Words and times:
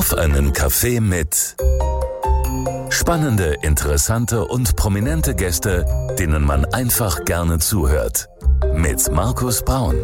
Auf 0.00 0.14
einen 0.14 0.54
Kaffee 0.54 0.98
mit 0.98 1.56
spannende, 2.88 3.58
interessante 3.60 4.46
und 4.46 4.74
prominente 4.74 5.34
Gäste, 5.34 5.84
denen 6.18 6.42
man 6.42 6.64
einfach 6.64 7.26
gerne 7.26 7.58
zuhört. 7.58 8.26
Mit 8.74 9.12
Markus 9.12 9.62
Braun. 9.62 9.96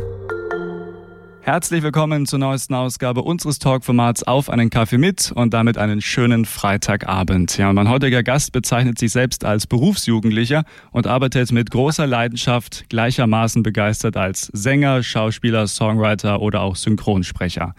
Herzlich 1.40 1.82
willkommen 1.82 2.26
zur 2.26 2.40
neuesten 2.40 2.74
Ausgabe 2.74 3.22
unseres 3.22 3.58
Talkformats 3.58 4.22
Auf 4.24 4.50
einen 4.50 4.68
Kaffee 4.68 4.98
mit 4.98 5.32
und 5.34 5.54
damit 5.54 5.78
einen 5.78 6.02
schönen 6.02 6.44
Freitagabend. 6.44 7.56
Ja, 7.56 7.72
mein 7.72 7.88
heutiger 7.88 8.22
Gast 8.22 8.52
bezeichnet 8.52 8.98
sich 8.98 9.12
selbst 9.12 9.46
als 9.46 9.66
Berufsjugendlicher 9.66 10.64
und 10.90 11.06
arbeitet 11.06 11.52
mit 11.52 11.70
großer 11.70 12.06
Leidenschaft 12.06 12.90
gleichermaßen 12.90 13.62
begeistert 13.62 14.18
als 14.18 14.50
Sänger, 14.52 15.02
Schauspieler, 15.02 15.68
Songwriter 15.68 16.42
oder 16.42 16.60
auch 16.60 16.76
Synchronsprecher. 16.76 17.74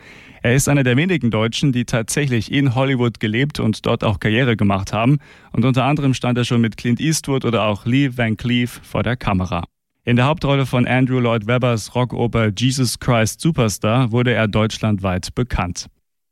Er 0.48 0.56
ist 0.56 0.70
einer 0.70 0.84
der 0.84 0.96
wenigen 0.96 1.30
Deutschen, 1.30 1.74
die 1.74 1.84
tatsächlich 1.84 2.54
in 2.54 2.74
Hollywood 2.74 3.20
gelebt 3.20 3.60
und 3.60 3.86
dort 3.86 4.06
auch 4.06 4.22
Karriere 4.22 4.56
gemacht 4.56 4.94
haben. 4.94 5.18
Und 5.52 5.66
unter 5.66 5.84
anderem 5.84 6.14
stand 6.14 6.38
er 6.38 6.46
schon 6.46 6.62
mit 6.62 6.78
Clint 6.78 7.02
Eastwood 7.02 7.44
oder 7.44 7.64
auch 7.64 7.86
Lee 7.86 8.12
Van 8.16 8.38
Cleef 8.38 8.80
vor 8.82 9.04
der 9.04 9.18
Kamera. 9.18 9.66
In 10.06 10.16
der 10.16 10.26
Hauptrolle 10.26 10.66
von 10.66 10.88
Andrew 10.88 11.20
Lloyd 11.20 11.48
Webbers 11.48 11.94
Rockoper 11.96 12.54
Jesus 12.58 12.98
Christ 12.98 13.42
Superstar 13.42 14.14
wurde 14.14 14.32
er 14.32 14.48
deutschlandweit 14.48 15.36
bekannt. 15.36 15.88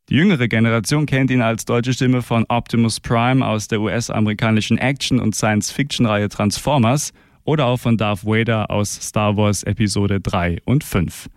Die 0.08 0.16
jüngere 0.16 0.48
Generation 0.48 1.06
kennt 1.06 1.30
ihn 1.30 1.42
als 1.42 1.66
deutsche 1.66 1.92
Stimme 1.92 2.22
von 2.22 2.46
Optimus 2.48 3.02
Prime 3.02 3.46
aus 3.46 3.68
der 3.68 3.82
US-amerikanischen 3.82 4.78
Action- 4.78 5.20
und 5.20 5.36
Science-Fiction-Reihe 5.36 6.30
Transformers 6.30 7.12
oder 7.44 7.66
auch 7.66 7.82
von 7.82 7.98
Darth 7.98 8.26
Vader 8.26 8.72
aus 8.72 8.94
Star 8.94 9.36
Wars 9.36 9.64
Episode 9.64 10.22
3 10.22 10.60
und 10.64 10.86
5. 10.86 11.28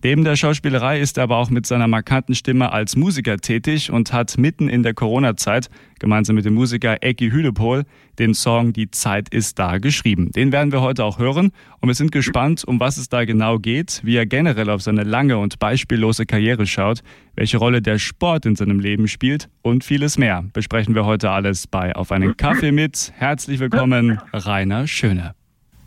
Neben 0.00 0.22
der 0.22 0.36
Schauspielerei 0.36 1.00
ist 1.00 1.18
er 1.18 1.24
aber 1.24 1.38
auch 1.38 1.50
mit 1.50 1.66
seiner 1.66 1.88
markanten 1.88 2.36
Stimme 2.36 2.70
als 2.70 2.94
Musiker 2.94 3.36
tätig 3.38 3.90
und 3.90 4.12
hat 4.12 4.38
mitten 4.38 4.68
in 4.68 4.84
der 4.84 4.94
Corona-Zeit 4.94 5.68
gemeinsam 5.98 6.36
mit 6.36 6.44
dem 6.44 6.54
Musiker 6.54 6.98
Ecki 7.00 7.30
Hüdepohl 7.30 7.82
den 8.20 8.32
Song 8.32 8.72
Die 8.72 8.92
Zeit 8.92 9.28
ist 9.34 9.58
da 9.58 9.78
geschrieben. 9.78 10.30
Den 10.30 10.52
werden 10.52 10.70
wir 10.70 10.82
heute 10.82 11.02
auch 11.02 11.18
hören 11.18 11.50
und 11.80 11.88
wir 11.88 11.96
sind 11.96 12.12
gespannt, 12.12 12.62
um 12.64 12.78
was 12.78 12.96
es 12.96 13.08
da 13.08 13.24
genau 13.24 13.58
geht, 13.58 14.00
wie 14.04 14.14
er 14.14 14.24
generell 14.24 14.70
auf 14.70 14.82
seine 14.82 15.02
lange 15.02 15.36
und 15.36 15.58
beispiellose 15.58 16.26
Karriere 16.26 16.64
schaut, 16.68 17.00
welche 17.34 17.58
Rolle 17.58 17.82
der 17.82 17.98
Sport 17.98 18.46
in 18.46 18.54
seinem 18.54 18.78
Leben 18.78 19.08
spielt 19.08 19.48
und 19.62 19.82
vieles 19.82 20.16
mehr. 20.16 20.44
Besprechen 20.52 20.94
wir 20.94 21.06
heute 21.06 21.30
alles 21.30 21.66
bei 21.66 21.96
Auf 21.96 22.12
einen 22.12 22.36
Kaffee 22.36 22.70
mit. 22.70 23.12
Herzlich 23.16 23.58
willkommen, 23.58 24.20
Rainer 24.32 24.86
Schöne. 24.86 25.34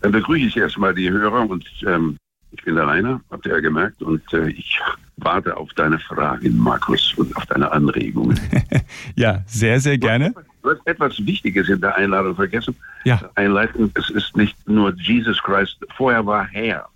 Dann 0.02 0.12
begrüße 0.12 0.48
ich 0.48 0.58
erstmal 0.58 0.94
die 0.94 1.10
Hörer 1.10 1.50
und 1.50 1.64
ähm, 1.88 2.18
ich 2.52 2.64
bin 2.64 2.76
der 2.76 2.88
Rainer, 2.88 3.22
habt 3.30 3.46
ihr 3.46 3.54
ja 3.54 3.60
gemerkt, 3.60 4.02
und 4.02 4.22
äh, 4.34 4.50
ich 4.50 4.80
warte 5.18 5.56
auf 5.56 5.72
deine 5.74 6.00
Fragen, 6.00 6.58
Markus, 6.58 7.14
und 7.18 7.36
auf 7.38 7.46
deine 7.46 7.72
Anregungen. 7.72 8.40
ja, 9.16 9.42
sehr, 9.46 9.80
sehr 9.80 9.98
gerne. 9.98 10.34
Du 10.64 10.70
hast 10.70 10.86
etwas 10.86 11.26
Wichtiges 11.26 11.70
in 11.70 11.82
der 11.82 11.96
Einladung 11.96 12.36
vergessen. 12.36 12.76
Ja. 13.04 13.20
Einleiten, 13.36 13.92
es 13.96 14.10
ist 14.10 14.36
nicht 14.36 14.56
nur 14.68 14.94
Jesus 14.96 15.42
Christ, 15.42 15.78
vorher 15.96 16.26
war 16.26 16.46
Herr. 16.46 16.88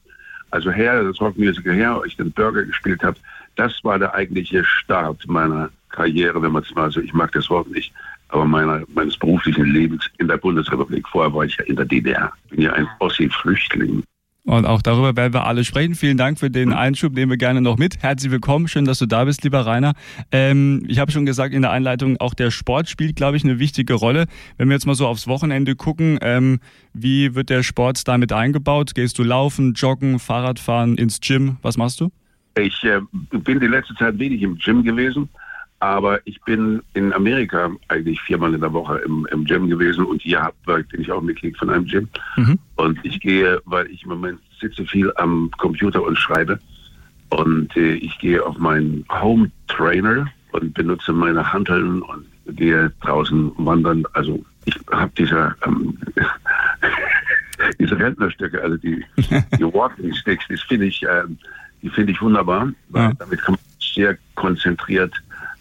Also 0.51 0.71
Herr, 0.71 1.03
das 1.03 1.19
Rockmusical 1.19 1.73
Herr, 1.73 2.01
ich 2.05 2.15
den 2.15 2.31
Burger 2.31 2.63
gespielt 2.63 3.03
habe, 3.03 3.17
das 3.55 3.83
war 3.83 3.97
der 3.97 4.13
eigentliche 4.13 4.63
Start 4.63 5.25
meiner 5.27 5.69
Karriere, 5.89 6.41
wenn 6.41 6.51
man 6.51 6.63
es 6.63 6.73
mal, 6.75 6.83
also 6.83 6.99
ich 6.99 7.13
mag 7.13 7.31
das 7.31 7.49
Wort 7.49 7.69
nicht, 7.71 7.93
aber 8.29 8.45
meiner, 8.45 8.83
meines 8.93 9.17
beruflichen 9.17 9.65
Lebens 9.65 10.09
in 10.17 10.27
der 10.27 10.37
Bundesrepublik. 10.37 11.07
Vorher 11.07 11.33
war 11.33 11.45
ich 11.45 11.57
ja 11.57 11.63
in 11.65 11.75
der 11.75 11.85
DDR. 11.85 12.31
Ich 12.45 12.51
bin 12.51 12.61
ja 12.61 12.73
ein 12.73 12.87
Ossi-Flüchtling. 12.99 14.03
Und 14.45 14.65
auch 14.67 14.83
darüber 14.83 15.15
werden 15.15 15.33
wir 15.33 15.47
alle 15.47 15.63
sprechen. 15.63 15.95
Vielen 15.95 16.17
Dank 16.17 16.39
für 16.39 16.51
den 16.51 16.71
Einschub, 16.71 17.13
nehmen 17.13 17.31
wir 17.31 17.37
gerne 17.37 17.61
noch 17.61 17.77
mit. 17.77 18.03
Herzlich 18.03 18.31
willkommen, 18.31 18.67
schön, 18.67 18.85
dass 18.85 18.99
du 18.99 19.07
da 19.07 19.25
bist, 19.25 19.43
lieber 19.43 19.65
Rainer. 19.65 19.93
Ähm, 20.31 20.83
ich 20.87 20.99
habe 20.99 21.11
schon 21.11 21.25
gesagt 21.25 21.51
in 21.51 21.63
der 21.63 21.71
Einleitung, 21.71 22.17
auch 22.19 22.35
der 22.35 22.51
Sport 22.51 22.87
spielt, 22.87 23.15
glaube 23.15 23.37
ich, 23.37 23.43
eine 23.43 23.57
wichtige 23.57 23.95
Rolle. 23.95 24.27
Wenn 24.57 24.69
wir 24.69 24.75
jetzt 24.75 24.85
mal 24.85 24.93
so 24.93 25.07
aufs 25.07 25.27
Wochenende 25.27 25.75
gucken, 25.75 26.19
ähm, 26.21 26.59
wie 26.93 27.33
wird 27.33 27.49
der 27.49 27.63
Sport 27.63 28.07
damit 28.07 28.31
eingebaut? 28.33 28.93
Gehst 28.93 29.17
du 29.17 29.23
laufen, 29.23 29.73
joggen, 29.73 30.19
Fahrradfahren, 30.19 30.95
ins 30.95 31.19
Gym? 31.21 31.57
Was 31.63 31.75
machst 31.75 31.99
du? 31.99 32.11
Ich 32.55 32.83
äh, 32.83 33.01
bin 33.31 33.59
die 33.59 33.67
letzte 33.67 33.95
Zeit 33.95 34.19
wenig 34.19 34.43
im 34.43 34.59
Gym 34.59 34.83
gewesen. 34.83 35.27
Aber 35.85 36.19
ich 36.25 36.41
bin 36.41 36.81
in 36.95 37.13
Amerika 37.13 37.69
eigentlich 37.89 38.19
viermal 38.19 38.55
in 38.55 38.61
der 38.61 38.73
Woche 38.73 38.97
im, 39.05 39.27
im 39.31 39.45
Gym 39.45 39.69
gewesen 39.69 40.03
und 40.03 40.19
hier 40.19 40.41
hab, 40.41 40.55
bin 40.65 40.99
ich 40.99 41.11
auch 41.11 41.21
Mitglied 41.21 41.55
von 41.57 41.69
einem 41.69 41.85
Gym. 41.85 42.09
Mhm. 42.37 42.57
Und 42.75 42.97
ich 43.03 43.19
gehe, 43.19 43.61
weil 43.65 43.85
ich 43.91 44.01
im 44.01 44.09
Moment 44.09 44.39
sitze 44.59 44.83
viel 44.85 45.13
am 45.17 45.51
Computer 45.59 46.01
und 46.01 46.17
schreibe. 46.17 46.59
Und 47.29 47.77
äh, 47.77 47.93
ich 47.93 48.17
gehe 48.17 48.43
auf 48.43 48.57
meinen 48.57 49.05
Home 49.11 49.51
Trainer 49.67 50.27
und 50.53 50.73
benutze 50.73 51.13
meine 51.13 51.53
Hanteln 51.53 52.01
und 52.01 52.25
gehe 52.47 52.91
draußen 53.01 53.51
wandern. 53.57 54.05
Also 54.13 54.43
ich 54.65 54.75
habe 54.91 55.11
diese, 55.15 55.55
ähm, 55.67 55.99
diese 57.79 57.99
Rentnerstücke, 57.99 58.59
also 58.59 58.77
die, 58.77 59.05
die 59.59 59.63
Walking 59.63 60.15
Sticks, 60.15 60.45
das 60.49 60.61
finde 60.61 60.87
ich, 60.87 61.03
äh, 61.03 61.25
die 61.83 61.89
finde 61.89 62.11
ich 62.11 62.21
wunderbar, 62.23 62.71
weil 62.89 63.03
ja. 63.03 63.13
damit 63.19 63.39
kann 63.43 63.53
man 63.53 63.61
sehr 63.79 64.17
konzentriert 64.33 65.13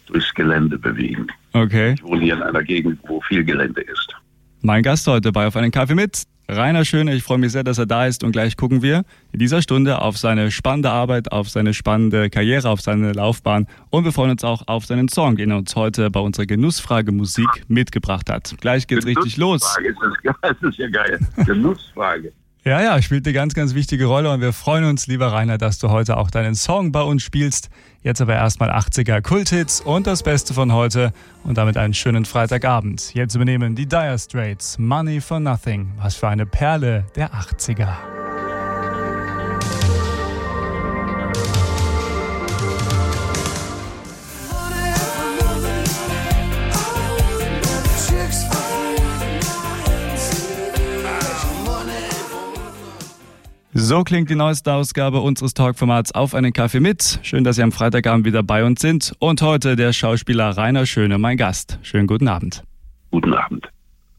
durchs 0.05 0.33
Gelände 0.33 0.77
bewegen. 0.77 1.27
Okay. 1.53 1.93
Ich 1.97 2.03
wohne 2.03 2.21
hier 2.21 2.35
in 2.35 2.43
einer 2.43 2.63
Gegend, 2.63 2.99
wo 3.07 3.21
viel 3.21 3.43
Gelände 3.43 3.81
ist. 3.81 4.15
Mein 4.61 4.83
Gast 4.83 5.07
heute 5.07 5.31
bei 5.31 5.47
Auf 5.47 5.55
einen 5.55 5.71
Kaffee 5.71 5.95
mit, 5.95 6.23
Rainer 6.47 6.85
Schöne. 6.85 7.15
Ich 7.15 7.23
freue 7.23 7.37
mich 7.37 7.51
sehr, 7.51 7.63
dass 7.63 7.77
er 7.77 7.85
da 7.85 8.05
ist 8.05 8.23
und 8.23 8.31
gleich 8.31 8.55
gucken 8.55 8.81
wir 8.81 9.03
in 9.31 9.39
dieser 9.39 9.61
Stunde 9.61 10.01
auf 10.01 10.17
seine 10.17 10.51
spannende 10.51 10.91
Arbeit, 10.91 11.31
auf 11.31 11.49
seine 11.49 11.73
spannende 11.73 12.29
Karriere, 12.29 12.69
auf 12.69 12.81
seine 12.81 13.13
Laufbahn 13.13 13.67
und 13.89 14.05
wir 14.05 14.11
freuen 14.11 14.31
uns 14.31 14.43
auch 14.43 14.67
auf 14.67 14.85
seinen 14.85 15.07
Song, 15.07 15.37
den 15.37 15.51
er 15.51 15.57
uns 15.57 15.75
heute 15.75 16.11
bei 16.11 16.19
unserer 16.19 16.45
Genussfrage 16.45 17.11
Musik 17.11 17.47
mitgebracht 17.67 18.29
hat. 18.29 18.55
Gleich 18.61 18.85
geht's 18.87 19.05
richtig 19.05 19.37
los. 19.37 19.61
Ist 19.83 19.97
das, 20.23 20.35
das 20.41 20.69
ist 20.69 20.77
ja 20.77 20.87
geil. 20.89 21.19
Genussfrage. 21.45 22.31
Ja, 22.67 22.81
ja, 22.81 22.99
spielt 22.99 23.27
eine 23.27 23.33
ganz, 23.33 23.53
ganz 23.53 23.75
wichtige 23.75 24.05
Rolle 24.05 24.31
und 24.31 24.41
wir 24.41 24.51
freuen 24.51 24.85
uns, 24.85 25.05
lieber 25.05 25.31
Rainer, 25.31 25.59
dass 25.59 25.77
du 25.77 25.91
heute 25.91 26.17
auch 26.17 26.31
deinen 26.31 26.55
Song 26.55 26.91
bei 26.91 27.03
uns 27.03 27.21
spielst. 27.21 27.69
Jetzt 28.01 28.21
aber 28.21 28.33
erstmal 28.33 28.71
80er 28.71 29.21
Kulthits 29.21 29.81
und 29.81 30.07
das 30.07 30.23
Beste 30.23 30.55
von 30.55 30.73
heute 30.73 31.13
und 31.43 31.59
damit 31.59 31.77
einen 31.77 31.93
schönen 31.93 32.25
Freitagabend. 32.25 33.13
Jetzt 33.13 33.35
übernehmen 33.35 33.75
die 33.75 33.85
Dire 33.85 34.17
Straits 34.17 34.79
Money 34.79 35.21
for 35.21 35.39
Nothing. 35.39 35.91
Was 35.97 36.15
für 36.15 36.27
eine 36.27 36.47
Perle 36.47 37.05
der 37.15 37.29
80er. 37.35 38.24
So 53.77 54.05
klingt 54.05 54.29
die 54.29 54.35
neueste 54.35 54.71
Ausgabe 54.71 55.19
unseres 55.19 55.53
Talkformats 55.53 56.13
Auf 56.13 56.33
einen 56.33 56.53
Kaffee 56.53 56.79
mit. 56.79 57.19
Schön, 57.23 57.43
dass 57.43 57.57
Sie 57.57 57.61
am 57.61 57.73
Freitagabend 57.73 58.25
wieder 58.25 58.41
bei 58.41 58.63
uns 58.63 58.79
sind. 58.79 59.13
Und 59.19 59.41
heute 59.41 59.75
der 59.75 59.91
Schauspieler 59.91 60.51
Rainer 60.51 60.85
Schöne, 60.85 61.17
mein 61.17 61.35
Gast. 61.35 61.77
Schönen 61.81 62.07
guten 62.07 62.29
Abend. 62.29 62.63
Guten 63.11 63.33
Abend. 63.33 63.69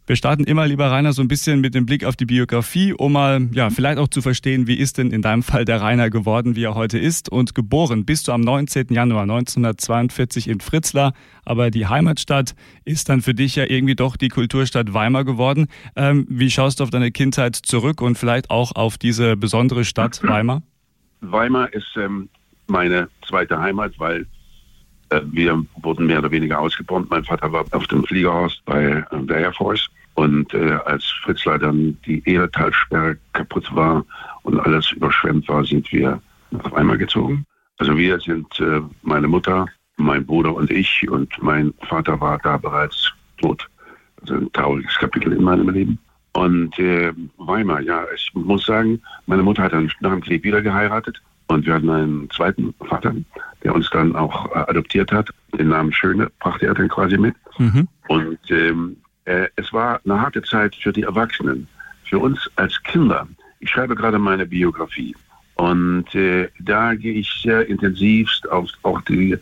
Wir 0.08 0.14
starten 0.14 0.44
immer, 0.44 0.68
lieber 0.68 0.88
Rainer, 0.88 1.12
so 1.12 1.20
ein 1.20 1.26
bisschen 1.26 1.60
mit 1.60 1.74
dem 1.74 1.84
Blick 1.84 2.04
auf 2.04 2.14
die 2.14 2.26
Biografie, 2.26 2.92
um 2.92 3.14
mal, 3.14 3.48
ja, 3.50 3.70
vielleicht 3.70 3.98
auch 3.98 4.06
zu 4.06 4.22
verstehen, 4.22 4.68
wie 4.68 4.76
ist 4.76 4.98
denn 4.98 5.10
in 5.10 5.20
deinem 5.20 5.42
Fall 5.42 5.64
der 5.64 5.80
Rainer 5.80 6.10
geworden, 6.10 6.54
wie 6.54 6.62
er 6.62 6.76
heute 6.76 6.96
ist. 6.96 7.28
Und 7.28 7.56
geboren 7.56 8.04
bist 8.04 8.28
du 8.28 8.32
am 8.32 8.40
19. 8.40 8.86
Januar 8.90 9.22
1942 9.22 10.46
in 10.46 10.60
Fritzlar, 10.60 11.12
aber 11.44 11.72
die 11.72 11.88
Heimatstadt 11.88 12.54
ist 12.84 13.08
dann 13.08 13.20
für 13.20 13.34
dich 13.34 13.56
ja 13.56 13.64
irgendwie 13.68 13.96
doch 13.96 14.16
die 14.16 14.28
Kulturstadt 14.28 14.94
Weimar 14.94 15.24
geworden. 15.24 15.66
Ähm, 15.96 16.24
wie 16.28 16.50
schaust 16.50 16.78
du 16.78 16.84
auf 16.84 16.90
deine 16.90 17.10
Kindheit 17.10 17.56
zurück 17.56 18.00
und 18.00 18.16
vielleicht 18.16 18.48
auch 18.48 18.76
auf 18.76 18.98
diese 18.98 19.36
besondere 19.36 19.84
Stadt 19.84 20.22
Weimar? 20.22 20.62
Weimar 21.20 21.72
ist 21.72 21.96
ähm, 21.96 22.28
meine 22.68 23.08
zweite 23.26 23.58
Heimat, 23.58 23.98
weil 23.98 24.24
äh, 25.08 25.20
wir 25.24 25.64
wurden 25.82 26.06
mehr 26.06 26.20
oder 26.20 26.30
weniger 26.30 26.60
ausgebombt. 26.60 27.10
Mein 27.10 27.24
Vater 27.24 27.50
war 27.50 27.64
auf 27.72 27.88
dem 27.88 28.04
Fliegerhorst 28.04 28.64
bei 28.64 28.84
äh, 28.84 29.02
der 29.26 29.38
Air 29.38 29.52
Force. 29.52 29.88
Und 30.16 30.52
äh, 30.54 30.78
als 30.86 31.04
Fritzlar 31.22 31.58
dann 31.58 31.98
die 32.06 32.22
Ehretalsperre 32.24 33.18
kaputt 33.34 33.68
war 33.74 34.04
und 34.44 34.58
alles 34.58 34.90
überschwemmt 34.92 35.46
war, 35.48 35.62
sind 35.64 35.92
wir 35.92 36.20
nach 36.50 36.72
Weimar 36.72 36.96
gezogen. 36.96 37.44
Also 37.78 37.96
wir 37.98 38.18
sind 38.20 38.58
äh, 38.58 38.80
meine 39.02 39.28
Mutter, 39.28 39.66
mein 39.98 40.24
Bruder 40.24 40.54
und 40.54 40.70
ich 40.70 41.06
und 41.10 41.30
mein 41.42 41.74
Vater 41.82 42.18
war 42.18 42.38
da 42.38 42.56
bereits 42.56 43.12
tot. 43.38 43.68
Also 44.22 44.34
ein 44.34 44.52
trauriges 44.54 44.96
Kapitel 44.96 45.34
in 45.34 45.42
meinem 45.42 45.68
Leben. 45.68 45.98
Und 46.32 46.78
äh, 46.78 47.12
Weimar, 47.36 47.82
ja, 47.82 48.04
ich 48.14 48.30
muss 48.32 48.64
sagen, 48.64 49.02
meine 49.26 49.42
Mutter 49.42 49.64
hat 49.64 49.74
dann 49.74 49.92
nach 50.00 50.12
dem 50.12 50.22
Krieg 50.22 50.42
wieder 50.44 50.62
geheiratet 50.62 51.20
und 51.48 51.66
wir 51.66 51.74
hatten 51.74 51.90
einen 51.90 52.30
zweiten 52.30 52.74
Vater, 52.88 53.14
der 53.62 53.74
uns 53.74 53.90
dann 53.90 54.16
auch 54.16 54.50
äh, 54.54 54.60
adoptiert 54.60 55.12
hat. 55.12 55.28
Den 55.58 55.68
Namen 55.68 55.92
Schöne 55.92 56.30
brachte 56.40 56.66
er 56.66 56.74
dann 56.74 56.88
quasi 56.88 57.18
mit. 57.18 57.34
Mhm. 57.58 57.86
Und 58.08 58.38
ähm, 58.50 58.96
äh, 59.26 59.48
es 59.56 59.72
war 59.72 60.00
eine 60.04 60.20
harte 60.20 60.42
Zeit 60.42 60.74
für 60.74 60.92
die 60.92 61.02
Erwachsenen, 61.02 61.68
für 62.04 62.18
uns 62.18 62.50
als 62.56 62.82
Kinder. 62.82 63.28
Ich 63.60 63.70
schreibe 63.70 63.94
gerade 63.94 64.18
meine 64.18 64.46
Biografie. 64.46 65.14
Und 65.56 66.14
äh, 66.14 66.48
da 66.60 66.94
gehe 66.94 67.14
ich 67.14 67.30
sehr 67.42 67.66
intensivst 67.68 68.48
auf 68.50 68.70
auch 68.82 69.00
die 69.02 69.38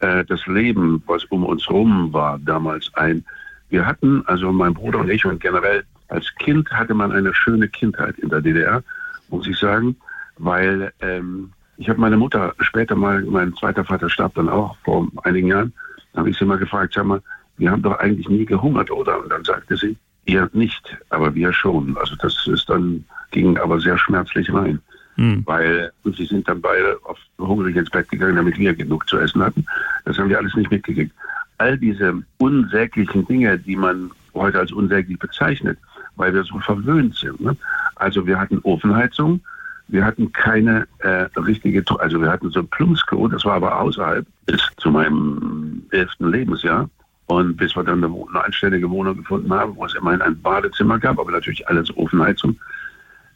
äh, 0.00 0.24
das 0.24 0.46
Leben, 0.46 1.02
was 1.06 1.24
um 1.26 1.44
uns 1.44 1.68
rum 1.70 2.12
war 2.12 2.38
damals 2.38 2.92
ein. 2.94 3.24
Wir 3.70 3.86
hatten, 3.86 4.22
also 4.26 4.52
mein 4.52 4.74
Bruder 4.74 5.00
und 5.00 5.10
ich 5.10 5.24
und 5.24 5.40
generell 5.40 5.84
als 6.08 6.32
Kind 6.36 6.70
hatte 6.70 6.94
man 6.94 7.12
eine 7.12 7.34
schöne 7.34 7.68
Kindheit 7.68 8.18
in 8.18 8.28
der 8.28 8.40
DDR, 8.40 8.82
muss 9.28 9.46
ich 9.46 9.58
sagen, 9.58 9.96
weil 10.38 10.92
ähm, 11.00 11.50
ich 11.76 11.88
habe 11.88 12.00
meine 12.00 12.16
Mutter 12.16 12.54
später 12.60 12.94
mal, 12.94 13.22
mein 13.22 13.54
zweiter 13.54 13.84
Vater 13.84 14.10
starb 14.10 14.34
dann 14.34 14.48
auch 14.48 14.76
vor 14.84 15.08
einigen 15.22 15.48
Jahren, 15.48 15.72
habe 16.14 16.30
ich 16.30 16.38
sie 16.38 16.44
mal 16.44 16.58
gefragt, 16.58 16.94
sag 16.94 17.06
mal, 17.06 17.22
wir 17.56 17.70
haben 17.70 17.82
doch 17.82 17.98
eigentlich 17.98 18.28
nie 18.28 18.44
gehungert, 18.44 18.90
oder? 18.90 19.22
Und 19.22 19.30
dann 19.30 19.44
sagte 19.44 19.76
sie, 19.76 19.96
ihr 20.26 20.48
nicht, 20.52 20.96
aber 21.10 21.34
wir 21.34 21.52
schon. 21.52 21.96
Also 21.98 22.16
das 22.16 22.46
ist 22.46 22.68
dann, 22.68 23.04
ging 23.30 23.58
aber 23.58 23.80
sehr 23.80 23.98
schmerzlich 23.98 24.52
rein. 24.52 24.80
Mhm. 25.16 25.42
Weil 25.46 25.92
sie 26.04 26.24
sind 26.24 26.48
dann 26.48 26.60
beide 26.60 26.98
auf 27.04 27.18
hungrig 27.38 27.76
ins 27.76 27.90
Bett 27.90 28.08
gegangen, 28.08 28.36
damit 28.36 28.58
wir 28.58 28.74
genug 28.74 29.08
zu 29.08 29.18
essen 29.18 29.42
hatten. 29.42 29.64
Das 30.04 30.18
haben 30.18 30.28
wir 30.28 30.38
alles 30.38 30.54
nicht 30.54 30.70
mitgekriegt. 30.70 31.12
All 31.58 31.78
diese 31.78 32.22
unsäglichen 32.38 33.26
Dinge, 33.26 33.58
die 33.58 33.76
man 33.76 34.10
heute 34.34 34.58
als 34.58 34.72
unsäglich 34.72 35.18
bezeichnet, 35.18 35.78
weil 36.16 36.34
wir 36.34 36.42
so 36.42 36.58
verwöhnt 36.58 37.14
sind. 37.14 37.40
Ne? 37.40 37.56
Also 37.96 38.26
wir 38.26 38.38
hatten 38.40 38.58
Ofenheizung, 38.62 39.40
wir 39.86 40.04
hatten 40.04 40.32
keine 40.32 40.88
äh, 40.98 41.26
richtige, 41.38 41.84
also 41.98 42.20
wir 42.20 42.30
hatten 42.30 42.50
so 42.50 42.60
ein 42.60 42.68
Plumpsklo, 42.68 43.28
das 43.28 43.44
war 43.44 43.54
aber 43.54 43.80
außerhalb 43.80 44.26
bis 44.46 44.62
zu 44.78 44.90
meinem 44.90 45.82
elften 45.90 46.30
Lebensjahr. 46.30 46.88
Und 47.26 47.56
bis 47.56 47.74
wir 47.74 47.84
dann 47.84 48.04
eine, 48.04 48.14
eine 48.14 48.44
anständige 48.44 48.90
Wohnung 48.90 49.16
gefunden 49.16 49.52
haben, 49.52 49.76
wo 49.76 49.86
es 49.86 49.94
immerhin 49.94 50.20
ein 50.20 50.40
Badezimmer 50.40 50.98
gab, 50.98 51.18
aber 51.18 51.30
natürlich 51.30 51.66
alles 51.68 51.94
Ofenheizung. 51.96 52.58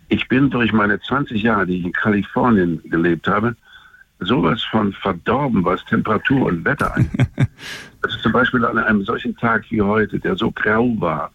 Ich 0.09 0.29
bin 0.29 0.51
durch 0.51 0.73
meine 0.73 1.01
20 1.01 1.43
Jahre, 1.43 1.67
die 1.67 1.79
ich 1.79 1.85
in 1.87 1.93
Kalifornien 1.93 2.83
gelebt 2.91 3.27
habe, 3.29 3.57
sowas 4.21 4.63
von 4.65 4.93
verdorben, 4.93 5.65
was 5.65 5.85
Temperatur 5.85 6.47
und 6.47 6.65
Wetter 6.65 6.95
angeht. 6.95 7.29
also 8.03 8.19
zum 8.19 8.33
Beispiel 8.33 8.65
an 8.65 8.79
einem 8.79 9.05
solchen 9.05 9.37
Tag 9.37 9.65
wie 9.71 9.81
heute, 9.81 10.19
der 10.19 10.37
so 10.37 10.51
grau 10.51 10.95
war, 10.99 11.31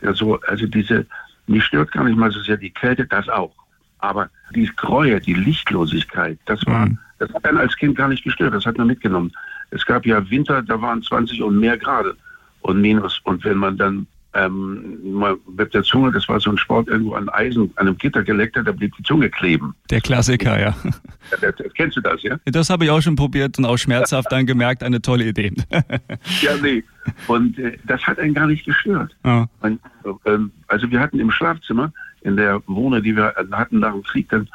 der 0.00 0.14
so, 0.14 0.40
also 0.42 0.66
diese, 0.66 1.06
mich 1.46 1.64
stört 1.64 1.92
gar 1.92 2.04
nicht 2.04 2.16
mal 2.16 2.30
so 2.30 2.40
sehr 2.40 2.56
die 2.56 2.70
Kälte, 2.70 3.06
das 3.06 3.28
auch. 3.28 3.54
Aber 3.98 4.30
die 4.54 4.70
Gräue, 4.76 5.20
die 5.20 5.34
Lichtlosigkeit, 5.34 6.38
das 6.46 6.64
war, 6.66 6.86
mhm. 6.86 6.98
Das 7.22 7.32
hat 7.34 7.44
einen 7.44 7.58
als 7.58 7.76
Kind 7.76 7.96
gar 7.96 8.08
nicht 8.08 8.24
gestört, 8.24 8.52
das 8.52 8.66
hat 8.66 8.78
man 8.78 8.88
mitgenommen. 8.88 9.32
Es 9.70 9.86
gab 9.86 10.04
ja 10.04 10.28
Winter, 10.28 10.60
da 10.60 10.80
waren 10.80 11.02
20 11.02 11.40
und 11.42 11.58
mehr 11.58 11.78
Grad 11.78 12.06
und 12.62 12.80
Minus. 12.80 13.20
Und 13.24 13.44
wenn 13.44 13.58
man 13.58 13.76
dann 13.76 14.06
ähm, 14.34 15.24
mit 15.56 15.72
der 15.72 15.84
Zunge, 15.84 16.10
das 16.10 16.28
war 16.28 16.40
so 16.40 16.50
ein 16.50 16.58
Sport, 16.58 16.88
irgendwo 16.88 17.14
an 17.14 17.28
Eisen, 17.28 17.70
an 17.76 17.86
einem 17.86 17.96
Gitter 17.96 18.24
geleckt 18.24 18.56
hat, 18.56 18.66
da 18.66 18.72
blieb 18.72 18.92
die 18.96 19.04
Zunge 19.04 19.30
kleben. 19.30 19.76
Der 19.90 20.00
Klassiker, 20.00 20.58
ja. 20.58 20.74
ja 21.40 21.52
kennst 21.76 21.96
du 21.96 22.00
das, 22.00 22.20
ja? 22.24 22.36
Das 22.46 22.70
habe 22.70 22.86
ich 22.86 22.90
auch 22.90 23.00
schon 23.00 23.14
probiert 23.14 23.56
und 23.58 23.66
auch 23.66 23.76
schmerzhaft 23.76 24.32
dann 24.32 24.44
gemerkt, 24.44 24.82
eine 24.82 25.00
tolle 25.00 25.26
Idee. 25.26 25.52
ja, 26.40 26.56
nee. 26.60 26.82
Und 27.28 27.56
äh, 27.58 27.78
das 27.84 28.02
hat 28.02 28.18
einen 28.18 28.34
gar 28.34 28.48
nicht 28.48 28.64
gestört. 28.64 29.14
Ja. 29.24 29.48
Und, 29.60 29.80
äh, 30.24 30.38
also 30.66 30.90
wir 30.90 30.98
hatten 30.98 31.20
im 31.20 31.30
Schlafzimmer, 31.30 31.92
in 32.22 32.36
der 32.36 32.60
Wohnung, 32.66 33.00
die 33.00 33.14
wir 33.14 33.32
hatten 33.52 33.78
nach 33.78 33.92
dem 33.92 34.02
Krieg, 34.02 34.28
dann 34.30 34.48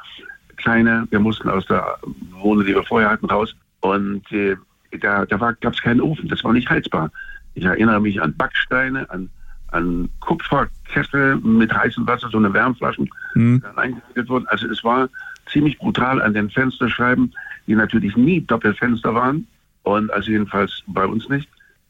kleine, 0.57 1.07
wir 1.09 1.19
mussten 1.19 1.50
aus 1.50 1.65
der 1.65 1.98
Wohnung, 2.31 2.65
die 2.65 2.75
wir 2.75 2.83
vorher 2.83 3.09
hatten, 3.09 3.27
raus. 3.27 3.56
Und 3.81 4.30
äh, 4.31 4.56
da, 5.00 5.25
da 5.25 5.38
gab 5.38 5.74
es 5.74 5.81
keinen 5.81 6.01
Ofen, 6.01 6.27
das 6.27 6.44
war 6.44 6.54
nicht 6.54 6.69
heizbar. 6.69 7.12
Ich 7.56 7.63
erinnere 7.63 8.01
mich 8.01 8.21
an 8.21 8.36
Backsteine, 8.36 9.09
an, 9.09 9.30
an 9.69 10.09
Kupferkessel 10.19 11.38
mit 11.38 11.74
heißem 11.74 12.06
Wasser, 12.07 12.30
so 12.30 12.38
eine 12.38 12.54
Wärmflaschen 12.54 13.09
mhm. 13.33 13.63
eingewickelt 13.75 14.30
wurden. 14.30 14.48
Also 14.48 14.68
es 14.68 14.83
war 14.83 15.09
ziemlich 15.51 15.77
brutal 15.77 16.21
an 16.21 16.33
den 16.33 16.50
Fensterscheiben, 16.50 17.33
die 17.65 17.75
natürlich 17.75 18.15
nie 18.15 18.42
Doppelfenster 18.42 19.13
waren. 19.13 19.48
Und 19.83 20.12
also 20.12 20.31
jedenfalls 20.31 20.83
bei 20.88 21.06
uns 21.06 21.30
nicht. 21.30 21.50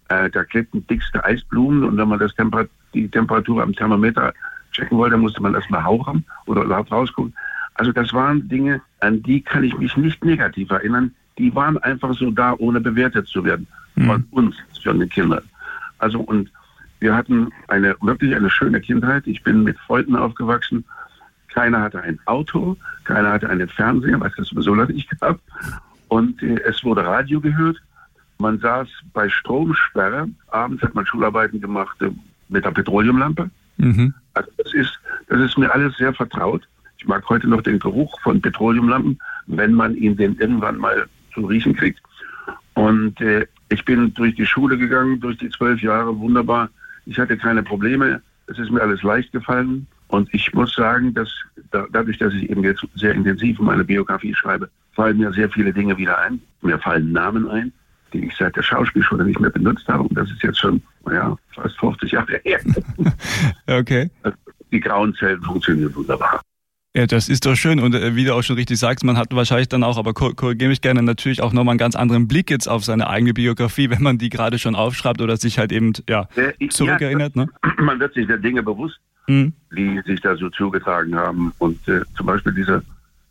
Äh, 0.10 0.30
da 0.30 0.44
klebten 0.44 0.86
dickste 0.88 1.24
Eisblumen 1.26 1.84
und 1.84 1.98
wenn 1.98 2.08
man 2.08 2.20
das 2.20 2.34
Temper 2.36 2.66
die 2.94 3.10
Temperatur 3.10 3.62
am 3.62 3.74
Thermometer 3.74 4.34
checken 4.72 4.98
wollte, 4.98 5.18
musste 5.18 5.42
man 5.42 5.54
erstmal 5.54 5.84
hauchen 5.84 6.24
oder 6.46 6.64
laut 6.64 6.92
rausgucken. 6.92 7.34
Also 7.78 7.92
das 7.92 8.14
waren 8.14 8.48
Dinge, 8.50 8.82
an 9.00 9.24
die 9.24 9.42
kann 9.42 9.64
ich 9.64 9.78
mich 9.78 9.96
nicht 9.98 10.26
negativ 10.26 10.70
erinnern 10.70 11.14
die 11.38 11.54
waren 11.54 11.78
einfach 11.80 12.14
so 12.16 12.32
da, 12.32 12.56
ohne 12.58 12.82
bewertet 12.82 13.28
zu 13.28 13.44
werden 13.44 13.68
von 13.96 14.06
mhm. 14.18 14.28
uns, 14.32 14.56
von 14.84 15.00
den 15.00 15.10
Kindern. 15.10 15.44
Also 16.00 16.20
und 16.20 16.52
wir 17.00 17.16
hatten 17.16 17.52
eine 17.68 17.96
wirklich 18.02 18.36
eine 18.36 18.50
schöne 18.50 18.82
Kindheit. 18.82 19.28
Ich 19.28 19.44
bin 19.44 19.64
mit 19.64 19.78
Freunden 19.80 20.16
aufgewachsen. 20.16 20.84
Keiner 21.54 21.82
hatte 21.82 22.02
ein 22.02 22.20
Auto, 22.26 22.76
keiner 23.04 23.32
hatte 23.32 23.50
einen 23.50 23.68
Fernseher, 23.68 24.20
was 24.20 24.38
es 24.38 24.50
sowieso 24.50 24.76
noch 24.76 24.88
nicht 24.88 25.10
gab. 25.20 25.40
Und 26.08 26.42
äh, 26.42 26.60
es 26.62 26.84
wurde 26.84 27.06
Radio 27.06 27.40
gehört. 27.40 27.78
Man 28.40 28.60
saß 28.60 28.88
bei 29.14 29.30
Stromsperre. 29.30 30.28
Abends 30.48 30.84
hat 30.84 30.94
man 30.94 31.06
Schularbeiten 31.06 31.60
gemacht 31.62 32.00
äh, 32.02 32.12
mit 32.50 32.66
der 32.66 32.72
Petroleumlampe. 32.72 33.50
Mhm. 33.78 34.14
Also 34.34 34.50
das 34.58 34.74
ist, 34.74 35.00
das 35.28 35.40
ist 35.40 35.58
mir 35.58 35.74
alles 35.74 35.96
sehr 35.98 36.14
vertraut. 36.14 36.68
Ich 37.00 37.08
mag 37.08 37.28
heute 37.30 37.48
noch 37.48 37.62
den 37.62 37.80
Geruch 37.80 38.20
von 38.22 38.42
Petroleumlampen, 38.42 39.20
wenn 39.48 39.74
man 39.74 39.96
ihn 39.96 40.18
denn 40.18 40.36
irgendwann 40.40 40.78
mal 40.78 41.08
zu 41.34 41.46
riechen 41.46 41.76
kriegt. 41.76 42.02
Und 42.74 43.20
äh, 43.22 43.46
ich 43.70 43.84
bin 43.86 44.14
durch 44.14 44.36
die 44.36 44.46
Schule 44.46 44.78
gegangen, 44.78 45.20
durch 45.20 45.38
die 45.38 45.50
zwölf 45.50 45.82
Jahre, 45.82 46.18
wunderbar. 46.18 46.70
Ich 47.06 47.20
hatte 47.20 47.38
keine 47.38 47.64
Probleme. 47.64 48.22
Es 48.48 48.58
ist 48.60 48.72
mir 48.72 48.82
alles 48.82 49.04
leicht 49.04 49.32
gefallen. 49.32 49.88
Und 50.08 50.34
ich 50.34 50.54
muss 50.54 50.74
sagen, 50.74 51.14
dass 51.14 51.30
da, 51.72 51.86
dadurch, 51.92 52.18
dass 52.18 52.34
ich 52.34 52.50
eben 52.50 52.64
jetzt 52.64 52.86
sehr 52.96 53.14
intensiv 53.14 53.60
meine 53.60 53.84
Biografie 53.84 54.34
schreibe, 54.34 54.70
fallen 54.94 55.18
mir 55.18 55.32
sehr 55.34 55.50
viele 55.50 55.74
Dinge 55.74 55.98
wieder 55.98 56.18
ein. 56.20 56.42
Mir 56.62 56.80
fallen 56.80 57.12
Namen 57.12 57.50
ein, 57.50 57.74
die 58.14 58.26
ich 58.26 58.36
seit 58.36 58.56
der 58.56 58.64
Schauspielschule 58.64 59.26
nicht 59.26 59.40
mehr 59.40 59.50
benutzt 59.50 59.88
habe. 59.88 60.04
Und 60.04 60.18
das 60.18 60.32
ist 60.32 60.44
jetzt 60.44 60.60
schon, 60.60 60.82
naja, 61.06 61.36
fast 61.54 61.78
50 61.80 62.12
Jahre 62.12 62.40
her. 62.44 62.60
okay. 63.68 64.10
Die 64.72 64.80
grauen 64.80 65.14
Zellen 65.16 65.42
funktionieren 65.44 65.94
wunderbar. 65.94 66.42
Ja, 66.98 67.06
das 67.06 67.30
ist 67.30 67.46
doch 67.46 67.56
schön. 67.56 67.80
Und 67.80 67.94
äh, 67.94 68.16
wie 68.16 68.26
du 68.26 68.34
auch 68.34 68.42
schon 68.42 68.56
richtig 68.56 68.80
sagst, 68.80 69.06
man 69.06 69.20
hat 69.20 69.28
wahrscheinlich 69.36 69.70
dann 69.70 69.84
auch, 69.84 70.00
aber 70.00 70.16
korrigiere 70.16 70.68
mich 70.68 70.82
gerne, 70.82 71.04
natürlich 71.04 71.44
auch 71.44 71.54
nochmal 71.54 71.74
einen 71.74 71.78
ganz 71.78 71.96
anderen 71.96 72.28
Blick 72.28 72.50
jetzt 72.50 72.68
auf 72.68 72.84
seine 72.86 73.08
eigene 73.08 73.36
Biografie, 73.36 73.92
wenn 73.92 74.02
man 74.02 74.18
die 74.18 74.30
gerade 74.30 74.58
schon 74.58 74.74
aufschreibt 74.74 75.22
oder 75.22 75.38
sich 75.38 75.60
halt 75.60 75.72
eben 75.72 75.94
ja, 76.10 76.28
äh, 76.36 76.70
zurückerinnert. 76.70 77.36
Ja, 77.36 77.44
ne? 77.44 77.50
Man 77.78 78.00
wird 78.00 78.16
sich 78.16 78.26
der 78.26 78.40
Dinge 78.40 78.64
bewusst, 78.64 79.00
mhm. 79.28 79.54
die 79.72 80.02
sich 80.08 80.22
da 80.22 80.36
so 80.38 80.50
zugetragen 80.50 81.14
haben. 81.14 81.54
Und 81.60 81.88
äh, 81.88 82.02
zum 82.16 82.26
Beispiel 82.26 82.54
dieser 82.54 82.82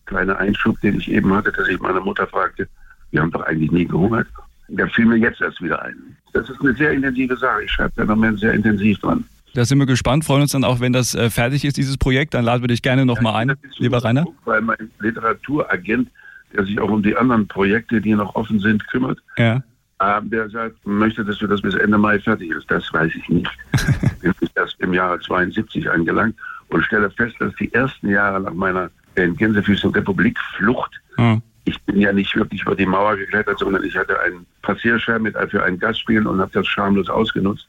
kleine 0.04 0.36
Einschub, 0.38 0.80
den 0.82 1.00
ich 1.00 1.10
eben 1.10 1.34
hatte, 1.34 1.50
dass 1.50 1.66
ich 1.66 1.80
meine 1.80 1.98
Mutter 1.98 2.28
fragte, 2.28 2.68
wir 3.10 3.20
haben 3.20 3.32
doch 3.32 3.42
eigentlich 3.42 3.72
nie 3.72 3.86
gehungert. 3.86 4.28
Der 4.68 4.86
fiel 4.90 5.06
mir 5.06 5.16
jetzt 5.16 5.40
erst 5.40 5.60
wieder 5.60 5.82
ein. 5.82 5.96
Das 6.32 6.48
ist 6.48 6.60
eine 6.60 6.72
sehr 6.74 6.92
intensive 6.92 7.36
Sache. 7.36 7.64
Ich 7.64 7.72
schreibe 7.72 7.94
da 7.96 8.02
im 8.02 8.08
Moment 8.10 8.38
sehr 8.38 8.52
intensiv 8.52 9.00
dran. 9.00 9.24
Da 9.56 9.64
sind 9.64 9.78
wir 9.78 9.86
gespannt, 9.86 10.26
freuen 10.26 10.42
uns 10.42 10.52
dann 10.52 10.64
auch, 10.64 10.80
wenn 10.80 10.92
das 10.92 11.14
äh, 11.14 11.30
fertig 11.30 11.64
ist, 11.64 11.78
dieses 11.78 11.96
Projekt. 11.96 12.34
Dann 12.34 12.44
laden 12.44 12.62
wir 12.62 12.68
dich 12.68 12.82
gerne 12.82 13.06
nochmal 13.06 13.46
ja, 13.46 13.54
ein, 13.54 13.58
lieber 13.78 14.04
Rainer. 14.04 14.26
Weil 14.44 14.60
mein 14.60 14.90
Literaturagent, 15.00 16.10
der 16.52 16.66
sich 16.66 16.78
auch 16.78 16.90
um 16.90 17.02
die 17.02 17.16
anderen 17.16 17.48
Projekte, 17.48 18.02
die 18.02 18.14
noch 18.14 18.34
offen 18.34 18.60
sind, 18.60 18.86
kümmert, 18.88 19.18
ja. 19.38 19.62
äh, 20.00 20.20
der 20.24 20.50
sagt, 20.50 20.86
möchte, 20.86 21.24
dass 21.24 21.38
du 21.38 21.46
das 21.46 21.62
bis 21.62 21.74
Ende 21.74 21.96
Mai 21.96 22.18
fertig 22.18 22.50
ist. 22.50 22.70
Das 22.70 22.92
weiß 22.92 23.10
ich 23.14 23.26
nicht. 23.30 23.50
bin 24.20 24.34
erst 24.56 24.78
im 24.80 24.92
Jahre 24.92 25.18
72 25.20 25.90
angelangt 25.90 26.36
und 26.68 26.84
stelle 26.84 27.10
fest, 27.10 27.36
dass 27.38 27.54
die 27.54 27.72
ersten 27.72 28.10
Jahre 28.10 28.42
nach 28.42 28.52
meiner 28.52 28.90
in 29.14 29.34
Gänsefüßchen 29.38 29.90
Republik 29.92 30.38
Flucht 30.58 31.00
mhm. 31.16 31.40
Ich 31.64 31.82
bin 31.82 31.98
ja 31.98 32.12
nicht 32.12 32.36
wirklich 32.36 32.62
über 32.62 32.76
die 32.76 32.86
Mauer 32.86 33.16
geklettert, 33.16 33.58
sondern 33.58 33.82
ich 33.82 33.96
hatte 33.96 34.20
einen 34.20 34.46
Passierschein 34.62 35.22
mit 35.22 35.34
für 35.50 35.64
ein 35.64 35.78
Gastspiel 35.78 36.24
und 36.26 36.40
habe 36.40 36.52
das 36.52 36.66
schamlos 36.68 37.08
ausgenutzt. 37.08 37.66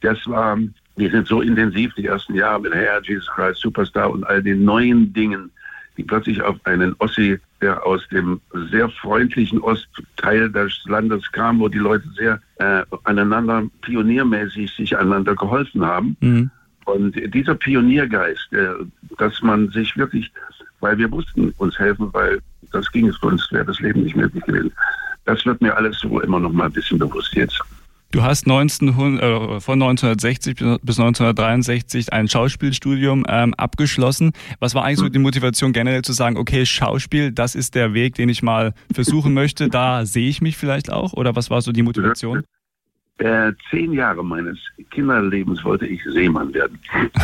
Das 0.00 0.18
war 0.26 0.56
die 0.96 1.08
sind 1.08 1.26
so 1.26 1.40
intensiv, 1.40 1.94
die 1.94 2.06
ersten 2.06 2.34
Jahre 2.34 2.60
mit 2.60 2.74
Herr 2.74 3.02
Jesus 3.02 3.26
Christ 3.28 3.60
Superstar 3.60 4.10
und 4.10 4.24
all 4.24 4.42
den 4.42 4.64
neuen 4.64 5.12
Dingen, 5.12 5.50
die 5.96 6.02
plötzlich 6.02 6.42
auf 6.42 6.56
einen 6.64 6.94
Ossi, 6.98 7.38
der 7.60 7.84
aus 7.86 8.06
dem 8.08 8.40
sehr 8.70 8.88
freundlichen 8.88 9.60
Ostteil 9.60 10.50
des 10.50 10.82
Landes 10.86 11.30
kam, 11.32 11.60
wo 11.60 11.68
die 11.68 11.78
Leute 11.78 12.06
sehr 12.16 12.40
äh, 12.56 12.82
aneinander 13.04 13.64
pioniermäßig 13.82 14.72
sich 14.72 14.96
einander 14.96 15.34
geholfen 15.34 15.84
haben. 15.84 16.16
Mhm. 16.20 16.50
Und 16.84 17.34
dieser 17.34 17.54
Pioniergeist, 17.54 18.52
äh, 18.52 18.68
dass 19.18 19.42
man 19.42 19.70
sich 19.70 19.96
wirklich, 19.96 20.30
weil 20.80 20.96
wir 20.98 21.08
mussten 21.08 21.50
uns 21.58 21.78
helfen, 21.78 22.08
weil 22.12 22.40
das 22.72 22.90
ging 22.92 23.08
es 23.08 23.16
sonst 23.20 23.50
wäre 23.52 23.64
das 23.64 23.80
Leben 23.80 24.02
nicht 24.02 24.16
möglich 24.16 24.44
gewesen. 24.44 24.72
Das 25.24 25.44
wird 25.44 25.60
mir 25.60 25.76
alles 25.76 25.98
so 25.98 26.20
immer 26.20 26.38
noch 26.38 26.52
mal 26.52 26.66
ein 26.66 26.72
bisschen 26.72 26.98
bewusst 26.98 27.34
jetzt. 27.34 27.60
Du 28.12 28.22
hast 28.22 28.46
19, 28.46 28.88
äh, 28.88 29.60
von 29.60 29.82
1960 29.82 30.54
bis 30.82 30.98
1963 30.98 32.12
ein 32.12 32.28
Schauspielstudium 32.28 33.26
ähm, 33.28 33.52
abgeschlossen. 33.54 34.32
Was 34.60 34.74
war 34.74 34.84
eigentlich 34.84 34.98
so 34.98 35.08
die 35.08 35.18
Motivation 35.18 35.72
generell 35.72 36.02
zu 36.02 36.12
sagen, 36.12 36.36
okay, 36.36 36.64
Schauspiel, 36.64 37.32
das 37.32 37.54
ist 37.54 37.74
der 37.74 37.94
Weg, 37.94 38.14
den 38.14 38.28
ich 38.28 38.42
mal 38.42 38.74
versuchen 38.94 39.34
möchte, 39.34 39.68
da 39.68 40.06
sehe 40.06 40.28
ich 40.28 40.40
mich 40.40 40.56
vielleicht 40.56 40.90
auch? 40.92 41.12
Oder 41.14 41.34
was 41.34 41.50
war 41.50 41.60
so 41.60 41.72
die 41.72 41.82
Motivation? 41.82 42.44
Äh, 43.18 43.52
zehn 43.70 43.92
Jahre 43.92 44.24
meines 44.24 44.58
Kinderlebens 44.90 45.64
wollte 45.64 45.86
ich 45.86 46.02
Seemann 46.04 46.52
werden. 46.54 46.78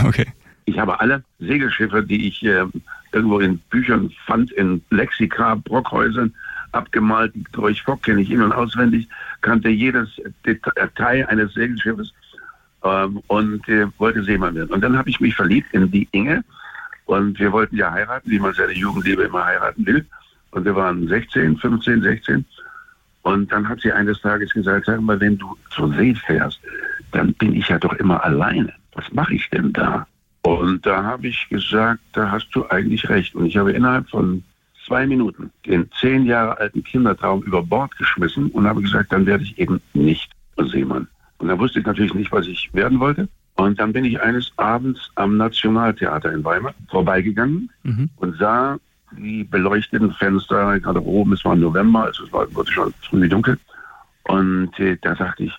Okay. 0.04 0.26
Ich 0.64 0.78
habe 0.78 1.00
alle 1.00 1.22
Segelschiffe, 1.38 2.02
die 2.02 2.28
ich 2.28 2.42
äh, 2.44 2.64
irgendwo 3.12 3.40
in 3.40 3.58
Büchern 3.70 4.10
fand, 4.26 4.50
in 4.52 4.82
Lexika, 4.90 5.54
Brockhäusern, 5.56 6.32
abgemalt. 6.72 7.34
Die 7.34 7.44
Troich 7.52 7.82
Fock 7.82 8.02
kenne 8.02 8.22
ich 8.22 8.30
in- 8.30 8.42
und 8.42 8.52
auswendig, 8.52 9.08
kannte 9.40 9.68
jedes 9.68 10.08
Detail 10.44 11.26
eines 11.28 11.54
Segelschiffes 11.54 12.12
ähm, 12.84 13.22
und 13.28 13.68
äh, 13.68 13.86
wollte 13.98 14.22
Seemann 14.24 14.54
werden. 14.54 14.70
Und 14.70 14.82
dann 14.82 14.96
habe 14.96 15.10
ich 15.10 15.20
mich 15.20 15.34
verliebt 15.34 15.72
in 15.72 15.90
die 15.90 16.08
Inge 16.12 16.44
und 17.06 17.38
wir 17.38 17.52
wollten 17.52 17.76
ja 17.76 17.90
heiraten, 17.92 18.30
wie 18.30 18.38
man 18.38 18.54
seine 18.54 18.72
Jugendliebe 18.72 19.24
immer 19.24 19.44
heiraten 19.44 19.84
will. 19.86 20.06
Und 20.52 20.64
wir 20.64 20.74
waren 20.74 21.08
16, 21.08 21.56
15, 21.56 22.02
16. 22.02 22.44
Und 23.22 23.52
dann 23.52 23.68
hat 23.68 23.80
sie 23.80 23.92
eines 23.92 24.20
Tages 24.20 24.52
gesagt, 24.52 24.86
sag 24.86 25.00
mal, 25.00 25.20
wenn 25.20 25.38
du 25.38 25.56
zur 25.70 25.92
See 25.94 26.14
fährst, 26.14 26.60
dann 27.12 27.32
bin 27.34 27.54
ich 27.54 27.68
ja 27.68 27.78
doch 27.78 27.92
immer 27.94 28.22
alleine. 28.24 28.72
Was 28.94 29.10
mache 29.12 29.34
ich 29.34 29.48
denn 29.50 29.72
da? 29.72 30.06
Und 30.42 30.84
da 30.84 31.02
habe 31.04 31.28
ich 31.28 31.48
gesagt, 31.48 32.00
da 32.12 32.30
hast 32.30 32.48
du 32.52 32.68
eigentlich 32.68 33.08
recht. 33.08 33.34
Und 33.34 33.46
ich 33.46 33.56
habe 33.56 33.72
innerhalb 33.72 34.08
von 34.10 34.42
zwei 34.86 35.06
Minuten 35.06 35.50
den 35.66 35.90
zehn 36.00 36.26
Jahre 36.26 36.58
alten 36.58 36.84
Kindertraum 36.84 37.42
über 37.42 37.62
Bord 37.62 37.96
geschmissen 37.98 38.50
und 38.50 38.66
habe 38.66 38.82
gesagt, 38.82 39.12
dann 39.12 39.26
werde 39.26 39.44
ich 39.44 39.58
eben 39.58 39.80
nicht 39.94 40.32
Seemann. 40.56 41.08
Und 41.38 41.48
dann 41.48 41.58
wusste 41.58 41.80
ich 41.80 41.86
natürlich 41.86 42.14
nicht, 42.14 42.30
was 42.32 42.46
ich 42.46 42.72
werden 42.72 43.00
wollte. 43.00 43.28
Und 43.54 43.78
dann 43.78 43.92
bin 43.92 44.04
ich 44.04 44.20
eines 44.20 44.52
Abends 44.56 45.10
am 45.16 45.36
Nationaltheater 45.36 46.32
in 46.32 46.44
Weimar 46.44 46.74
vorbeigegangen 46.90 47.70
mhm. 47.82 48.10
und 48.16 48.36
sah 48.38 48.78
die 49.18 49.44
beleuchteten 49.44 50.12
Fenster, 50.12 50.80
gerade 50.80 51.02
oben, 51.02 51.34
es 51.34 51.44
war 51.44 51.54
November, 51.54 52.04
also 52.04 52.24
es 52.24 52.32
war, 52.32 52.52
wurde 52.54 52.70
schon 52.70 52.94
früh 53.02 53.28
dunkel. 53.28 53.58
Und 54.24 54.78
äh, 54.78 54.96
da 55.02 55.14
sagte 55.16 55.44
ich, 55.44 55.52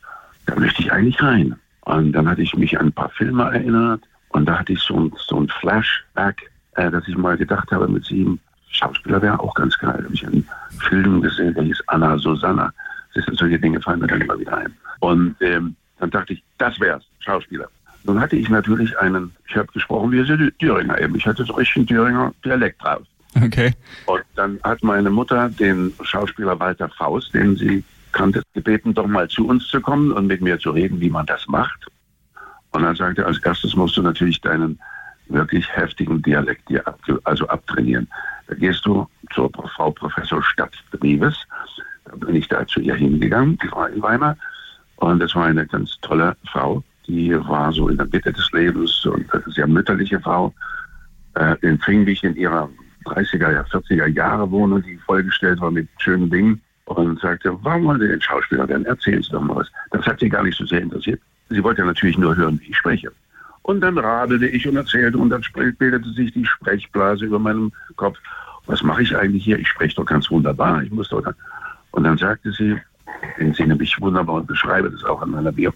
da 0.46 0.56
möchte 0.56 0.82
ich 0.82 0.92
eigentlich 0.92 1.22
rein. 1.22 1.56
Und 1.82 2.14
dann 2.14 2.28
hatte 2.28 2.42
ich 2.42 2.56
mich 2.56 2.80
an 2.80 2.88
ein 2.88 2.94
paar 2.94 3.10
Filme 3.10 3.44
erinnert 3.44 4.02
und 4.30 4.46
da 4.46 4.60
hatte 4.60 4.74
ich 4.74 4.80
so 4.80 5.00
ein, 5.00 5.14
so 5.18 5.40
ein 5.40 5.50
Flashback, 5.50 6.52
äh, 6.76 6.90
dass 6.90 7.08
ich 7.08 7.16
mal 7.16 7.38
gedacht 7.38 7.72
habe, 7.72 7.88
mit 7.88 8.06
sieben 8.06 8.40
Schauspieler 8.74 9.22
wäre 9.22 9.40
auch 9.40 9.54
ganz 9.54 9.78
geil. 9.78 9.96
Da 9.98 10.04
habe 10.04 10.14
ich 10.14 10.26
einen 10.26 10.48
Film 10.90 11.22
gesehen, 11.22 11.54
der 11.54 11.64
hieß 11.64 11.82
Anna 11.88 12.18
Susanna. 12.18 12.72
Das 13.14 13.26
sind 13.26 13.38
solche 13.38 13.60
Dinge, 13.60 13.80
fallen 13.80 14.00
mir 14.00 14.08
dann 14.08 14.22
immer 14.22 14.38
wieder 14.38 14.58
ein. 14.58 14.74
Und 15.00 15.36
ähm, 15.42 15.76
dann 16.00 16.10
dachte 16.10 16.34
ich, 16.34 16.44
das 16.58 16.80
wär's, 16.80 17.04
Schauspieler. 17.20 17.70
Nun 18.04 18.20
hatte 18.20 18.36
ich 18.36 18.50
natürlich 18.50 18.98
einen, 19.00 19.32
ich 19.48 19.56
habe 19.56 19.68
gesprochen 19.72 20.12
wie 20.12 20.24
der 20.24 20.52
Thüringer 20.58 21.00
eben. 21.00 21.16
Ich 21.16 21.26
hatte 21.26 21.46
so 21.46 21.54
richtig 21.54 21.88
Thüringer 21.88 22.34
Dialekt 22.44 22.84
drauf. 22.84 23.04
Okay. 23.42 23.74
Und 24.06 24.24
dann 24.36 24.60
hat 24.64 24.84
meine 24.84 25.10
Mutter 25.10 25.50
den 25.50 25.94
Schauspieler 26.02 26.60
Walter 26.60 26.90
Faust, 26.90 27.34
den 27.34 27.56
sie 27.56 27.84
kannte, 28.12 28.44
gebeten, 28.54 28.94
doch 28.94 29.08
mal 29.08 29.28
zu 29.28 29.48
uns 29.48 29.68
zu 29.68 29.82
kommen 29.82 30.12
und 30.12 30.28
mit 30.28 30.42
mir 30.42 30.60
zu 30.60 30.72
reden, 30.72 31.00
wie 31.00 31.10
man 31.10 31.26
das 31.26 31.48
macht. 31.48 31.88
Und 32.72 32.84
dann 32.84 32.96
sagte 32.96 33.22
er, 33.22 33.28
als 33.28 33.40
erstes 33.40 33.76
musst 33.76 33.98
du 33.98 34.02
natürlich 34.02 34.42
deinen 34.42 34.80
wirklich 35.28 35.68
heftigen 35.76 36.22
Dialekt 36.22 36.70
dir 36.70 36.86
ab, 36.88 37.00
also 37.24 37.48
abtrainieren. 37.48 38.08
Da 38.48 38.56
gehst 38.56 38.86
du 38.86 39.08
zur 39.34 39.50
Frau 39.76 39.92
Professor 39.92 40.44
Stadtbrieves. 40.44 41.38
Da 42.06 42.16
bin 42.16 42.36
ich 42.36 42.48
da 42.48 42.66
zu 42.68 42.80
ihr 42.82 42.96
hingegangen, 42.96 43.58
die 43.64 43.72
war 43.72 43.90
in 43.90 44.02
Weimar. 44.02 44.38
Und 44.98 45.20
das 45.20 45.36
war 45.36 45.46
eine 45.46 45.66
ganz 45.66 45.98
tolle 46.02 46.36
Frau. 46.52 46.84
Die 47.08 47.34
war 47.48 47.72
so 47.74 47.90
in 47.90 47.98
der 47.98 48.08
Mitte 48.08 48.32
des 48.32 48.52
Lebens 48.52 49.06
und 49.06 49.32
eine 49.34 49.44
sehr 49.48 49.68
mütterliche 49.68 50.20
Frau. 50.20 50.54
Äh, 51.36 51.56
empfing 51.62 52.04
mich 52.04 52.24
in 52.24 52.36
ihrer 52.36 52.70
30er, 53.06 53.66
40er 53.68 54.08
Jahre 54.08 54.50
Wohnung, 54.52 54.82
die 54.84 54.98
vollgestellt 54.98 55.60
war 55.60 55.72
mit 55.72 55.90
schönen 55.98 56.30
Dingen 56.30 56.62
und 56.86 57.20
sagte, 57.20 57.58
warum 57.64 57.86
wollen 57.86 58.00
Sie 58.02 58.08
denn 58.08 58.22
Schauspieler 58.22 58.68
werden? 58.68 58.86
Erzählen 58.86 59.22
Sie 59.22 59.32
doch 59.32 59.42
mal 59.42 59.58
was. 59.58 59.72
Das 59.92 60.06
hat 60.06 60.20
sie 60.20 60.30
gar 60.30 60.44
nicht 60.44 60.58
so 60.58 60.66
sehr 60.66 60.82
interessiert. 60.82 61.20
Sie 61.50 61.64
wollte 61.64 61.84
natürlich 61.84 62.18
nur 62.18 62.36
hören, 62.36 62.60
wie 62.62 62.70
ich 62.70 62.78
spreche. 62.78 63.12
Und 63.64 63.82
dann 63.82 63.98
radelte 63.98 64.48
ich 64.48 64.68
und 64.68 64.76
erzählte 64.76 65.18
und 65.18 65.30
dann 65.30 65.44
bildete 65.54 66.10
sich 66.12 66.34
die 66.34 66.46
Sprechblase 66.46 67.26
über 67.26 67.40
meinem 67.40 67.72
Kopf. 67.96 68.18
Was 68.66 68.84
mache 68.84 69.04
ich 69.04 69.16
eigentlich 69.16 69.44
hier? 69.44 69.60
Ich 69.60 69.68
spreche 69.68 69.96
doch 69.96 70.06
ganz 70.06 70.30
wunderbar. 70.30 70.84
Ich 70.84 70.92
muss 70.92 71.10
doch 71.10 71.22
dann. 71.22 71.36
Und 71.92 72.04
dann 72.04 72.18
sagte 72.18 72.52
sie, 72.52 72.78
den 73.40 73.54
sie 73.54 73.66
nämlich 73.66 74.00
wunderbar 74.00 74.36
und 74.36 74.48
beschreibe 74.48 74.90
das 74.90 75.04
auch 75.04 75.22
an 75.22 75.32
meiner 75.32 75.52
Bio. 75.52 75.72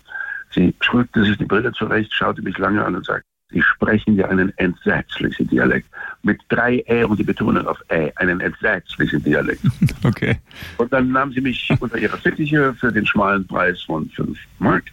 Sie 0.52 0.74
schrückte 0.82 1.24
sich 1.24 1.38
die 1.38 1.46
Brille 1.46 1.72
zurecht, 1.74 2.14
schaute 2.14 2.42
mich 2.42 2.58
lange 2.58 2.84
an 2.84 2.96
und 2.96 3.06
sagte, 3.06 3.26
Sie 3.50 3.62
sprechen 3.62 4.18
ja 4.18 4.28
einen 4.28 4.52
entsetzlichen 4.58 5.48
Dialekt. 5.48 5.88
Mit 6.22 6.42
drei 6.50 6.84
Ä 6.88 7.06
und 7.06 7.18
die 7.18 7.24
Betonung 7.24 7.66
auf 7.66 7.80
Ä, 7.90 8.12
einen 8.18 8.42
entsetzlichen 8.42 9.24
Dialekt. 9.24 9.62
Okay. 10.04 10.38
Und 10.78 10.94
dann 10.94 11.12
nahm 11.12 11.34
sie 11.34 11.42
mich 11.42 11.70
unter 11.80 11.98
ihre 11.98 12.18
Fittiche 12.18 12.74
für 12.76 12.92
den 12.92 13.06
schmalen 13.06 13.46
Preis 13.46 13.82
von 13.82 14.10
5 14.10 14.38
Mark 14.60 14.84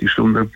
die 0.00 0.08
Stunde. 0.08 0.50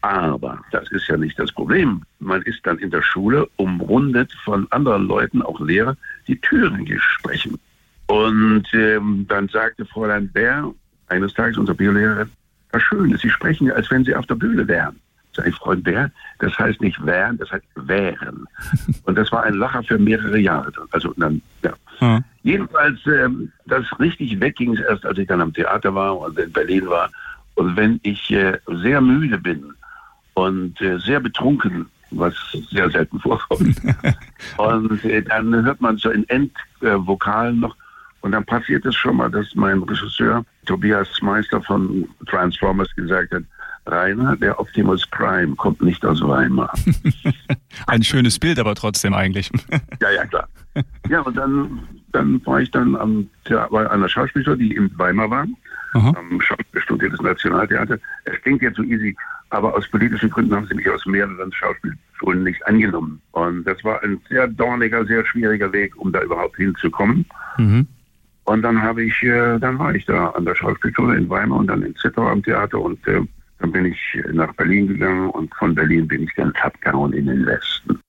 Aber 0.00 0.60
das 0.70 0.90
ist 0.92 1.08
ja 1.08 1.16
nicht 1.16 1.38
das 1.38 1.52
Problem. 1.52 2.02
Man 2.20 2.42
ist 2.42 2.60
dann 2.64 2.78
in 2.78 2.90
der 2.90 3.02
Schule 3.02 3.48
umrundet 3.56 4.32
von 4.44 4.66
anderen 4.70 5.06
Leuten, 5.06 5.42
auch 5.42 5.60
Lehrer, 5.60 5.96
die 6.26 6.40
Thüringisch 6.40 7.04
sprechen. 7.18 7.58
Und 8.06 8.66
ähm, 8.72 9.26
dann 9.28 9.48
sagte 9.48 9.84
Fräulein 9.84 10.28
Bär, 10.28 10.72
eines 11.08 11.34
Tages 11.34 11.58
unsere 11.58 11.76
Biolehrerin, 11.76 12.30
was 12.70 12.82
Schönes, 12.82 13.20
Sie 13.20 13.30
sprechen 13.30 13.66
ja, 13.66 13.74
als 13.74 13.90
wenn 13.90 14.04
Sie 14.04 14.14
auf 14.14 14.26
der 14.26 14.34
Bühne 14.34 14.66
wären 14.68 14.98
ein 15.42 15.52
Freund 15.52 15.84
Bär, 15.84 16.10
das 16.38 16.58
heißt 16.58 16.80
nicht 16.80 17.04
wären, 17.04 17.38
das 17.38 17.50
heißt 17.50 17.64
wären. 17.74 18.46
Und 19.04 19.16
das 19.16 19.30
war 19.32 19.44
ein 19.44 19.54
Lacher 19.54 19.82
für 19.82 19.98
mehrere 19.98 20.38
Jahre. 20.38 20.72
Also 20.90 21.12
dann, 21.16 21.40
ja. 21.62 21.72
ja. 22.00 22.20
Jedenfalls, 22.42 22.98
ähm, 23.06 23.52
das 23.66 23.84
richtig 23.98 24.40
wegging 24.40 24.74
es 24.74 24.80
erst, 24.80 25.04
als 25.04 25.18
ich 25.18 25.26
dann 25.26 25.40
am 25.40 25.52
Theater 25.52 25.94
war 25.94 26.18
und 26.18 26.38
in 26.38 26.52
Berlin 26.52 26.88
war. 26.88 27.10
Und 27.54 27.76
wenn 27.76 27.98
ich 28.02 28.30
äh, 28.30 28.58
sehr 28.82 29.00
müde 29.00 29.38
bin 29.38 29.72
und 30.38 30.80
äh, 30.80 30.98
sehr 30.98 31.20
betrunken, 31.20 31.86
was 32.10 32.34
sehr 32.70 32.90
selten 32.90 33.18
vorkommt, 33.20 33.76
und 34.56 35.04
äh, 35.04 35.22
dann 35.22 35.64
hört 35.64 35.80
man 35.80 35.96
so 35.96 36.10
in 36.10 36.26
Endvokalen 36.28 37.60
noch, 37.60 37.76
und 38.20 38.32
dann 38.32 38.44
passiert 38.44 38.84
es 38.84 38.94
schon 38.94 39.16
mal, 39.16 39.30
dass 39.30 39.54
mein 39.54 39.82
Regisseur 39.82 40.44
Tobias 40.66 41.08
Meister 41.22 41.62
von 41.62 42.08
Transformers 42.26 42.94
gesagt 42.94 43.32
hat, 43.32 43.42
Rainer, 43.86 44.36
der 44.36 44.58
Optimus 44.60 45.06
Prime 45.06 45.54
kommt 45.56 45.80
nicht 45.80 46.04
aus 46.04 46.20
Weimar. 46.20 46.72
Ein 47.86 48.02
schönes 48.02 48.38
Bild, 48.38 48.58
aber 48.58 48.74
trotzdem 48.74 49.14
eigentlich. 49.14 49.50
ja, 50.02 50.10
ja, 50.10 50.26
klar. 50.26 50.48
Ja, 51.08 51.20
und 51.20 51.36
dann, 51.36 51.80
dann 52.12 52.44
war 52.44 52.60
ich 52.60 52.70
dann 52.70 52.96
am, 52.96 53.28
bei 53.70 53.90
einer 53.90 54.08
Schauspielschule, 54.08 54.58
die 54.58 54.74
in 54.74 54.90
Weimar 54.98 55.30
war, 55.30 55.46
Aha. 55.94 56.14
am 56.16 56.40
Schauspielstudio 56.40 57.08
des 57.08 57.20
Nationaltheaters. 57.20 58.00
Es 58.24 58.40
klingt 58.42 58.62
jetzt 58.62 58.76
so 58.76 58.82
easy, 58.82 59.16
aber 59.50 59.74
aus 59.74 59.88
politischen 59.88 60.30
Gründen 60.30 60.54
haben 60.54 60.66
sie 60.66 60.74
mich 60.74 60.88
aus 60.90 61.06
mehreren 61.06 61.52
Schauspielschulen 61.52 62.44
nicht 62.44 62.64
angenommen. 62.66 63.20
Und 63.32 63.64
das 63.64 63.82
war 63.84 64.02
ein 64.02 64.20
sehr 64.28 64.46
dorniger, 64.48 65.04
sehr 65.06 65.24
schwieriger 65.24 65.72
Weg, 65.72 65.96
um 65.96 66.12
da 66.12 66.22
überhaupt 66.22 66.56
hinzukommen. 66.56 67.24
Mhm. 67.56 67.86
Und 68.44 68.62
dann 68.62 68.80
habe 68.80 69.04
ich, 69.04 69.22
äh, 69.22 69.58
dann 69.58 69.78
war 69.78 69.94
ich 69.94 70.04
da 70.06 70.28
an 70.30 70.44
der 70.44 70.54
Schauspielschule 70.54 71.16
in 71.16 71.28
Weimar 71.28 71.58
und 71.58 71.66
dann 71.66 71.82
in 71.82 71.94
Zittau 71.96 72.28
am 72.28 72.42
Theater 72.42 72.80
und 72.80 73.06
äh, 73.06 73.20
dann 73.58 73.72
bin 73.72 73.86
ich 73.86 73.98
nach 74.32 74.54
Berlin 74.54 74.88
gegangen 74.88 75.30
und 75.30 75.54
von 75.54 75.74
Berlin 75.74 76.06
bin 76.06 76.22
ich 76.22 76.34
dann 76.36 76.52
abgehauen 76.62 77.12
in 77.12 77.26
den 77.26 77.44
Westen. 77.44 78.00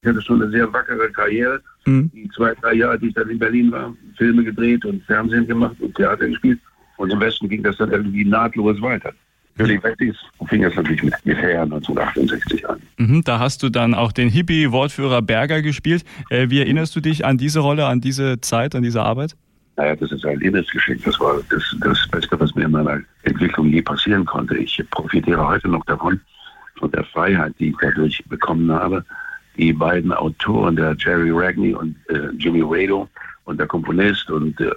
Ich 0.00 0.08
hatte 0.08 0.22
schon 0.22 0.40
eine 0.40 0.50
sehr 0.50 0.72
wackere 0.72 1.10
Karriere. 1.10 1.60
Mhm. 1.84 2.10
Die 2.14 2.30
zwei, 2.30 2.54
drei 2.54 2.74
Jahre, 2.74 2.98
die 2.98 3.08
ich 3.08 3.14
dann 3.14 3.28
in 3.28 3.38
Berlin 3.38 3.72
war, 3.72 3.94
Filme 4.16 4.44
gedreht 4.44 4.84
und 4.84 5.02
Fernsehen 5.04 5.46
gemacht 5.46 5.76
und 5.80 5.94
Theater 5.96 6.28
gespielt. 6.28 6.60
Und 6.96 7.12
im 7.12 7.20
Westen 7.20 7.48
ging 7.48 7.62
das 7.62 7.76
dann 7.76 7.90
irgendwie 7.90 8.24
nahtlos 8.24 8.80
weiter. 8.80 9.12
Für 9.58 9.66
die 9.66 9.82
Westis 9.82 10.16
fing 10.46 10.62
das 10.62 10.74
natürlich 10.76 11.02
mit, 11.02 11.14
mit 11.24 11.36
her 11.36 11.62
1968 11.62 12.68
an. 12.68 12.80
Mhm, 12.96 13.24
da 13.24 13.40
hast 13.40 13.62
du 13.62 13.70
dann 13.70 13.92
auch 13.92 14.12
den 14.12 14.28
Hippie-Wortführer 14.28 15.20
Berger 15.20 15.62
gespielt. 15.62 16.04
Äh, 16.30 16.48
wie 16.48 16.60
erinnerst 16.60 16.94
du 16.94 17.00
dich 17.00 17.24
an 17.24 17.38
diese 17.38 17.60
Rolle, 17.60 17.86
an 17.86 18.00
diese 18.00 18.40
Zeit, 18.40 18.76
an 18.76 18.84
diese 18.84 19.02
Arbeit? 19.02 19.34
Naja, 19.76 19.96
das 19.96 20.12
ist 20.12 20.24
ein 20.24 20.38
Lebensgeschenk. 20.38 21.02
Das 21.04 21.18
war 21.18 21.40
das, 21.50 21.76
das 21.80 22.08
Beste, 22.08 22.38
was 22.38 22.54
mir 22.54 22.66
in 22.66 22.70
meiner 22.70 23.00
Entwicklung 23.24 23.68
je 23.68 23.82
passieren 23.82 24.24
konnte. 24.24 24.56
Ich 24.56 24.80
profitiere 24.90 25.46
heute 25.46 25.68
noch 25.68 25.84
davon, 25.86 26.20
von 26.76 26.90
der 26.92 27.04
Freiheit, 27.04 27.54
die 27.58 27.70
ich 27.70 27.76
dadurch 27.80 28.24
bekommen 28.28 28.70
habe. 28.70 29.04
Die 29.56 29.72
beiden 29.72 30.12
Autoren, 30.12 30.76
der 30.76 30.94
Jerry 30.98 31.30
Ragney 31.32 31.74
und 31.74 31.96
äh, 32.08 32.28
Jimmy 32.38 32.62
Rado 32.64 33.08
und 33.44 33.58
der 33.58 33.66
Komponist 33.66 34.30
und 34.30 34.60
äh, 34.60 34.70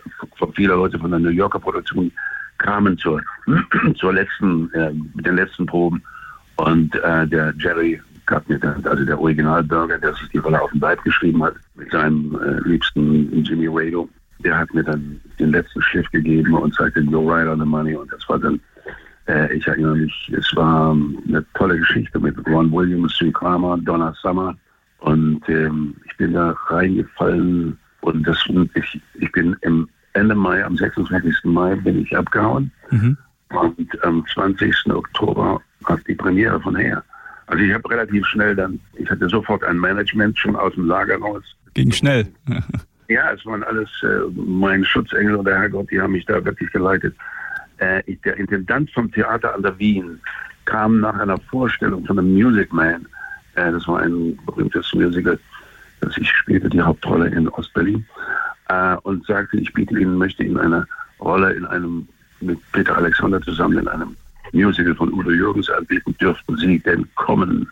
viele 0.56 0.74
Leute 0.74 0.98
von 0.98 1.12
der 1.12 1.20
New 1.20 1.30
Yorker 1.30 1.60
Produktion 1.60 2.12
kamen 2.62 2.98
zur, 2.98 3.22
zur 3.96 4.14
letzten, 4.14 4.72
äh, 4.74 4.92
mit 5.16 5.26
den 5.26 5.36
letzten 5.36 5.66
Proben. 5.66 6.02
Und 6.56 6.96
äh, 6.96 7.28
der 7.28 7.54
Jerry 7.58 8.00
gab 8.26 8.48
mir 8.48 8.60
dann, 8.60 8.86
also 8.86 9.04
der 9.04 9.20
Originalbürger, 9.20 9.98
der 9.98 10.14
sich 10.14 10.30
die 10.30 10.38
Rolle 10.38 10.62
auf 10.62 10.72
den 10.72 10.80
Leib 10.80 11.04
geschrieben 11.04 11.44
hat, 11.44 11.56
mit 11.76 11.92
seinem 11.92 12.40
äh, 12.42 12.68
liebsten 12.68 13.44
Jimmy 13.44 13.68
Rado, 13.68 14.08
der 14.44 14.58
hat 14.58 14.74
mir 14.74 14.84
dann 14.84 15.20
den 15.40 15.52
letzten 15.52 15.82
Schliff 15.82 16.10
gegeben 16.12 16.54
und 16.54 16.74
sagte, 16.74 17.04
go 17.06 17.28
right 17.28 17.48
on 17.48 17.60
the 17.60 17.66
money. 17.66 17.96
Und 17.96 18.12
das 18.12 18.28
war 18.30 18.40
dann, 18.40 18.60
äh, 19.28 19.54
ich 19.56 19.68
erinnere 19.68 19.96
mich, 19.96 20.32
es 20.36 20.56
war 20.56 20.92
eine 20.92 21.46
tolle 21.56 21.78
Geschichte 21.80 22.20
mit 22.20 22.36
Ron 22.48 22.72
Williams, 22.72 23.16
Sue 23.18 23.32
Kramer, 23.32 23.78
Donna 23.78 24.14
Summer. 24.22 24.56
Und 25.00 25.42
ähm, 25.50 25.96
ich 26.06 26.16
bin 26.18 26.34
da 26.34 26.56
reingefallen 26.68 27.78
und 28.02 28.28
das, 28.28 28.38
ich, 28.76 29.02
ich 29.16 29.32
bin 29.32 29.56
im 29.62 29.88
Ende 30.14 30.36
Mai, 30.36 30.64
am 30.64 30.78
26. 30.78 31.44
Mai 31.44 31.76
bin 31.76 32.02
ich 32.02 32.16
abgehauen. 32.16 32.72
Mhm. 32.90 33.18
Und 33.50 34.04
am 34.04 34.26
20. 34.34 34.76
Oktober 34.90 35.62
hat 35.86 36.00
die 36.08 36.16
Premiere 36.16 36.60
von 36.62 36.76
her. 36.76 37.04
Also 37.48 37.64
ich 37.64 37.74
habe 37.74 37.90
relativ 37.90 38.26
schnell 38.28 38.56
dann, 38.56 38.80
ich 38.96 39.10
hatte 39.10 39.28
sofort 39.28 39.64
ein 39.64 39.78
Management 39.78 40.38
schon 40.38 40.56
aus 40.56 40.74
dem 40.74 40.88
Lager 40.88 41.18
raus. 41.18 41.44
Ging 41.74 41.92
schnell. 41.92 42.28
Ja, 43.08 43.30
es 43.34 43.46
waren 43.46 43.62
alles 43.64 43.90
äh, 44.04 44.32
mein 44.34 44.86
Schutzengel 44.86 45.36
und 45.36 45.44
der 45.44 45.60
Herrgott, 45.60 45.92
die 45.92 46.00
haben 46.00 46.14
mich 46.14 46.26
da 46.28 46.46
wirklich 46.46 46.72
geleitet. 46.72 47.14
Äh, 47.80 48.02
ich, 48.06 48.22
der 48.22 48.38
Intendant 48.38 48.90
vom 48.92 49.12
Theater 49.12 49.54
an 49.54 49.64
der 49.64 49.78
Wien 49.78 50.22
kam 50.64 51.02
nach 51.02 51.20
einer 51.20 51.38
Vorstellung 51.38 52.06
von 52.06 52.18
einem 52.18 52.32
Music 52.32 52.72
Man. 52.72 53.06
Äh, 53.56 53.74
das 53.74 53.86
war 53.86 54.00
ein 54.00 54.40
berühmtes 54.46 54.94
Musical, 54.94 55.38
das 56.00 56.18
ich 56.18 56.32
spielte 56.32 56.70
die 56.70 56.80
Hauptrolle 56.80 57.28
in 57.28 57.50
Ostberlin 57.50 58.06
äh, 58.72 58.98
und 59.04 59.26
sagte, 59.26 59.58
ich 59.58 59.74
biete 59.74 60.00
Ihnen, 60.00 60.18
möchte 60.18 60.44
Ihnen 60.44 60.58
eine 60.58 60.88
Rolle 61.20 61.54
in 61.54 61.66
einem 61.66 62.08
mit 62.40 62.60
Peter 62.72 62.98
Alexander 62.98 63.42
zusammen 63.42 63.78
in 63.78 63.88
einem 63.88 64.16
Musical 64.54 64.96
von 64.96 65.14
Udo 65.14 65.32
Jürgens 65.32 65.70
anbieten, 65.70 66.16
dürften 66.20 66.58
Sie 66.58 66.80
denn 66.80 67.08
kommen? 67.16 67.70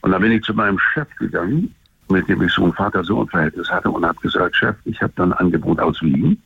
Und 0.00 0.10
da 0.10 0.18
bin 0.18 0.32
ich 0.32 0.42
zu 0.42 0.52
meinem 0.52 0.78
Chef 0.78 1.08
gegangen, 1.16 1.74
mit 2.08 2.28
dem 2.28 2.42
ich 2.42 2.52
so 2.52 2.64
ein 2.64 2.72
Vater-Sohn-Verhältnis 2.72 3.70
hatte 3.70 3.90
und 3.90 4.04
habe 4.04 4.20
gesagt, 4.20 4.56
Chef, 4.56 4.76
ich 4.84 5.00
habe 5.00 5.12
dann 5.16 5.32
ein 5.32 5.38
Angebot 5.38 5.78
aus 5.80 6.02
Wien. 6.02 6.42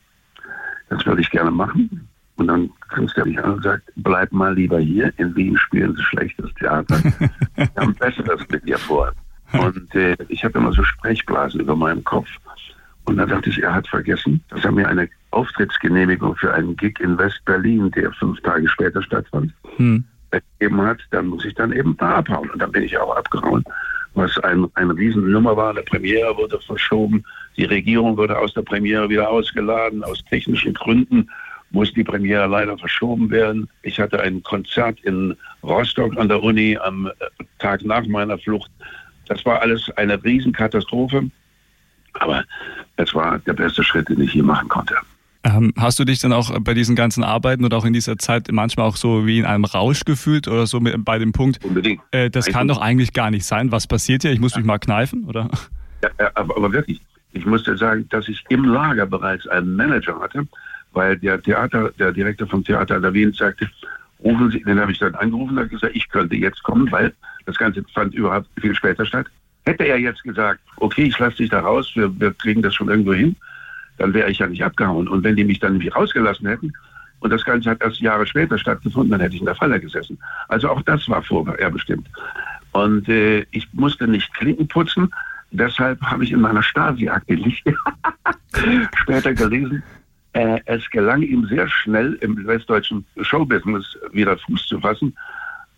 Das 0.91 1.05
würde 1.07 1.23
ich 1.23 1.31
gerne 1.31 1.51
machen. 1.51 2.09
Und 2.37 2.47
dann 2.47 2.71
grinst 2.89 3.17
er 3.17 3.27
mich 3.27 3.43
an 3.43 3.55
und 3.55 3.65
sagt, 3.65 3.91
bleib 3.97 4.31
mal 4.31 4.55
lieber 4.55 4.79
hier. 4.79 5.13
In 5.17 5.35
Wien 5.35 5.57
spielen 5.57 5.97
sie 5.97 6.03
schlechtes 6.03 6.55
Theater. 6.55 7.03
Wir 7.57 7.69
haben 7.77 7.95
Besseres 7.95 8.41
mit 8.49 8.65
dir 8.67 8.79
vor. 8.79 9.13
Und 9.53 9.95
äh, 9.95 10.17
ich 10.29 10.45
habe 10.45 10.59
immer 10.59 10.73
so 10.73 10.85
Sprechblasen 10.85 11.61
über 11.61 11.75
meinem 11.75 12.05
Kopf. 12.05 12.29
Und 13.09 13.17
dann 13.17 13.29
dachte 13.31 13.49
ich, 13.49 13.63
er 13.63 13.75
hat 13.75 13.89
vergessen, 13.89 14.45
dass 14.51 14.65
er 14.65 14.73
mir 14.73 14.87
eine 14.87 15.09
Auftrittsgenehmigung 15.31 16.37
für 16.37 16.53
einen 16.53 16.77
Gig 16.77 17.01
in 17.01 17.17
West-Berlin, 17.17 17.91
der 17.93 18.13
fünf 18.13 18.39
Tage 18.43 18.69
später 18.69 19.03
stattfand, 19.03 19.51
hm. 19.77 20.05
gegeben 20.31 20.83
hat. 20.83 20.99
Dann 21.11 21.29
muss 21.29 21.47
ich 21.47 21.55
dann 21.55 21.73
eben 21.73 21.97
da 21.97 22.17
abhauen. 22.17 22.51
Und 22.51 22.61
dann 22.61 22.71
bin 22.71 22.83
ich 22.83 22.99
auch 22.99 23.17
abgehauen, 23.17 23.65
was 24.13 24.37
ein, 24.41 24.67
eine 24.75 24.95
Riesennummer 24.95 25.57
war. 25.57 25.73
Der 25.73 25.83
Premiere 25.83 26.37
wurde 26.37 26.61
verschoben. 26.61 27.25
Die 27.57 27.65
Regierung 27.65 28.19
wurde 28.19 28.39
aus 28.39 28.53
der 28.53 28.63
Premiere 28.63 29.09
wieder 29.09 29.31
ausgeladen, 29.31 30.05
aus 30.05 30.23
technischen 30.27 30.75
Gründen 30.75 31.31
muss 31.71 31.93
die 31.93 32.05
Premiere 32.05 32.47
leider 32.47 32.79
verschoben 32.79 33.31
werden. 33.31 33.69
Ich 33.83 34.01
hatte 34.01 34.21
ein 34.21 34.43
Konzert 34.43 35.01
in 35.01 35.37
Rostock 35.63 36.17
an 36.17 36.29
der 36.29 36.43
Uni 36.43 36.79
am 36.79 37.11
Tag 37.59 37.85
nach 37.85 38.07
meiner 38.07 38.39
Flucht. 38.39 38.71
Das 39.27 39.45
war 39.45 39.61
alles 39.61 39.91
eine 39.97 40.23
Riesenkatastrophe. 40.23 41.31
Aber 42.21 42.45
es 42.97 43.15
war 43.15 43.39
der 43.41 43.55
beste 43.55 43.83
Schritt, 43.83 44.09
den 44.09 44.21
ich 44.21 44.35
je 44.35 44.43
machen 44.43 44.69
konnte. 44.69 44.95
Ähm, 45.45 45.73
hast 45.79 45.99
du 45.99 46.05
dich 46.05 46.19
dann 46.19 46.33
auch 46.33 46.59
bei 46.61 46.75
diesen 46.75 46.97
ganzen 46.97 47.23
Arbeiten 47.23 47.65
oder 47.65 47.77
auch 47.77 47.85
in 47.85 47.93
dieser 47.93 48.19
Zeit 48.19 48.49
manchmal 48.51 48.87
auch 48.87 48.97
so 48.97 49.25
wie 49.27 49.39
in 49.39 49.45
einem 49.45 49.65
Rausch 49.65 50.05
gefühlt 50.05 50.49
oder 50.49 50.67
so 50.67 50.81
mit, 50.81 51.05
bei 51.05 51.19
dem 51.19 51.33
Punkt, 51.33 51.65
Unbedingt. 51.65 52.03
Äh, 52.11 52.29
das 52.29 52.47
kann 52.47 52.67
doch 52.67 52.81
eigentlich 52.81 53.13
gar 53.13 53.31
nicht 53.31 53.47
sein. 53.47 53.71
Was 53.71 53.87
passiert 53.87 54.23
hier? 54.23 54.33
Ich 54.33 54.41
muss 54.41 54.57
mich 54.57 54.65
mal 54.65 54.79
kneifen, 54.79 55.25
oder? 55.25 55.49
Ja, 56.03 56.31
aber, 56.35 56.57
aber 56.57 56.73
wirklich. 56.73 57.01
Ich 57.33 57.47
musste 57.47 57.77
sagen, 57.77 58.07
dass 58.11 58.27
ich 58.29 58.45
im 58.49 58.65
Lager 58.65 59.07
bereits 59.07 59.47
einen 59.47 59.77
Manager 59.77 60.19
hatte, 60.21 60.47
weil 60.93 61.17
der 61.19 61.41
Theater, 61.41 61.93
der 61.99 62.13
Direktor 62.13 62.49
vom 62.49 62.65
Theater 62.65 63.01
der 63.01 63.13
Wien 63.13 63.33
sagte, 63.33 63.69
rufen 64.25 64.51
Sie, 64.51 64.63
den 64.63 64.81
habe 64.81 64.91
ich 64.91 64.99
dann 64.99 65.15
angerufen 65.15 65.57
und 65.57 65.69
gesagt, 65.69 65.95
ich 65.95 66.09
könnte 66.09 66.37
jetzt 66.37 66.63
kommen, 66.63 66.91
weil 66.91 67.13
das 67.47 67.57
Ganze 67.57 67.85
fand 67.95 68.15
überhaupt 68.15 68.49
viel 68.61 68.75
später 68.75 69.07
statt. 69.07 69.27
Hätte 69.69 69.85
er 69.85 69.99
jetzt 69.99 70.23
gesagt, 70.23 70.61
okay, 70.77 71.03
ich 71.03 71.19
lasse 71.19 71.37
dich 71.37 71.51
da 71.51 71.61
raus, 71.61 71.93
wir, 71.95 72.19
wir 72.19 72.33
kriegen 72.33 72.63
das 72.63 72.75
schon 72.75 72.89
irgendwo 72.89 73.13
hin, 73.13 73.37
dann 73.99 74.15
wäre 74.15 74.31
ich 74.31 74.39
ja 74.39 74.47
nicht 74.47 74.65
abgehauen. 74.65 75.07
Und 75.07 75.23
wenn 75.25 75.37
die 75.37 75.45
mich 75.45 75.61
dann 75.61 75.77
nicht 75.77 75.95
rausgelassen 75.95 76.49
hätten, 76.49 76.73
und 77.21 77.31
das 77.31 77.45
Ganze 77.45 77.69
hat 77.69 77.83
erst 77.83 78.01
Jahre 78.01 78.27
später 78.27 78.57
stattgefunden, 78.57 79.11
dann 79.11 79.21
hätte 79.21 79.35
ich 79.35 79.41
in 79.41 79.47
der 79.47 79.57
Falle 79.57 79.79
gesessen. 79.79 80.19
Also 80.49 80.71
auch 80.71 80.81
das 80.83 81.07
war 81.11 81.23
vorher 81.23 81.71
bestimmt. 81.71 82.09
Und 82.73 83.11
äh, 83.11 83.45
ich 83.51 83.69
musste 83.75 84.09
nicht 84.09 84.33
Klinken 84.33 84.69
putzen. 84.69 85.13
Deshalb 85.51 86.01
habe 86.01 86.25
ich 86.25 86.33
in 86.33 86.41
meiner 86.41 86.63
Stasi-Akte 86.63 87.37
später 89.03 89.35
gelesen, 89.35 89.83
äh, 90.33 90.61
es 90.65 90.89
gelang 90.89 91.21
ihm 91.21 91.47
sehr 91.47 91.69
schnell 91.69 92.15
im 92.23 92.47
westdeutschen 92.47 93.05
Showbusiness 93.21 93.99
wieder 94.13 94.39
Fuß 94.39 94.67
zu 94.67 94.81
fassen, 94.81 95.15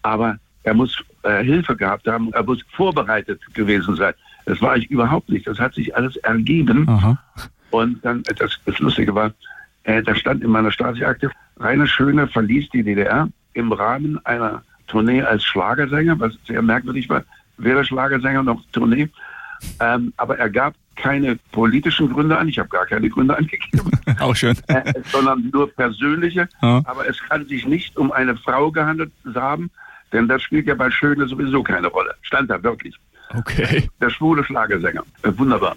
aber 0.03 0.39
er 0.63 0.75
muss 0.75 1.03
äh, 1.23 1.43
Hilfe 1.43 1.76
gehabt 1.76 2.06
haben, 2.06 2.33
er 2.33 2.43
muss 2.43 2.63
vorbereitet 2.73 3.41
gewesen 3.54 3.97
sein. 3.97 4.15
Das 4.47 4.61
war 4.61 4.76
ich 4.76 4.91
überhaupt 4.91 5.28
nicht. 5.28 5.47
Das 5.47 5.59
hat 5.59 5.75
sich 5.75 5.95
alles 5.95 6.17
ergeben. 6.17 6.89
Aha. 6.89 7.19
Und 7.71 8.04
dann, 8.04 8.23
das, 8.23 8.59
das 8.65 8.78
Lustige 8.78 9.15
war, 9.15 9.33
äh, 9.85 10.02
da 10.02 10.15
stand 10.15 10.43
in 10.43 10.50
meiner 10.50 10.73
Stasi-Akte, 10.73 11.30
Rainer 11.59 11.87
Schöne 11.87 12.26
verließ 12.26 12.71
die 12.71 12.83
DDR 12.83 13.28
im 13.52 13.73
Rahmen 13.73 14.25
einer 14.25 14.63
Tournee 14.87 15.23
als 15.23 15.45
Schlagersänger, 15.45 16.19
was 16.19 16.37
sehr 16.47 16.63
merkwürdig 16.63 17.09
war, 17.09 17.23
weder 17.59 17.85
Schlagersänger 17.85 18.43
noch 18.43 18.63
Tournee. 18.73 19.09
Ähm, 19.78 20.13
aber 20.17 20.39
er 20.39 20.50
gab 20.50 20.75
keine 20.97 21.37
politischen 21.52 22.13
Gründe 22.13 22.37
an, 22.37 22.49
ich 22.49 22.59
habe 22.59 22.69
gar 22.69 22.87
keine 22.87 23.09
Gründe 23.09 23.37
angegeben. 23.37 23.91
Auch 24.21 24.35
schön. 24.35 24.56
Äh, 24.67 24.93
sondern 25.13 25.50
nur 25.52 25.71
persönliche. 25.71 26.49
Ja. 26.63 26.83
Aber 26.85 27.09
es 27.09 27.19
kann 27.21 27.47
sich 27.47 27.67
nicht 27.67 27.97
um 27.97 28.13
eine 28.13 28.37
Frau 28.37 28.71
gehandelt 28.71 29.13
haben, 29.35 29.71
denn 30.13 30.29
das 30.29 30.43
spielt 30.43 30.67
ja 30.67 30.75
bei 30.75 30.91
Schöne 30.91 31.27
sowieso 31.27 31.63
keine 31.63 31.89
Rolle. 31.89 32.15
Stand 32.23 32.51
da 32.51 32.63
wirklich. 32.63 32.97
Okay. 33.35 33.89
Der 34.01 34.11
schwule 34.11 34.45
Schlagersänger. 34.45 35.05
Äh, 35.23 35.33
wunderbar. 35.37 35.77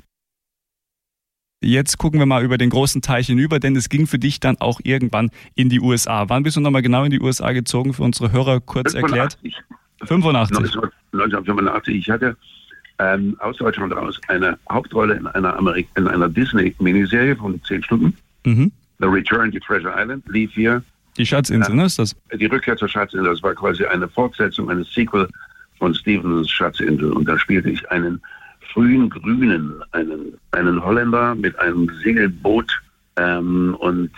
Jetzt 1.62 1.98
gucken 1.98 2.20
wir 2.20 2.26
mal 2.26 2.44
über 2.44 2.58
den 2.58 2.70
großen 2.70 3.02
Teich 3.02 3.28
hinüber, 3.28 3.60
denn 3.60 3.76
es 3.76 3.88
ging 3.88 4.06
für 4.06 4.20
dich 4.20 4.42
dann 4.42 4.58
auch 4.60 4.82
irgendwann 4.84 5.30
in 5.56 5.70
die 5.70 5.80
USA. 5.80 6.28
Wann 6.28 6.44
bist 6.44 6.58
du 6.58 6.62
nochmal 6.62 6.82
genau 6.82 7.06
in 7.06 7.12
die 7.12 7.22
USA 7.22 7.54
gezogen, 7.54 7.94
für 7.94 8.04
unsere 8.04 8.34
Hörer 8.34 8.60
kurz 8.60 8.92
85. 8.92 9.04
erklärt? 9.04 9.38
85. 10.08 10.92
1985. 11.14 11.96
Ich 11.96 12.10
hatte 12.10 12.36
ähm, 13.00 13.38
aus 13.40 13.58
Deutschland 13.58 13.96
raus 13.96 14.20
eine 14.28 14.58
Hauptrolle 14.70 15.16
in 15.16 15.28
einer, 15.28 15.58
in 15.96 16.08
einer 16.08 16.28
Disney-Miniserie 16.28 17.36
von 17.36 17.62
zehn 17.64 17.82
Stunden. 17.82 18.18
Mhm. 18.46 18.72
The 19.00 19.08
Return 19.08 19.52
to 19.52 19.60
Treasure 19.60 19.94
Island 19.96 20.28
lief 20.28 20.54
hier. 20.54 20.84
Die 21.18 21.26
Schatzinsel, 21.26 21.76
ne, 21.76 21.86
ist 21.86 22.00
das? 22.00 22.16
Die 22.34 22.46
Rückkehr 22.46 22.76
zur 22.76 22.88
Schatzinsel. 22.88 23.30
Das 23.30 23.44
war 23.44 23.54
quasi 23.54 23.86
eine 23.86 24.08
Fortsetzung, 24.08 24.70
eine 24.70 24.84
Sequel 24.84 25.28
von 25.78 25.94
Stevens 25.94 26.50
Schatzinsel. 26.50 27.12
Und 27.12 27.28
da 27.28 27.38
spielte 27.38 27.70
ich 27.70 27.90
einen 27.92 28.22
frühen 28.74 29.10
Grünen, 29.10 29.82
einen, 29.92 30.38
einen 30.52 30.84
Holländer 30.84 31.36
mit 31.36 31.58
einem 31.60 31.90
Segelboot. 32.04 32.72
Ähm, 33.16 33.76
und 33.80 34.10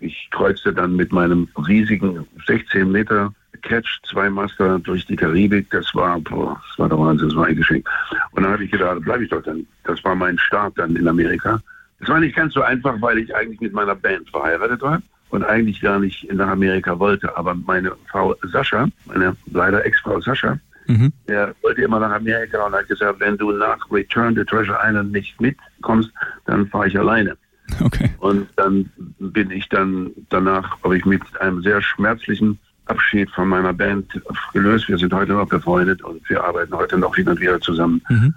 ich 0.00 0.28
kreuzte 0.30 0.74
dann 0.74 0.94
mit 0.96 1.10
meinem 1.10 1.48
riesigen 1.66 2.26
16 2.46 2.92
Meter 2.92 3.32
Catch, 3.62 4.00
zwei 4.04 4.28
Master 4.28 4.78
durch 4.80 5.06
die 5.06 5.16
Karibik. 5.16 5.70
Das 5.70 5.94
war, 5.94 6.20
boah, 6.20 6.60
das 6.68 6.78
war 6.78 6.88
der 6.90 6.98
Wahnsinn, 6.98 7.28
das 7.28 7.36
war 7.36 7.46
ein 7.46 7.56
Geschenk. 7.56 7.88
Und 8.32 8.42
dann 8.42 8.52
habe 8.52 8.64
ich 8.64 8.70
gedacht, 8.70 9.00
bleibe 9.00 9.24
ich 9.24 9.30
doch 9.30 9.42
dann. 9.42 9.66
Das 9.84 10.04
war 10.04 10.14
mein 10.14 10.38
Start 10.38 10.74
dann 10.76 10.94
in 10.96 11.08
Amerika. 11.08 11.58
Es 12.00 12.08
war 12.08 12.20
nicht 12.20 12.36
ganz 12.36 12.52
so 12.52 12.60
einfach, 12.60 13.00
weil 13.00 13.18
ich 13.18 13.34
eigentlich 13.34 13.60
mit 13.60 13.72
meiner 13.72 13.94
Band 13.94 14.28
verheiratet 14.28 14.82
war 14.82 15.00
und 15.30 15.44
eigentlich 15.44 15.80
gar 15.80 15.98
nicht 15.98 16.32
nach 16.32 16.48
Amerika 16.48 16.98
wollte. 16.98 17.36
Aber 17.36 17.54
meine 17.54 17.92
Frau 18.10 18.34
Sascha, 18.42 18.88
meine 19.06 19.36
leider 19.52 19.84
Ex-Frau 19.84 20.20
Sascha, 20.20 20.58
mhm. 20.86 21.12
der 21.28 21.54
wollte 21.62 21.82
immer 21.82 22.00
nach 22.00 22.12
Amerika 22.12 22.64
und 22.64 22.74
hat 22.74 22.88
gesagt, 22.88 23.20
wenn 23.20 23.36
du 23.36 23.52
nach 23.52 23.90
Return 23.90 24.34
to 24.34 24.44
Treasure 24.44 24.78
Island 24.82 25.12
nicht 25.12 25.40
mitkommst, 25.40 26.10
dann 26.46 26.66
fahre 26.68 26.88
ich 26.88 26.98
alleine. 26.98 27.36
Okay. 27.80 28.10
Und 28.20 28.48
dann 28.54 28.88
bin 29.18 29.50
ich 29.50 29.68
dann 29.68 30.12
danach, 30.30 30.80
habe 30.84 30.96
ich 30.96 31.04
mit 31.04 31.20
einem 31.40 31.62
sehr 31.62 31.82
schmerzlichen 31.82 32.58
Abschied 32.86 33.28
von 33.30 33.48
meiner 33.48 33.72
Band 33.72 34.20
gelöst. 34.52 34.88
Wir 34.88 34.96
sind 34.98 35.12
heute 35.12 35.32
noch 35.32 35.48
befreundet 35.48 36.00
und 36.02 36.28
wir 36.30 36.44
arbeiten 36.44 36.72
heute 36.74 36.96
noch 36.96 37.16
hin 37.16 37.28
und 37.28 37.40
wieder 37.40 37.60
zusammen. 37.60 38.00
Mhm. 38.08 38.34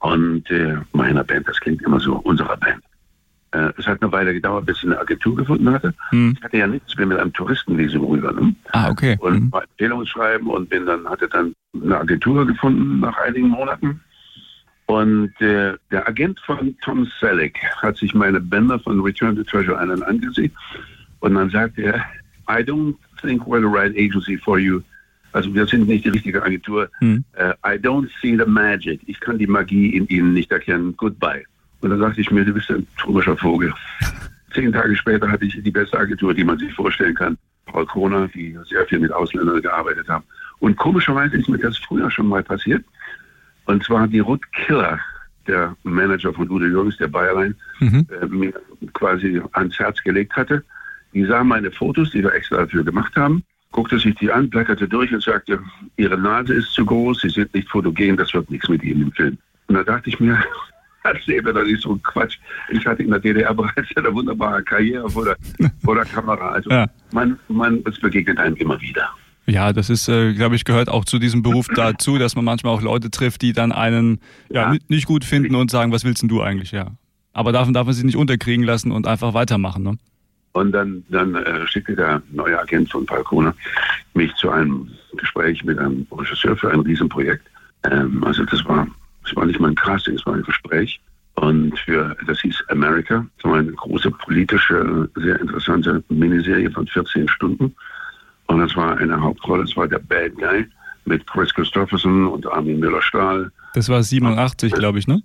Und 0.00 0.50
äh, 0.50 0.76
meiner 0.92 1.22
Band, 1.22 1.46
das 1.46 1.60
klingt 1.60 1.80
immer 1.82 2.00
so, 2.00 2.16
unserer 2.16 2.56
Band. 2.56 2.82
Äh, 3.52 3.70
es 3.76 3.86
hat 3.86 4.02
eine 4.02 4.10
Weile 4.12 4.32
gedauert, 4.32 4.66
bis 4.66 4.78
ich 4.78 4.84
eine 4.84 4.98
Agentur 4.98 5.36
gefunden 5.36 5.70
hatte. 5.70 5.94
Mhm. 6.10 6.34
Ich 6.36 6.44
hatte 6.44 6.56
ja 6.56 6.66
nichts, 6.66 6.94
bin 6.94 7.08
mit 7.08 7.18
einem 7.18 7.32
Touristenvisum 7.32 8.04
rüber. 8.04 8.32
Ne? 8.32 8.54
Ah, 8.72 8.90
okay. 8.90 9.16
Und 9.20 9.44
mhm. 9.44 9.52
Empfehlungsschreiben 9.52 10.48
und 10.48 10.68
bin 10.70 10.86
dann, 10.86 11.08
hatte 11.08 11.28
dann 11.28 11.54
eine 11.74 11.98
Agentur 11.98 12.46
gefunden 12.46 13.00
nach 13.00 13.16
einigen 13.18 13.48
Monaten. 13.48 14.00
Und 14.86 15.32
äh, 15.40 15.74
der 15.90 16.08
Agent 16.08 16.40
von 16.40 16.76
Tom 16.82 17.06
Selleck 17.20 17.58
hat 17.80 17.96
sich 17.96 18.14
meine 18.14 18.40
Bänder 18.40 18.78
von 18.80 19.00
Return 19.00 19.36
to 19.36 19.42
Treasure 19.42 19.78
Island 19.80 20.02
angesehen. 20.02 20.52
Und 21.20 21.34
dann 21.34 21.50
sagte 21.50 21.82
er, 21.82 22.04
I 22.48 22.62
don't 22.62 22.96
think 23.20 23.42
we're 23.46 23.60
the 23.60 23.66
right 23.66 23.94
agency 23.96 24.36
for 24.36 24.58
you. 24.58 24.80
Also 25.32 25.54
wir 25.54 25.66
sind 25.66 25.88
nicht 25.88 26.04
die 26.04 26.10
richtige 26.10 26.42
Agentur. 26.42 26.90
Hm. 26.98 27.24
Uh, 27.38 27.52
I 27.66 27.78
don't 27.78 28.08
see 28.20 28.36
the 28.36 28.44
magic. 28.44 29.00
Ich 29.06 29.18
kann 29.20 29.38
die 29.38 29.46
Magie 29.46 29.96
in 29.96 30.06
Ihnen 30.08 30.34
nicht 30.34 30.50
erkennen. 30.50 30.94
Goodbye. 30.96 31.44
Und 31.82 31.90
dann 31.90 31.98
sagte 31.98 32.20
ich 32.20 32.30
mir, 32.30 32.44
du 32.44 32.54
bist 32.54 32.70
ein 32.70 32.86
tropischer 32.98 33.36
Vogel. 33.36 33.72
Zehn 34.54 34.72
Tage 34.72 34.96
später 34.96 35.30
hatte 35.30 35.44
ich 35.44 35.60
die 35.62 35.70
beste 35.70 35.98
Agentur, 35.98 36.32
die 36.32 36.44
man 36.44 36.58
sich 36.58 36.72
vorstellen 36.72 37.14
kann. 37.14 37.36
Paul 37.66 37.86
Kroner, 37.86 38.28
die 38.28 38.56
sehr 38.68 38.86
viel 38.86 38.98
mit 38.98 39.12
Ausländern 39.12 39.60
gearbeitet 39.62 40.08
haben. 40.08 40.24
Und 40.60 40.76
komischerweise 40.76 41.36
ist 41.36 41.48
mir 41.48 41.58
das 41.58 41.76
früher 41.78 42.10
schon 42.10 42.28
mal 42.28 42.42
passiert. 42.42 42.84
Und 43.64 43.82
zwar 43.84 44.06
die 44.06 44.20
Ruth 44.20 44.44
Killer, 44.52 45.00
der 45.46 45.76
Manager 45.82 46.32
von 46.32 46.50
Udo 46.50 46.66
Jürgens, 46.66 46.96
der 46.98 47.08
Bayerlein, 47.08 47.54
mhm. 47.80 48.06
äh, 48.20 48.26
mir 48.26 48.52
quasi 48.92 49.40
ans 49.52 49.78
Herz 49.78 50.02
gelegt 50.02 50.36
hatte. 50.36 50.62
Die 51.14 51.24
sah 51.24 51.42
meine 51.42 51.70
Fotos, 51.70 52.10
die 52.10 52.22
wir 52.22 52.32
extra 52.32 52.58
dafür 52.58 52.84
gemacht 52.84 53.14
haben, 53.16 53.42
guckte 53.70 53.98
sich 53.98 54.14
die 54.16 54.30
an, 54.30 54.48
blätterte 54.50 54.86
durch 54.86 55.12
und 55.12 55.22
sagte, 55.22 55.60
Ihre 55.96 56.18
Nase 56.18 56.54
ist 56.54 56.72
zu 56.72 56.84
groß, 56.84 57.20
Sie 57.22 57.30
sind 57.30 57.52
nicht 57.54 57.68
fotogen, 57.68 58.16
das 58.16 58.32
wird 58.34 58.50
nichts 58.50 58.68
mit 58.68 58.82
Ihnen 58.82 59.02
im 59.02 59.12
Film. 59.12 59.38
Und 59.66 59.74
da 59.74 59.82
dachte 59.82 60.10
ich 60.10 60.20
mir, 60.20 60.42
erzähl 61.04 61.42
mir 61.42 61.52
doch 61.52 61.64
nicht 61.64 61.82
so 61.82 61.96
Quatsch. 62.02 62.38
Ich 62.70 62.86
hatte 62.86 63.02
in 63.02 63.10
der 63.10 63.20
DDR 63.20 63.54
bereits 63.54 63.96
eine 63.96 64.12
wunderbare 64.12 64.62
Karriere 64.62 65.08
vor 65.08 65.24
der, 65.24 65.36
vor 65.84 65.94
der 65.94 66.04
Kamera. 66.04 66.50
Also 66.50 66.70
ja. 66.70 66.86
man, 67.12 67.38
man, 67.48 67.82
es 67.88 67.98
begegnet 68.00 68.38
einem 68.38 68.56
immer 68.56 68.80
wieder. 68.80 69.08
Ja, 69.46 69.72
das 69.72 69.90
ist, 69.90 70.08
äh, 70.08 70.34
glaube 70.34 70.54
ich, 70.54 70.64
gehört 70.64 70.88
auch 70.88 71.04
zu 71.04 71.18
diesem 71.18 71.42
Beruf 71.42 71.66
dazu, 71.74 72.16
dass 72.16 72.36
man 72.36 72.44
manchmal 72.44 72.74
auch 72.74 72.82
Leute 72.82 73.10
trifft, 73.10 73.42
die 73.42 73.52
dann 73.52 73.72
einen 73.72 74.20
ja, 74.48 74.72
ja. 74.72 74.78
nicht 74.88 75.06
gut 75.06 75.24
finden 75.24 75.56
und 75.56 75.70
sagen, 75.70 75.90
was 75.90 76.04
willst 76.04 76.22
denn 76.22 76.28
du 76.28 76.42
eigentlich, 76.42 76.70
ja. 76.70 76.92
Aber 77.32 77.50
davon 77.50 77.74
darf 77.74 77.86
man 77.86 77.94
sich 77.94 78.04
nicht 78.04 78.16
unterkriegen 78.16 78.64
lassen 78.64 78.92
und 78.92 79.06
einfach 79.06 79.34
weitermachen, 79.34 79.82
ne? 79.82 79.98
Und 80.52 80.72
dann, 80.72 81.02
dann 81.08 81.34
äh, 81.34 81.66
schickte 81.66 81.96
der 81.96 82.22
neue 82.30 82.60
Agent 82.60 82.90
von 82.92 83.06
Falcone 83.06 83.54
mich 84.12 84.34
zu 84.34 84.50
einem 84.50 84.90
Gespräch 85.16 85.64
mit 85.64 85.78
einem 85.78 86.06
Regisseur 86.12 86.56
für 86.56 86.70
ein 86.70 86.80
Riesenprojekt. 86.80 87.46
Ähm, 87.90 88.22
also 88.22 88.44
das 88.44 88.62
war, 88.66 88.86
das 89.24 89.36
war 89.36 89.46
nicht 89.46 89.60
mal 89.60 89.68
ein 89.68 89.74
Casting, 89.74 90.14
es 90.14 90.26
war 90.26 90.34
ein 90.34 90.42
Gespräch. 90.42 91.00
Und 91.34 91.78
für, 91.78 92.14
das 92.26 92.40
hieß 92.40 92.64
America. 92.68 93.26
Das 93.36 93.50
war 93.50 93.58
eine 93.58 93.72
große 93.72 94.10
politische, 94.10 95.08
sehr 95.16 95.40
interessante 95.40 96.02
Miniserie 96.08 96.70
von 96.70 96.86
14 96.86 97.28
Stunden. 97.28 97.74
Und 98.46 98.58
das 98.58 98.76
war 98.76 98.98
eine 98.98 99.18
Hauptrolle, 99.20 99.64
das 99.64 99.76
war 99.76 99.88
der 99.88 99.98
Bad 99.98 100.34
Guy 100.36 100.66
mit 101.04 101.26
Chris 101.26 101.52
Christopherson 101.54 102.26
und 102.26 102.46
Armin 102.46 102.78
Müller-Stahl. 102.78 103.50
Das 103.74 103.88
war 103.88 104.02
87, 104.02 104.72
glaube 104.72 104.98
ich, 104.98 105.08
ne? 105.08 105.22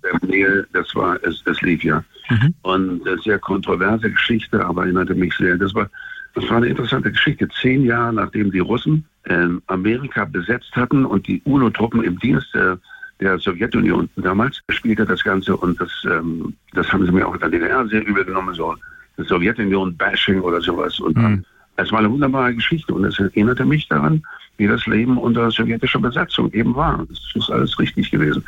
Das 0.72 0.94
war, 0.94 1.22
es, 1.22 1.42
es 1.44 1.60
lief 1.60 1.84
ja. 1.84 2.02
Mhm. 2.30 2.54
Und 2.62 3.06
eine 3.06 3.18
sehr 3.18 3.38
kontroverse 3.38 4.10
Geschichte, 4.10 4.64
aber 4.64 4.84
erinnerte 4.84 5.14
mich 5.14 5.34
sehr. 5.34 5.56
Das 5.56 5.74
war, 5.74 5.88
das 6.34 6.48
war 6.48 6.56
eine 6.56 6.68
interessante 6.68 7.12
Geschichte. 7.12 7.48
Zehn 7.60 7.84
Jahre 7.84 8.14
nachdem 8.14 8.50
die 8.50 8.58
Russen 8.58 9.04
äh, 9.24 9.48
Amerika 9.66 10.24
besetzt 10.24 10.74
hatten 10.74 11.04
und 11.04 11.26
die 11.28 11.42
UNO-Truppen 11.44 12.02
im 12.02 12.18
Dienst 12.18 12.54
äh, 12.54 12.76
der 13.20 13.38
Sowjetunion 13.38 14.08
damals 14.16 14.60
spielte 14.70 15.04
das 15.04 15.24
Ganze 15.24 15.56
und 15.56 15.80
das, 15.80 15.90
ähm, 16.04 16.54
das 16.72 16.92
haben 16.92 17.04
sie 17.04 17.12
mir 17.12 17.26
auch 17.26 17.34
in 17.34 17.40
der 17.40 17.50
DDR 17.50 17.86
sehr 17.88 18.06
übel 18.06 18.24
genommen, 18.24 18.54
so 18.54 18.74
Sowjetunion-Bashing 19.16 20.40
oder 20.40 20.60
sowas. 20.60 21.00
Und 21.00 21.16
mhm. 21.16 21.44
Es 21.78 21.92
war 21.92 22.00
eine 22.00 22.10
wunderbare 22.10 22.54
Geschichte 22.54 22.92
und 22.92 23.04
es 23.04 23.20
erinnerte 23.20 23.64
mich 23.64 23.86
daran, 23.88 24.20
wie 24.56 24.66
das 24.66 24.84
Leben 24.86 25.16
unter 25.16 25.48
sowjetischer 25.48 26.00
Besatzung 26.00 26.52
eben 26.52 26.74
war. 26.74 27.06
Das 27.08 27.20
ist 27.36 27.50
alles 27.50 27.78
richtig 27.78 28.10
gewesen. 28.10 28.44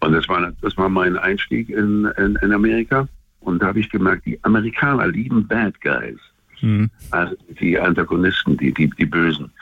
Und 0.00 0.12
das 0.12 0.28
war, 0.28 0.52
das 0.60 0.76
war 0.76 0.88
mein 0.88 1.16
Einstieg 1.16 1.68
in, 1.68 2.06
in, 2.18 2.36
in 2.42 2.52
Amerika. 2.52 3.06
Und 3.38 3.62
da 3.62 3.68
habe 3.68 3.78
ich 3.78 3.88
gemerkt, 3.90 4.26
die 4.26 4.40
Amerikaner 4.42 5.06
lieben 5.06 5.46
Bad 5.46 5.80
Guys. 5.82 6.18
Mhm. 6.62 6.90
Also 7.12 7.36
die 7.60 7.78
Antagonisten, 7.78 8.56
die, 8.56 8.74
die, 8.74 8.90
die 8.90 9.06
Bösen. 9.06 9.52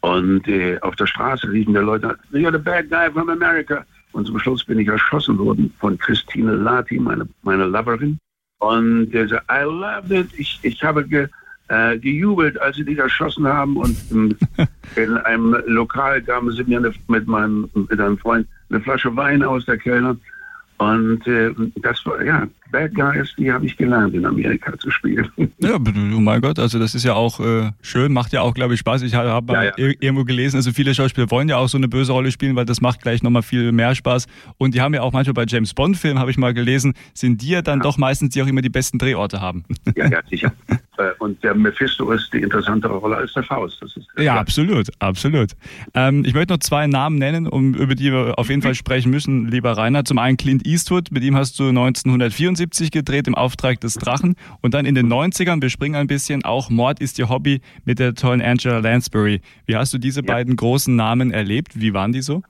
Und 0.00 0.46
äh, 0.46 0.78
auf 0.80 0.96
der 0.96 1.06
Straße 1.06 1.50
riefen 1.50 1.74
die 1.74 1.80
Leute, 1.80 2.16
you're 2.32 2.52
the 2.52 2.58
bad 2.58 2.88
guy 2.88 3.10
from 3.10 3.28
America. 3.28 3.84
Und 4.12 4.26
zum 4.26 4.38
Schluss 4.38 4.64
bin 4.64 4.78
ich 4.78 4.88
erschossen 4.88 5.38
worden 5.38 5.72
von 5.78 5.98
Christine 5.98 6.52
Lati, 6.52 6.98
meine, 6.98 7.28
meine 7.42 7.64
Loverin. 7.64 8.18
Und 8.58 9.10
der 9.10 9.28
sagt, 9.28 9.44
I 9.50 9.64
loved 9.64 10.10
it. 10.10 10.28
Ich, 10.36 10.58
ich 10.62 10.82
habe 10.82 11.06
ge, 11.06 11.28
äh, 11.68 11.98
gejubelt, 11.98 12.60
als 12.60 12.76
sie 12.76 12.84
dich 12.84 12.98
erschossen 12.98 13.46
haben. 13.46 13.76
Und 13.76 13.96
in, 14.10 14.36
in 14.96 15.16
einem 15.18 15.56
Lokal 15.66 16.22
gaben 16.22 16.50
sie 16.52 16.64
mir 16.64 16.78
eine, 16.78 16.92
mit 17.08 17.26
meinem 17.26 17.68
mit 17.74 18.00
einem 18.00 18.18
Freund 18.18 18.46
eine 18.70 18.80
Flasche 18.80 19.14
Wein 19.16 19.42
aus 19.42 19.64
der 19.66 19.78
Kellner. 19.78 20.16
Und 20.78 21.26
äh, 21.26 21.52
das 21.76 22.04
war, 22.06 22.22
ja, 22.22 22.46
Bad 22.70 22.94
Guys, 22.94 23.34
die 23.38 23.50
habe 23.50 23.66
ich 23.66 23.76
gelernt 23.76 24.14
in 24.14 24.24
Amerika 24.24 24.78
zu 24.78 24.90
spielen. 24.90 25.28
Ja, 25.60 25.74
oh 25.74 26.20
mein 26.20 26.40
Gott, 26.40 26.58
also 26.60 26.78
das 26.78 26.94
ist 26.94 27.04
ja 27.04 27.14
auch 27.14 27.40
äh, 27.40 27.72
schön, 27.82 28.12
macht 28.12 28.32
ja 28.32 28.42
auch, 28.42 28.54
glaube 28.54 28.74
ich, 28.74 28.80
Spaß. 28.80 29.02
Ich 29.02 29.14
habe 29.14 29.52
ja, 29.52 29.64
ja. 29.64 29.72
irgendwo 29.76 30.24
gelesen, 30.24 30.56
also 30.56 30.70
viele 30.70 30.94
Schauspieler 30.94 31.28
wollen 31.32 31.48
ja 31.48 31.56
auch 31.56 31.68
so 31.68 31.76
eine 31.76 31.88
böse 31.88 32.12
Rolle 32.12 32.30
spielen, 32.30 32.54
weil 32.54 32.64
das 32.64 32.80
macht 32.80 33.02
gleich 33.02 33.24
nochmal 33.24 33.42
viel 33.42 33.72
mehr 33.72 33.94
Spaß. 33.94 34.28
Und 34.56 34.74
die 34.74 34.80
haben 34.80 34.94
ja 34.94 35.02
auch 35.02 35.12
manchmal 35.12 35.34
bei 35.34 35.44
James 35.48 35.74
Bond-Filmen, 35.74 36.20
habe 36.20 36.30
ich 36.30 36.38
mal 36.38 36.54
gelesen, 36.54 36.94
sind 37.12 37.42
die 37.42 37.48
ja 37.48 37.62
dann 37.62 37.80
ja. 37.80 37.82
doch 37.82 37.98
meistens, 37.98 38.34
die 38.34 38.42
auch 38.42 38.46
immer 38.46 38.62
die 38.62 38.68
besten 38.68 38.98
Drehorte 38.98 39.40
haben. 39.40 39.64
Ja, 39.96 40.06
ja, 40.06 40.20
sicher. 40.30 40.52
Äh, 40.98 41.10
und 41.18 41.42
der 41.42 41.54
Mephisto 41.54 42.10
ist 42.12 42.32
die 42.32 42.38
interessantere 42.38 42.94
Rolle 42.94 43.16
als 43.16 43.32
der 43.32 43.42
Faust. 43.42 43.78
Das 43.80 43.96
ist 43.96 44.06
ja, 44.18 44.36
absolut, 44.36 44.88
absolut. 45.00 45.52
Ähm, 45.94 46.24
ich 46.24 46.34
möchte 46.34 46.52
noch 46.52 46.60
zwei 46.60 46.86
Namen 46.86 47.16
nennen, 47.16 47.46
um, 47.46 47.74
über 47.74 47.94
die 47.94 48.12
wir 48.12 48.38
auf 48.38 48.48
jeden 48.48 48.62
Fall 48.62 48.74
sprechen 48.74 49.10
müssen, 49.10 49.48
lieber 49.48 49.72
Rainer. 49.72 50.04
Zum 50.04 50.18
einen 50.18 50.36
Clint 50.36 50.66
Eastwood, 50.66 51.10
mit 51.10 51.24
ihm 51.24 51.36
hast 51.36 51.58
du 51.58 51.72
1974 52.58 52.90
gedreht 52.90 53.26
im 53.28 53.34
Auftrag 53.34 53.80
des 53.80 53.94
Drachen. 53.94 54.34
Und 54.60 54.74
dann 54.74 54.86
in 54.86 54.94
den 54.94 55.08
90ern, 55.08 55.62
wir 55.62 55.70
springen 55.70 55.96
ein 55.96 56.06
bisschen, 56.06 56.44
auch 56.44 56.70
Mord 56.70 57.00
ist 57.00 57.18
ihr 57.18 57.28
Hobby 57.28 57.60
mit 57.84 57.98
der 57.98 58.14
tollen 58.14 58.42
Angela 58.42 58.78
Lansbury. 58.78 59.40
Wie 59.66 59.76
hast 59.76 59.92
du 59.94 59.98
diese 59.98 60.20
ja. 60.20 60.26
beiden 60.26 60.56
großen 60.56 60.94
Namen 60.94 61.30
erlebt? 61.30 61.80
Wie 61.80 61.94
waren 61.94 62.12
die 62.12 62.22
so? 62.22 62.42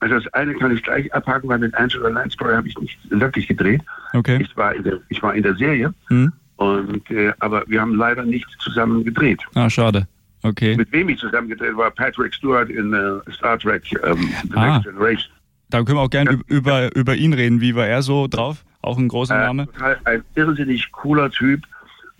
Also 0.00 0.16
das 0.16 0.26
eine 0.34 0.54
kann 0.54 0.74
ich 0.74 0.82
gleich 0.82 1.12
abhaken, 1.14 1.48
weil 1.48 1.58
mit 1.58 1.74
Angela 1.74 2.08
Lansbury 2.08 2.54
habe 2.54 2.66
ich 2.66 2.76
nicht 2.78 2.98
wirklich 3.10 3.46
gedreht. 3.46 3.82
Okay. 4.14 4.42
Ich 4.42 4.56
war 4.56 4.74
in 4.74 4.82
der, 4.82 4.98
ich 5.08 5.22
war 5.22 5.34
in 5.34 5.42
der 5.42 5.54
Serie. 5.54 5.94
Hm. 6.08 6.32
Und, 6.56 7.10
äh, 7.10 7.32
aber 7.38 7.64
wir 7.66 7.80
haben 7.80 7.94
leider 7.94 8.24
nicht 8.24 8.46
zusammen 8.58 9.04
gedreht. 9.04 9.40
Ah, 9.54 9.70
schade. 9.70 10.06
Okay. 10.42 10.76
Mit 10.76 10.90
wem 10.90 11.08
ich 11.08 11.18
zusammen 11.18 11.48
gedreht 11.48 11.76
war 11.76 11.90
Patrick 11.92 12.34
Stewart 12.34 12.68
in 12.68 12.92
uh, 12.92 13.20
Star 13.32 13.58
Trek 13.58 13.84
um, 14.04 14.20
The 14.50 14.56
ah. 14.56 14.74
Next 14.74 14.84
Generation. 14.84 15.32
Da 15.70 15.82
können 15.84 15.98
wir 15.98 16.02
auch 16.02 16.10
gerne 16.10 16.40
über, 16.48 16.94
über 16.94 17.14
ihn 17.14 17.32
reden. 17.32 17.60
Wie 17.60 17.74
war 17.74 17.86
er 17.86 18.02
so 18.02 18.26
drauf? 18.26 18.64
Auch 18.82 18.98
ein 18.98 19.08
großer 19.08 19.34
äh, 19.34 19.46
Name? 19.46 19.68
Ein 20.04 20.22
irrsinnig 20.34 20.90
cooler 20.92 21.30
Typ. 21.30 21.62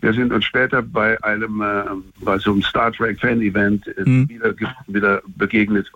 Wir 0.01 0.13
sind 0.13 0.33
uns 0.33 0.45
später 0.45 0.81
bei 0.81 1.21
einem, 1.23 1.61
äh, 1.61 1.83
bei 2.21 2.37
so 2.37 2.51
einem 2.51 2.63
Star 2.63 2.91
Trek 2.91 3.19
Fan-Event 3.19 3.87
äh, 3.87 4.03
hm. 4.03 4.29
wieder, 4.29 4.53
wieder 4.87 5.21
begegnet. 5.37 5.91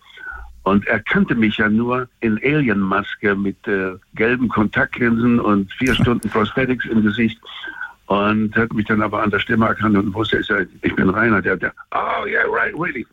Und 0.63 0.85
er 0.87 0.99
kannte 0.99 1.33
mich 1.33 1.57
ja 1.57 1.69
nur 1.69 2.09
in 2.19 2.37
Alien-Maske 2.43 3.35
mit 3.35 3.67
äh, 3.67 3.93
gelben 4.15 4.49
Kontaktlinsen 4.49 5.39
und 5.39 5.71
vier 5.73 5.95
Stunden 6.01 6.29
Prosthetics 6.29 6.85
im 6.85 7.03
Gesicht 7.03 7.39
und 8.07 8.55
hat 8.55 8.73
mich 8.73 8.85
dann 8.87 9.01
aber 9.01 9.21
an 9.21 9.31
der 9.31 9.39
Stimme 9.39 9.67
erkannt 9.67 9.97
und 9.97 10.13
wusste, 10.13 10.67
ich 10.81 10.95
bin 10.95 11.09
Rainer, 11.09 11.41
der, 11.41 11.57
der, 11.57 11.73
oh 11.91 12.25
yeah, 12.25 12.43
right, 12.47 12.73
really. 12.77 13.05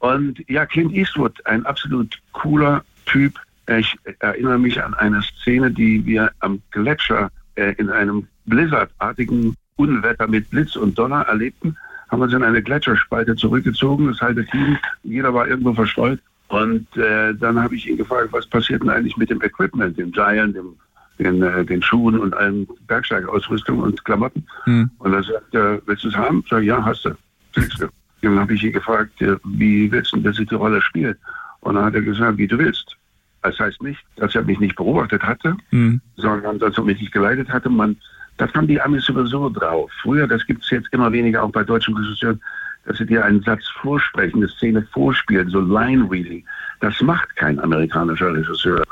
Und 0.00 0.42
ja, 0.48 0.66
Clint 0.66 0.92
Eastwood, 0.92 1.34
ein 1.46 1.64
absolut 1.64 2.18
cooler 2.32 2.84
Typ. 3.06 3.38
Ich 3.68 3.96
erinnere 4.18 4.58
mich 4.58 4.82
an 4.82 4.94
eine 4.94 5.22
Szene, 5.22 5.70
die 5.70 6.04
wir 6.04 6.30
am 6.40 6.60
Gletscher 6.70 7.30
äh, 7.54 7.74
in 7.78 7.90
einem 7.90 8.26
Blizzardartigen 8.46 9.56
Unwetter 9.76 10.26
mit 10.26 10.50
Blitz 10.50 10.76
und 10.76 10.98
Donner 10.98 11.22
erlebten. 11.22 11.76
Haben 12.10 12.22
uns 12.22 12.32
in 12.32 12.42
eine 12.42 12.62
Gletscherspalte 12.62 13.36
zurückgezogen, 13.36 14.08
das 14.08 14.20
halbe 14.20 14.44
Team, 14.46 14.76
jeder 15.02 15.32
war 15.32 15.46
irgendwo 15.48 15.72
verstreut. 15.72 16.20
Und 16.48 16.86
äh, 16.96 17.34
dann 17.34 17.58
habe 17.58 17.74
ich 17.76 17.88
ihn 17.88 17.96
gefragt, 17.96 18.28
was 18.32 18.46
passiert 18.46 18.82
denn 18.82 18.90
eigentlich 18.90 19.16
mit 19.16 19.30
dem 19.30 19.40
Equipment, 19.40 19.96
dem 19.96 20.12
Giant, 20.12 20.54
dem 20.54 20.76
den, 21.18 21.42
äh, 21.42 21.64
den 21.64 21.82
Schuhen 21.82 22.18
und 22.18 22.34
allen 22.34 22.66
Bergsteigerausrüstung 22.86 23.78
und 23.78 24.04
Klamotten. 24.04 24.46
Mhm. 24.66 24.90
Und 24.98 25.12
dann 25.12 25.22
sagt 25.22 25.54
er, 25.54 25.80
willst 25.86 26.04
du 26.04 26.08
es 26.08 26.16
haben? 26.16 26.44
Sag 26.48 26.62
ja, 26.62 26.84
hast 26.84 27.04
du. 27.04 27.10
Kriegst 27.52 27.80
du. 27.80 27.88
Dann 28.22 28.38
habe 28.38 28.54
ich 28.54 28.62
ihn 28.62 28.72
gefragt, 28.72 29.12
wie 29.44 29.90
willst 29.90 30.12
du, 30.12 30.20
dass 30.20 30.38
ich 30.38 30.48
die 30.48 30.54
Rolle 30.54 30.80
spiele? 30.80 31.16
Und 31.60 31.74
dann 31.74 31.84
hat 31.84 31.94
er 31.94 32.02
gesagt, 32.02 32.38
wie 32.38 32.46
du 32.46 32.58
willst. 32.58 32.96
Das 33.42 33.58
heißt 33.58 33.82
nicht, 33.82 34.00
dass 34.16 34.34
er 34.34 34.42
mich 34.42 34.60
nicht 34.60 34.76
beobachtet 34.76 35.22
hatte, 35.22 35.56
mhm. 35.70 36.00
sondern 36.16 36.58
dass 36.58 36.76
er 36.78 36.84
mich 36.84 37.00
nicht 37.00 37.12
geleitet 37.12 37.48
hatte. 37.48 37.68
Man, 37.68 37.96
das 38.36 38.52
haben 38.54 38.66
die 38.66 38.80
Amis 38.80 39.04
sowieso 39.04 39.48
drauf. 39.48 39.90
Früher, 40.02 40.26
das 40.26 40.46
gibt 40.46 40.62
es 40.62 40.70
jetzt 40.70 40.88
immer 40.92 41.10
weniger 41.12 41.42
auch 41.42 41.50
bei 41.50 41.64
deutschen 41.64 41.96
Regisseuren, 41.96 42.40
dass 42.84 42.98
sie 42.98 43.06
dir 43.06 43.24
einen 43.24 43.42
Satz 43.42 43.68
vorsprechen, 43.80 44.38
eine 44.38 44.48
Szene 44.48 44.86
vorspielen, 44.92 45.48
so 45.48 45.60
Line-Reading. 45.60 46.44
Das 46.80 47.00
macht 47.00 47.34
kein 47.36 47.58
amerikanischer 47.60 48.32
Regisseur 48.32 48.82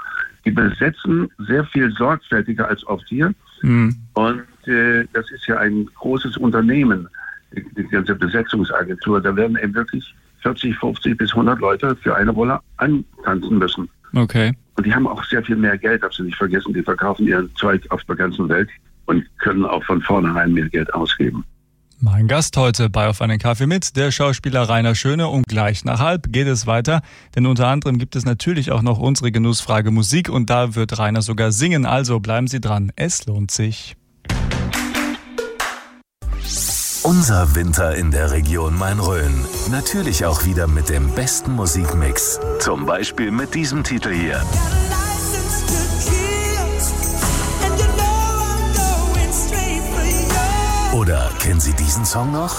die 0.44 0.50
besetzen 0.50 1.28
sehr 1.38 1.64
viel 1.66 1.90
sorgfältiger 1.92 2.68
als 2.68 2.86
oft 2.86 3.06
hier. 3.08 3.34
Mhm. 3.62 3.94
Und 4.14 4.44
äh, 4.66 5.04
das 5.12 5.30
ist 5.30 5.46
ja 5.46 5.58
ein 5.58 5.86
großes 5.94 6.36
Unternehmen, 6.36 7.08
die, 7.54 7.64
die, 7.76 7.88
ganze 7.88 8.14
Besetzungsagentur. 8.14 9.20
Da 9.20 9.34
werden 9.36 9.58
eben 9.62 9.74
wirklich 9.74 10.14
40, 10.42 10.76
50 10.78 11.18
bis 11.18 11.30
100 11.32 11.60
Leute 11.60 11.96
für 11.96 12.16
eine 12.16 12.30
Rolle 12.30 12.60
antanzen 12.78 13.58
müssen. 13.58 13.88
Okay. 14.14 14.52
Und 14.76 14.86
die 14.86 14.94
haben 14.94 15.06
auch 15.06 15.22
sehr 15.24 15.42
viel 15.42 15.56
mehr 15.56 15.76
Geld, 15.78 16.02
darfst 16.02 16.18
du 16.18 16.24
nicht 16.24 16.36
vergessen. 16.36 16.72
Die 16.74 16.82
verkaufen 16.82 17.26
ihren 17.26 17.54
Zeug 17.56 17.84
auf 17.90 18.02
der 18.04 18.16
ganzen 18.16 18.48
Welt 18.48 18.68
und 19.06 19.24
können 19.38 19.64
auch 19.64 19.84
von 19.84 20.00
vornherein 20.02 20.52
mehr 20.52 20.68
Geld 20.68 20.92
ausgeben. 20.94 21.44
Mein 22.02 22.28
Gast 22.28 22.56
heute 22.56 22.88
bei 22.88 23.08
Auf 23.08 23.20
einen 23.20 23.38
Kaffee 23.38 23.66
mit, 23.66 23.94
der 23.94 24.10
Schauspieler 24.10 24.62
Rainer 24.62 24.94
Schöne 24.94 25.28
und 25.28 25.46
gleich 25.46 25.84
nach 25.84 26.00
halb 26.00 26.32
geht 26.32 26.46
es 26.46 26.66
weiter, 26.66 27.02
denn 27.36 27.44
unter 27.44 27.66
anderem 27.66 27.98
gibt 27.98 28.16
es 28.16 28.24
natürlich 28.24 28.70
auch 28.70 28.80
noch 28.80 28.98
unsere 28.98 29.30
Genussfrage 29.30 29.90
Musik 29.90 30.30
und 30.30 30.48
da 30.48 30.74
wird 30.74 30.98
Rainer 30.98 31.20
sogar 31.20 31.52
singen, 31.52 31.84
also 31.84 32.18
bleiben 32.18 32.46
Sie 32.46 32.60
dran, 32.60 32.90
es 32.96 33.26
lohnt 33.26 33.50
sich. 33.50 33.96
Unser 37.02 37.54
Winter 37.54 37.94
in 37.94 38.10
der 38.10 38.30
Region 38.30 38.76
Main-Rhön. 38.76 39.46
Natürlich 39.70 40.26
auch 40.26 40.44
wieder 40.44 40.66
mit 40.66 40.90
dem 40.90 41.10
besten 41.14 41.52
Musikmix. 41.52 42.38
Zum 42.58 42.84
Beispiel 42.84 43.30
mit 43.30 43.54
diesem 43.54 43.82
Titel 43.82 44.12
hier. 44.12 44.42
Oder 50.92 51.30
kennen 51.38 51.60
Sie 51.60 51.72
diesen 51.72 52.04
Song 52.04 52.32
noch? 52.32 52.54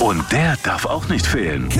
Und 0.00 0.32
der 0.32 0.56
darf 0.64 0.84
auch 0.86 1.06
nicht 1.08 1.26
fehlen. 1.26 1.70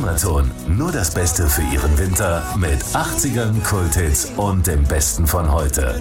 Primaton, 0.00 0.50
nur 0.66 0.90
das 0.92 1.12
Beste 1.12 1.46
für 1.46 1.60
Ihren 1.60 1.98
Winter 1.98 2.42
mit 2.56 2.82
80ern, 2.82 3.62
Kulthits 3.62 4.32
und 4.38 4.66
dem 4.66 4.82
Besten 4.84 5.26
von 5.26 5.52
heute. 5.52 6.00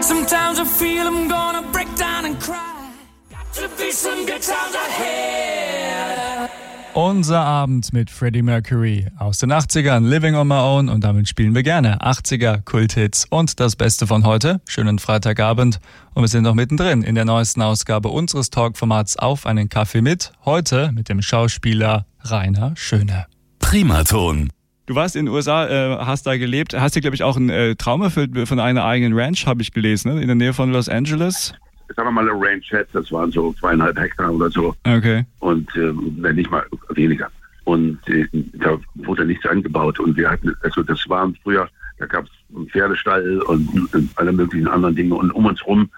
Sometimes 0.00 0.60
I 0.60 0.64
feel 0.64 1.06
I'm 1.06 1.28
gonna 1.28 1.62
break 1.72 1.88
down 1.96 2.26
and 2.26 2.40
cry. 2.40 2.56
Got 3.30 3.52
to 3.54 3.68
be 3.76 3.90
some 3.90 4.24
good 4.24 4.40
times 4.40 4.74
ahead. 4.74 5.89
Unser 6.94 7.40
Abend 7.40 7.92
mit 7.92 8.10
Freddie 8.10 8.42
Mercury 8.42 9.06
aus 9.16 9.38
den 9.38 9.52
80ern, 9.52 10.08
Living 10.08 10.34
on 10.34 10.48
My 10.48 10.54
Own 10.54 10.88
und 10.88 11.04
damit 11.04 11.28
spielen 11.28 11.54
wir 11.54 11.62
gerne 11.62 12.00
80er 12.00 12.62
Kulthits 12.64 13.26
und 13.30 13.60
das 13.60 13.76
Beste 13.76 14.08
von 14.08 14.26
heute. 14.26 14.60
Schönen 14.66 14.98
Freitagabend 14.98 15.78
und 16.14 16.24
wir 16.24 16.28
sind 16.28 16.42
noch 16.42 16.54
mittendrin 16.54 17.02
in 17.02 17.14
der 17.14 17.24
neuesten 17.24 17.62
Ausgabe 17.62 18.08
unseres 18.08 18.50
Talkformats 18.50 19.16
Auf 19.16 19.46
einen 19.46 19.68
Kaffee 19.68 20.02
mit. 20.02 20.32
Heute 20.44 20.90
mit 20.92 21.08
dem 21.08 21.22
Schauspieler 21.22 22.06
Rainer 22.22 22.72
Schöne. 22.74 23.26
Primaton. 23.60 24.50
Du 24.86 24.96
warst 24.96 25.14
in 25.14 25.26
den 25.26 25.32
USA, 25.32 25.68
äh, 25.68 25.96
hast 26.04 26.26
da 26.26 26.36
gelebt, 26.36 26.74
hast 26.74 26.96
dir, 26.96 27.02
glaube 27.02 27.14
ich, 27.14 27.22
auch 27.22 27.36
einen 27.36 27.50
äh, 27.50 27.76
Traum 27.76 28.02
erfüllt 28.02 28.48
von 28.48 28.58
einer 28.58 28.84
eigenen 28.84 29.16
Ranch, 29.16 29.46
habe 29.46 29.62
ich 29.62 29.70
gelesen, 29.70 30.12
ne? 30.12 30.20
in 30.20 30.26
der 30.26 30.34
Nähe 30.34 30.52
von 30.52 30.72
Los 30.72 30.88
Angeles. 30.88 31.54
Sagen 31.96 32.08
wir 32.08 32.12
mal 32.12 32.28
eine 32.28 32.40
Ranchette, 32.40 32.88
das 32.92 33.10
waren 33.10 33.32
so 33.32 33.52
zweieinhalb 33.54 33.98
Hektar 33.98 34.32
oder 34.32 34.50
so. 34.50 34.74
Okay. 34.84 35.24
Und 35.40 35.68
äh, 35.76 36.32
nicht 36.32 36.50
mal 36.50 36.64
weniger. 36.90 37.28
Und 37.64 37.98
äh, 38.08 38.26
da 38.32 38.78
wurde 38.94 39.24
nichts 39.24 39.46
angebaut. 39.46 39.98
Und 40.00 40.16
wir 40.16 40.30
hatten, 40.30 40.54
also 40.62 40.82
das 40.82 41.08
waren 41.08 41.36
früher, 41.42 41.68
da 41.98 42.06
gab 42.06 42.24
es 42.24 42.30
einen 42.54 42.68
Pferdestall 42.68 43.42
und, 43.42 43.94
und, 43.94 44.10
alle 44.16 44.32
möglichen 44.32 44.68
anderen 44.68 44.94
Dinge. 44.94 45.14
Und 45.14 45.30
um 45.32 45.46
uns 45.46 45.64
rum 45.66 45.90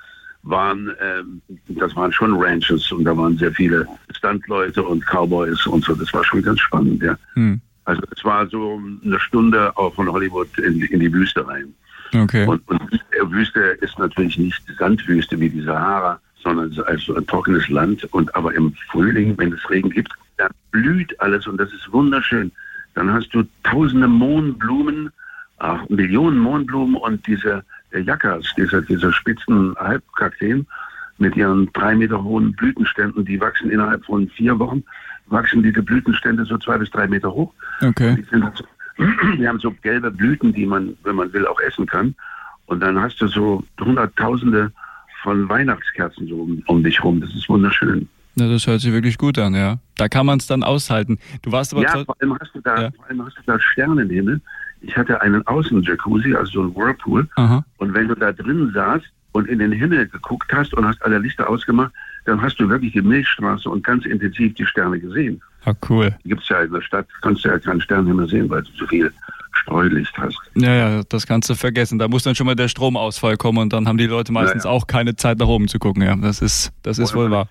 waren, 0.42 0.88
äh, 0.88 1.22
das 1.68 1.94
waren 1.94 2.12
schon 2.12 2.34
Ranches 2.34 2.90
und 2.90 3.04
da 3.04 3.16
waren 3.16 3.36
sehr 3.38 3.52
viele 3.52 3.86
Standleute 4.10 4.82
und 4.82 5.04
Cowboys 5.06 5.66
und 5.66 5.84
so. 5.84 5.94
Das 5.94 6.12
war 6.12 6.24
schon 6.24 6.42
ganz 6.42 6.60
spannend, 6.60 7.02
ja. 7.02 7.16
Hm. 7.34 7.60
Also 7.84 8.02
es 8.14 8.24
war 8.24 8.46
so 8.46 8.80
eine 9.04 9.18
Stunde 9.18 9.76
auch 9.76 9.94
von 9.94 10.10
Hollywood 10.10 10.56
in, 10.58 10.80
in 10.82 11.00
die 11.00 11.12
Wüste 11.12 11.46
rein. 11.46 11.74
Okay. 12.14 12.46
Und, 12.46 12.66
und 12.68 12.80
Wüste 13.30 13.60
ist 13.80 13.98
natürlich 13.98 14.38
nicht 14.38 14.62
Sandwüste 14.78 15.38
wie 15.40 15.48
die 15.48 15.62
Sahara, 15.62 16.20
sondern 16.42 16.66
es 16.66 16.78
ist 16.78 16.84
also 16.84 17.16
ein 17.16 17.26
trockenes 17.26 17.68
Land. 17.68 18.04
Und 18.12 18.34
aber 18.34 18.54
im 18.54 18.74
Frühling, 18.90 19.36
wenn 19.38 19.52
es 19.52 19.70
Regen 19.70 19.90
gibt, 19.90 20.12
da 20.36 20.48
blüht 20.70 21.18
alles 21.20 21.46
und 21.46 21.58
das 21.58 21.72
ist 21.72 21.90
wunderschön. 21.92 22.52
Dann 22.94 23.12
hast 23.12 23.30
du 23.32 23.44
tausende 23.64 24.08
Mohnblumen, 24.08 25.10
ach, 25.58 25.88
Millionen 25.88 26.38
Mohnblumen 26.38 26.96
und 26.96 27.26
diese 27.26 27.64
Jackas, 27.92 28.44
diese, 28.56 28.82
diese 28.82 29.12
spitzen 29.12 29.74
Halbkakteen 29.78 30.66
mit 31.18 31.36
ihren 31.36 31.72
drei 31.72 31.94
Meter 31.94 32.22
hohen 32.22 32.52
Blütenständen, 32.52 33.24
die 33.24 33.40
wachsen 33.40 33.70
innerhalb 33.70 34.04
von 34.04 34.28
vier 34.28 34.58
Wochen 34.58 34.82
wachsen 35.32 35.62
diese 35.62 35.82
Blütenstände 35.82 36.44
so 36.44 36.58
zwei 36.58 36.78
bis 36.78 36.90
drei 36.90 37.08
Meter 37.08 37.32
hoch. 37.32 37.52
Okay. 37.80 38.14
Die, 38.16 38.22
sind, 38.24 38.44
die 39.38 39.46
haben 39.46 39.58
so 39.58 39.72
gelbe 39.82 40.10
Blüten, 40.10 40.52
die 40.52 40.66
man, 40.66 40.96
wenn 41.04 41.16
man 41.16 41.32
will, 41.32 41.46
auch 41.46 41.60
essen 41.60 41.86
kann. 41.86 42.14
Und 42.66 42.80
dann 42.80 43.00
hast 43.00 43.20
du 43.20 43.26
so 43.26 43.64
Hunderttausende 43.80 44.72
von 45.22 45.48
Weihnachtskerzen 45.48 46.26
so 46.26 46.36
um, 46.36 46.62
um 46.66 46.82
dich 46.82 47.02
rum. 47.02 47.20
Das 47.20 47.34
ist 47.34 47.48
wunderschön. 47.48 48.08
Ja, 48.34 48.48
das 48.48 48.66
hört 48.66 48.80
sich 48.80 48.92
wirklich 48.92 49.18
gut 49.18 49.38
an, 49.38 49.54
ja. 49.54 49.78
Da 49.96 50.08
kann 50.08 50.24
man 50.24 50.38
es 50.38 50.46
dann 50.46 50.62
aushalten. 50.62 51.18
Du 51.42 51.52
warst 51.52 51.72
aber 51.74 51.82
ja, 51.82 52.04
vor 52.04 52.16
allem 52.20 52.38
hast 52.38 52.54
du 52.54 52.60
da, 52.60 52.82
ja. 52.82 52.90
vor 52.90 53.06
allem 53.06 53.24
hast 53.24 53.36
du 53.36 53.42
da 53.44 53.60
Sternenhimmel. 53.60 54.40
Ich 54.80 54.96
hatte 54.96 55.20
einen 55.20 55.46
Außenjacuzzi, 55.46 56.34
also 56.34 56.52
so 56.52 56.62
ein 56.62 56.74
Whirlpool. 56.74 57.28
Aha. 57.36 57.64
Und 57.76 57.94
wenn 57.94 58.08
du 58.08 58.14
da 58.14 58.32
drin 58.32 58.70
saßt 58.74 59.04
und 59.32 59.48
in 59.48 59.58
den 59.58 59.72
Himmel 59.72 60.08
geguckt 60.08 60.52
hast 60.52 60.74
und 60.74 60.86
hast 60.86 61.02
alle 61.04 61.18
Lichter 61.18 61.48
ausgemacht, 61.48 61.92
dann 62.24 62.40
hast 62.40 62.58
du 62.58 62.68
wirklich 62.68 62.92
die 62.92 63.02
Milchstraße 63.02 63.68
und 63.68 63.84
ganz 63.84 64.06
intensiv 64.06 64.54
die 64.54 64.66
Sterne 64.66 64.98
gesehen. 64.98 65.40
Ah, 65.64 65.74
cool. 65.88 66.14
Gibt 66.24 66.42
es 66.42 66.48
ja 66.48 66.62
in 66.62 66.72
der 66.72 66.80
Stadt, 66.80 67.06
kannst 67.20 67.44
du 67.44 67.48
ja 67.48 67.58
keinen 67.58 67.80
Sternenhimmel 67.80 68.28
sehen, 68.28 68.50
weil 68.50 68.62
du 68.62 68.70
so 68.78 68.86
viel 68.86 69.12
Streulicht 69.52 70.16
hast. 70.18 70.36
Ja, 70.54 70.74
ja, 70.74 71.02
das 71.08 71.26
kannst 71.26 71.48
du 71.50 71.54
vergessen. 71.54 71.98
Da 71.98 72.08
muss 72.08 72.22
dann 72.22 72.34
schon 72.34 72.46
mal 72.46 72.56
der 72.56 72.68
Stromausfall 72.68 73.36
kommen 73.36 73.58
und 73.58 73.72
dann 73.72 73.86
haben 73.86 73.98
die 73.98 74.06
Leute 74.06 74.32
meistens 74.32 74.64
ja, 74.64 74.70
ja. 74.70 74.76
auch 74.76 74.86
keine 74.86 75.14
Zeit 75.14 75.38
nach 75.38 75.46
oben 75.46 75.68
zu 75.68 75.78
gucken. 75.78 76.02
Ja, 76.02 76.16
das 76.16 76.40
ist, 76.40 76.72
das 76.82 76.98
ist 76.98 77.14
wohl 77.14 77.30
wahr. 77.30 77.48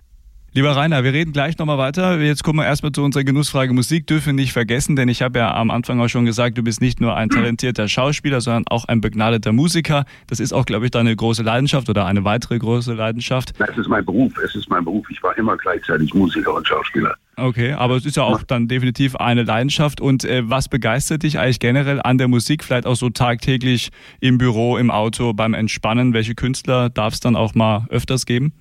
Lieber 0.54 0.76
Rainer, 0.76 1.06
wir 1.06 1.14
reden 1.14 1.32
gleich 1.32 1.58
nochmal 1.58 1.78
weiter. 1.78 2.20
Jetzt 2.20 2.44
kommen 2.44 2.60
wir 2.60 2.66
erstmal 2.66 2.92
zu 2.92 3.02
unserer 3.06 3.24
Genussfrage. 3.24 3.72
Musik 3.74 4.06
dürfen 4.06 4.26
wir 4.26 4.34
nicht 4.34 4.52
vergessen, 4.52 4.98
denn 4.98 5.08
ich 5.08 5.22
habe 5.22 5.40
ja 5.40 5.56
am 5.56 5.72
Anfang 5.72 6.02
auch 6.02 6.10
schon 6.10 6.26
gesagt, 6.26 6.58
du 6.58 6.62
bist 6.62 6.82
nicht 6.82 7.00
nur 7.00 7.16
ein 7.16 7.30
talentierter 7.30 7.88
Schauspieler, 7.88 8.42
sondern 8.42 8.66
auch 8.68 8.84
ein 8.84 9.00
begnadeter 9.00 9.54
Musiker. 9.54 10.04
Das 10.28 10.42
ist 10.42 10.52
auch, 10.52 10.66
glaube 10.66 10.84
ich, 10.84 10.92
deine 10.92 11.16
große 11.16 11.42
Leidenschaft 11.42 11.90
oder 11.90 12.06
eine 12.06 12.26
weitere 12.26 12.60
große 12.60 12.94
Leidenschaft. 12.94 13.54
Es 13.60 13.78
ist 13.78 13.88
mein 13.88 14.04
Beruf. 14.04 14.34
Es 14.44 14.54
ist 14.54 14.70
mein 14.70 14.84
Beruf. 14.84 15.10
Ich 15.10 15.24
war 15.24 15.38
immer 15.38 15.56
gleichzeitig 15.56 16.14
Musiker 16.14 16.54
und 16.54 16.68
Schauspieler. 16.68 17.16
Okay, 17.38 17.72
aber 17.72 17.96
es 17.96 18.06
ist 18.06 18.18
ja 18.18 18.24
auch 18.24 18.44
dann 18.44 18.68
definitiv 18.68 19.16
eine 19.16 19.44
Leidenschaft. 19.44 20.02
Und 20.02 20.26
äh, 20.26 20.50
was 20.50 20.68
begeistert 20.68 21.24
dich 21.24 21.40
eigentlich 21.40 21.60
generell 21.60 22.02
an 22.02 22.18
der 22.18 22.28
Musik? 22.28 22.66
Vielleicht 22.66 22.88
auch 22.88 22.98
so 22.98 23.10
tagtäglich 23.10 23.90
im 24.20 24.38
Büro, 24.38 24.76
im 24.76 24.92
Auto, 24.92 25.32
beim 25.32 25.54
Entspannen? 25.54 26.14
Welche 26.14 26.36
Künstler 26.36 26.90
darf 26.90 27.14
es 27.14 27.22
dann 27.22 27.38
auch 27.38 27.56
mal 27.56 27.86
öfters 27.90 28.26
geben? 28.26 28.52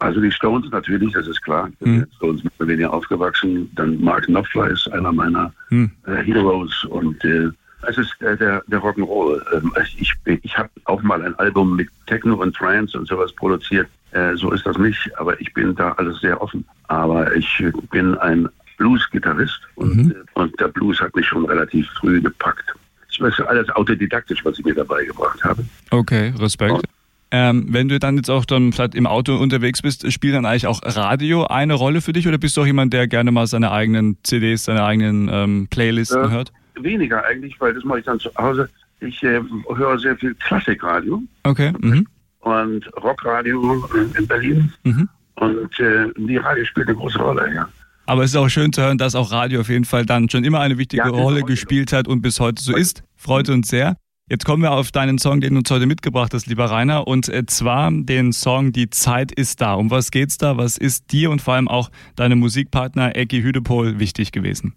Also 0.00 0.20
die 0.20 0.32
Stones 0.32 0.70
natürlich, 0.70 1.12
das 1.12 1.26
ist 1.26 1.42
klar. 1.42 1.70
Mhm. 1.80 2.06
Stones 2.16 2.42
mit 2.42 2.52
weniger 2.58 2.92
aufgewachsen. 2.92 3.70
Dann 3.74 4.00
Mark 4.02 4.24
Knopfler 4.24 4.70
ist 4.70 4.90
einer 4.92 5.12
meiner 5.12 5.52
mhm. 5.68 5.90
äh, 6.06 6.16
Heroes 6.24 6.84
und 6.84 7.22
äh, 7.24 7.50
es 7.86 7.98
ist 7.98 8.20
äh, 8.20 8.36
der, 8.36 8.62
der 8.66 8.80
Rock'n'Roll. 8.80 9.40
Ähm, 9.54 9.72
ich 9.98 10.14
ich 10.24 10.58
habe 10.58 10.70
auch 10.84 11.02
mal 11.02 11.22
ein 11.22 11.34
Album 11.38 11.76
mit 11.76 11.88
Techno 12.06 12.36
und 12.36 12.56
Trance 12.56 12.98
und 12.98 13.08
sowas 13.08 13.32
produziert. 13.32 13.88
Äh, 14.12 14.34
so 14.36 14.50
ist 14.52 14.66
das 14.66 14.78
nicht, 14.78 15.10
aber 15.18 15.40
ich 15.40 15.52
bin 15.52 15.74
da 15.74 15.92
alles 15.92 16.20
sehr 16.20 16.40
offen. 16.40 16.64
Aber 16.88 17.34
ich 17.36 17.62
bin 17.90 18.16
ein 18.18 18.48
Blues-Gitarrist 18.78 19.60
und, 19.74 19.96
mhm. 19.96 20.10
Äh, 20.12 20.40
und 20.40 20.58
der 20.58 20.68
Blues 20.68 21.00
hat 21.00 21.14
mich 21.14 21.26
schon 21.26 21.44
relativ 21.44 21.86
früh 21.90 22.20
gepackt. 22.20 22.74
Das 23.18 23.38
ist 23.38 23.40
alles 23.46 23.68
autodidaktisch, 23.70 24.42
was 24.46 24.58
ich 24.58 24.64
mir 24.64 24.74
dabei 24.74 25.04
gebracht 25.04 25.44
habe. 25.44 25.62
Okay, 25.90 26.32
Respekt. 26.38 26.72
Und 26.72 26.84
ähm, 27.30 27.66
wenn 27.68 27.88
du 27.88 27.98
dann 27.98 28.16
jetzt 28.16 28.30
auch 28.30 28.44
dann 28.44 28.72
vielleicht 28.72 28.94
im 28.94 29.06
Auto 29.06 29.36
unterwegs 29.36 29.82
bist, 29.82 30.10
spielt 30.12 30.34
dann 30.34 30.46
eigentlich 30.46 30.66
auch 30.66 30.80
Radio 30.82 31.46
eine 31.46 31.74
Rolle 31.74 32.00
für 32.00 32.12
dich 32.12 32.26
oder 32.26 32.38
bist 32.38 32.56
du 32.56 32.62
auch 32.62 32.66
jemand, 32.66 32.92
der 32.92 33.06
gerne 33.06 33.30
mal 33.30 33.46
seine 33.46 33.70
eigenen 33.70 34.18
CDs, 34.22 34.64
seine 34.64 34.84
eigenen 34.84 35.28
ähm, 35.32 35.68
Playlisten 35.70 36.24
äh, 36.24 36.30
hört? 36.30 36.52
Weniger 36.74 37.24
eigentlich, 37.24 37.60
weil 37.60 37.74
das 37.74 37.84
mache 37.84 38.00
ich 38.00 38.04
dann 38.04 38.18
zu 38.18 38.30
Hause. 38.36 38.68
Ich 39.00 39.22
äh, 39.22 39.40
höre 39.74 39.98
sehr 39.98 40.16
viel 40.16 40.34
Klassikradio. 40.34 41.22
Okay. 41.44 41.72
Mhm. 41.80 42.06
Und 42.40 42.86
Rockradio 43.02 43.88
in 44.16 44.26
Berlin. 44.26 44.72
Mhm. 44.82 45.08
Und 45.36 45.80
äh, 45.80 46.06
die 46.16 46.36
Radio 46.36 46.64
spielt 46.64 46.88
eine 46.88 46.96
große 46.96 47.18
Rolle, 47.18 47.54
ja. 47.54 47.68
Aber 48.06 48.24
es 48.24 48.30
ist 48.30 48.36
auch 48.36 48.48
schön 48.48 48.72
zu 48.72 48.82
hören, 48.82 48.98
dass 48.98 49.14
auch 49.14 49.30
Radio 49.30 49.60
auf 49.60 49.68
jeden 49.68 49.84
Fall 49.84 50.04
dann 50.04 50.28
schon 50.28 50.42
immer 50.42 50.58
eine 50.60 50.78
wichtige 50.78 51.04
ja, 51.04 51.08
Rolle 51.08 51.42
gespielt 51.44 51.92
hat 51.92 52.08
und 52.08 52.22
bis 52.22 52.40
heute 52.40 52.60
so 52.60 52.74
ist. 52.74 53.04
Freut 53.14 53.48
uns 53.48 53.68
sehr. 53.68 53.96
Jetzt 54.30 54.44
kommen 54.44 54.62
wir 54.62 54.70
auf 54.70 54.92
deinen 54.92 55.18
Song, 55.18 55.40
den 55.40 55.54
du 55.54 55.58
uns 55.58 55.70
heute 55.72 55.86
mitgebracht 55.86 56.32
hast, 56.34 56.46
lieber 56.46 56.66
Rainer, 56.66 57.08
und 57.08 57.28
äh, 57.28 57.46
zwar 57.46 57.90
den 57.90 58.32
Song 58.32 58.70
Die 58.70 58.88
Zeit 58.88 59.32
ist 59.32 59.60
da. 59.60 59.74
Um 59.74 59.90
was 59.90 60.12
geht's 60.12 60.38
da? 60.38 60.56
Was 60.56 60.78
ist 60.78 61.10
dir 61.10 61.32
und 61.32 61.42
vor 61.42 61.54
allem 61.54 61.66
auch 61.66 61.90
deinem 62.14 62.38
Musikpartner 62.38 63.16
Ecki 63.16 63.42
Hüdepol 63.42 63.98
wichtig 63.98 64.30
gewesen? 64.30 64.74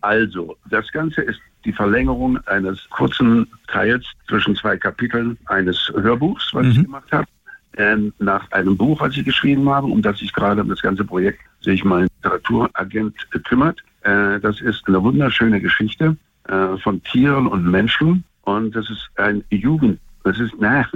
Also, 0.00 0.56
das 0.70 0.90
Ganze 0.90 1.22
ist 1.22 1.38
die 1.64 1.72
Verlängerung 1.72 2.44
eines 2.48 2.90
kurzen 2.90 3.46
Teils 3.68 4.04
zwischen 4.26 4.56
zwei 4.56 4.76
Kapiteln 4.76 5.38
eines 5.46 5.88
Hörbuchs, 5.94 6.52
was 6.52 6.64
mhm. 6.64 6.72
ich 6.72 6.82
gemacht 6.82 7.12
habe. 7.12 7.26
Ähm, 7.76 8.12
nach 8.18 8.50
einem 8.50 8.76
Buch, 8.76 9.00
was 9.00 9.16
ich 9.16 9.24
geschrieben 9.24 9.68
habe, 9.68 9.86
um 9.86 10.02
das 10.02 10.20
ich 10.20 10.32
gerade 10.32 10.62
um 10.62 10.68
das 10.68 10.82
ganze 10.82 11.04
Projekt 11.04 11.38
sich 11.60 11.84
mein 11.84 12.08
Literaturagent 12.16 13.14
kümmert. 13.44 13.78
Äh, 14.00 14.40
das 14.40 14.60
ist 14.60 14.82
eine 14.88 15.00
wunderschöne 15.00 15.60
Geschichte 15.60 16.16
äh, 16.48 16.76
von 16.78 17.00
Tieren 17.04 17.46
und 17.46 17.70
Menschen 17.70 18.24
und 18.46 18.74
das 18.74 18.88
ist 18.88 19.08
ein 19.16 19.44
Jugend, 19.50 19.98
das 20.24 20.38
ist, 20.38 20.54
na, 20.58 20.86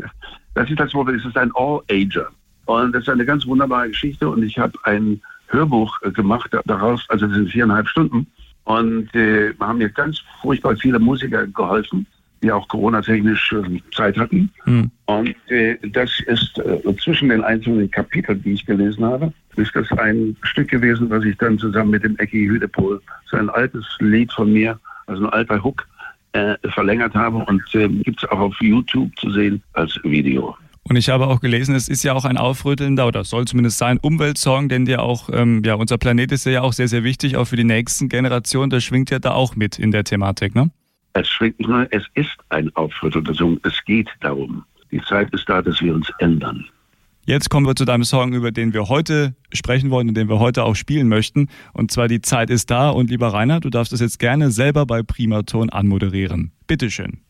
das 0.55 0.71
ist 0.71 0.81
das 0.81 0.95
Wort, 0.95 1.11
es 1.11 1.25
ist 1.25 1.37
ein 1.37 1.53
All-Ager. 1.55 2.29
Und 2.67 2.93
das 2.93 3.03
ist 3.03 3.09
eine 3.09 3.25
ganz 3.25 3.47
wunderbare 3.47 3.89
Geschichte 3.89 4.29
und 4.29 4.43
ich 4.43 4.59
habe 4.59 4.79
ein 4.85 5.21
Hörbuch 5.49 6.01
äh, 6.03 6.11
gemacht 6.11 6.51
daraus, 6.65 7.05
also 7.09 7.27
das 7.27 7.37
sind 7.37 7.51
viereinhalb 7.51 7.89
Stunden. 7.89 8.27
Und 8.65 9.13
äh, 9.17 9.53
haben 9.59 9.79
mir 9.79 9.89
ganz 9.89 10.23
furchtbar 10.41 10.77
viele 10.77 11.01
Musiker 11.01 11.47
geholfen, 11.49 12.07
die 12.41 12.53
auch 12.53 12.69
Corona-technisch 12.69 13.53
äh, 13.53 13.81
Zeit 13.93 14.17
hatten. 14.17 14.53
Mhm. 14.65 14.91
Und 15.07 15.35
äh, 15.49 15.77
das 15.89 16.21
ist 16.27 16.57
äh, 16.59 16.81
zwischen 17.03 17.31
den 17.31 17.43
einzelnen 17.43 17.91
Kapiteln, 17.91 18.43
die 18.43 18.53
ich 18.53 18.67
gelesen 18.67 19.05
habe, 19.05 19.33
ist 19.57 19.75
das 19.75 19.91
ein 19.93 20.37
Stück 20.43 20.69
gewesen, 20.69 21.11
was 21.11 21.25
ich 21.25 21.37
dann 21.39 21.59
zusammen 21.59 21.91
mit 21.91 22.05
dem 22.05 22.17
Ecki 22.19 22.47
Hüdepol, 22.47 23.01
so 23.29 23.37
ein 23.37 23.51
altes 23.51 23.85
Lied 23.99 24.33
von 24.33 24.53
mir, 24.53 24.79
also 25.07 25.25
ein 25.25 25.33
alter 25.33 25.65
Hook, 25.65 25.89
äh, 26.33 26.57
verlängert 26.71 27.15
habe 27.15 27.39
und 27.39 27.63
äh, 27.75 27.89
gibt 27.89 28.23
es 28.23 28.29
auch 28.31 28.39
auf 28.39 28.57
YouTube 28.61 29.11
zu 29.19 29.31
sehen 29.31 29.63
als 29.73 29.99
Video. 30.05 30.57
Und 30.83 30.97
ich 30.97 31.09
habe 31.09 31.27
auch 31.29 31.41
gelesen, 31.41 31.75
es 31.75 31.89
ist 31.89 32.03
ja 32.03 32.15
auch 32.15 32.25
ein 32.25 32.37
aufrüttelnder 32.37 33.07
oder 33.07 33.25
soll 33.25 33.45
zumindest 33.45 33.79
sein 33.79 33.99
Umweltsong, 33.99 34.69
denn 34.69 34.87
der 34.87 35.03
auch, 35.03 35.29
ähm, 35.33 35.63
ja, 35.65 35.75
unser 35.75 35.99
Planet 35.99 36.33
ist 36.33 36.47
ja 36.47 36.63
auch 36.63 36.73
sehr, 36.73 36.89
sehr 36.89 37.05
wichtig, 37.05 37.37
auch 37.37 37.45
für 37.45 37.57
die 37.57 37.65
nächsten 37.65 38.09
Generationen. 38.09 38.71
Das 38.71 38.83
schwingt 38.83 39.11
ja 39.11 39.19
da 39.19 39.33
auch 39.33 39.55
mit 39.57 39.79
in 39.79 39.91
der 39.91 40.05
Thematik, 40.05 40.55
ne? 40.55 40.71
Es 41.13 41.29
schwingt 41.29 41.59
nicht 41.59 41.69
nur, 41.69 41.87
es 41.91 42.05
ist 42.15 42.37
ein 42.49 42.75
Auftritt 42.77 43.15
und 43.17 43.29
es 43.65 43.85
geht 43.85 44.09
darum. 44.21 44.65
Die 44.91 45.01
Zeit 45.03 45.33
ist 45.33 45.49
da, 45.49 45.61
dass 45.61 45.81
wir 45.81 45.95
uns 45.95 46.11
ändern. 46.19 46.65
Jetzt 47.31 47.49
kommen 47.49 47.65
wir 47.65 47.77
zu 47.77 47.85
deinem 47.85 48.03
Song, 48.03 48.33
über 48.33 48.51
den 48.51 48.75
wir 48.75 48.89
heute 48.89 49.37
sprechen 49.53 49.91
wollen 49.91 50.09
und 50.09 50.17
den 50.17 50.29
wir 50.29 50.41
heute 50.41 50.65
auch 50.65 50.75
spielen 50.75 51.07
möchten. 51.07 51.47
Und 51.73 51.93
zwar 51.93 52.09
Die 52.09 52.21
Zeit 52.21 52.51
ist 52.51 52.73
da. 52.73 52.91
Und 52.91 53.09
lieber 53.09 53.29
Rainer, 53.29 53.61
du 53.61 53.71
darfst 53.71 53.93
das 53.93 54.01
jetzt 54.01 54.19
gerne 54.19 54.51
selber 54.51 54.85
bei 54.85 55.05
Primaton 55.05 55.71
anmoderieren. 55.71 56.51
Bitteschön. 56.67 57.21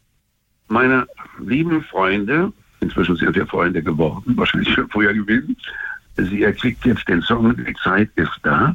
Meine 0.68 1.06
lieben 1.38 1.82
Freunde, 1.82 2.50
inzwischen 2.80 3.14
sind 3.16 3.34
wir 3.34 3.46
Freunde 3.46 3.82
geworden, 3.82 4.22
wahrscheinlich 4.38 4.72
schon 4.72 4.88
früher 4.88 5.12
gewesen, 5.12 5.54
sie 6.16 6.44
erkriegt 6.44 6.82
jetzt 6.86 7.06
den 7.06 7.20
Song 7.20 7.54
Die 7.54 7.74
Zeit 7.84 8.08
ist 8.16 8.40
da, 8.42 8.74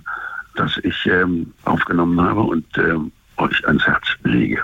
das 0.54 0.80
ich 0.84 1.08
ähm, 1.08 1.52
aufgenommen 1.64 2.22
habe 2.22 2.42
und 2.42 2.68
ähm, 2.78 3.12
euch 3.38 3.66
ans 3.66 3.84
Herz 3.88 4.06
lege. 4.26 4.64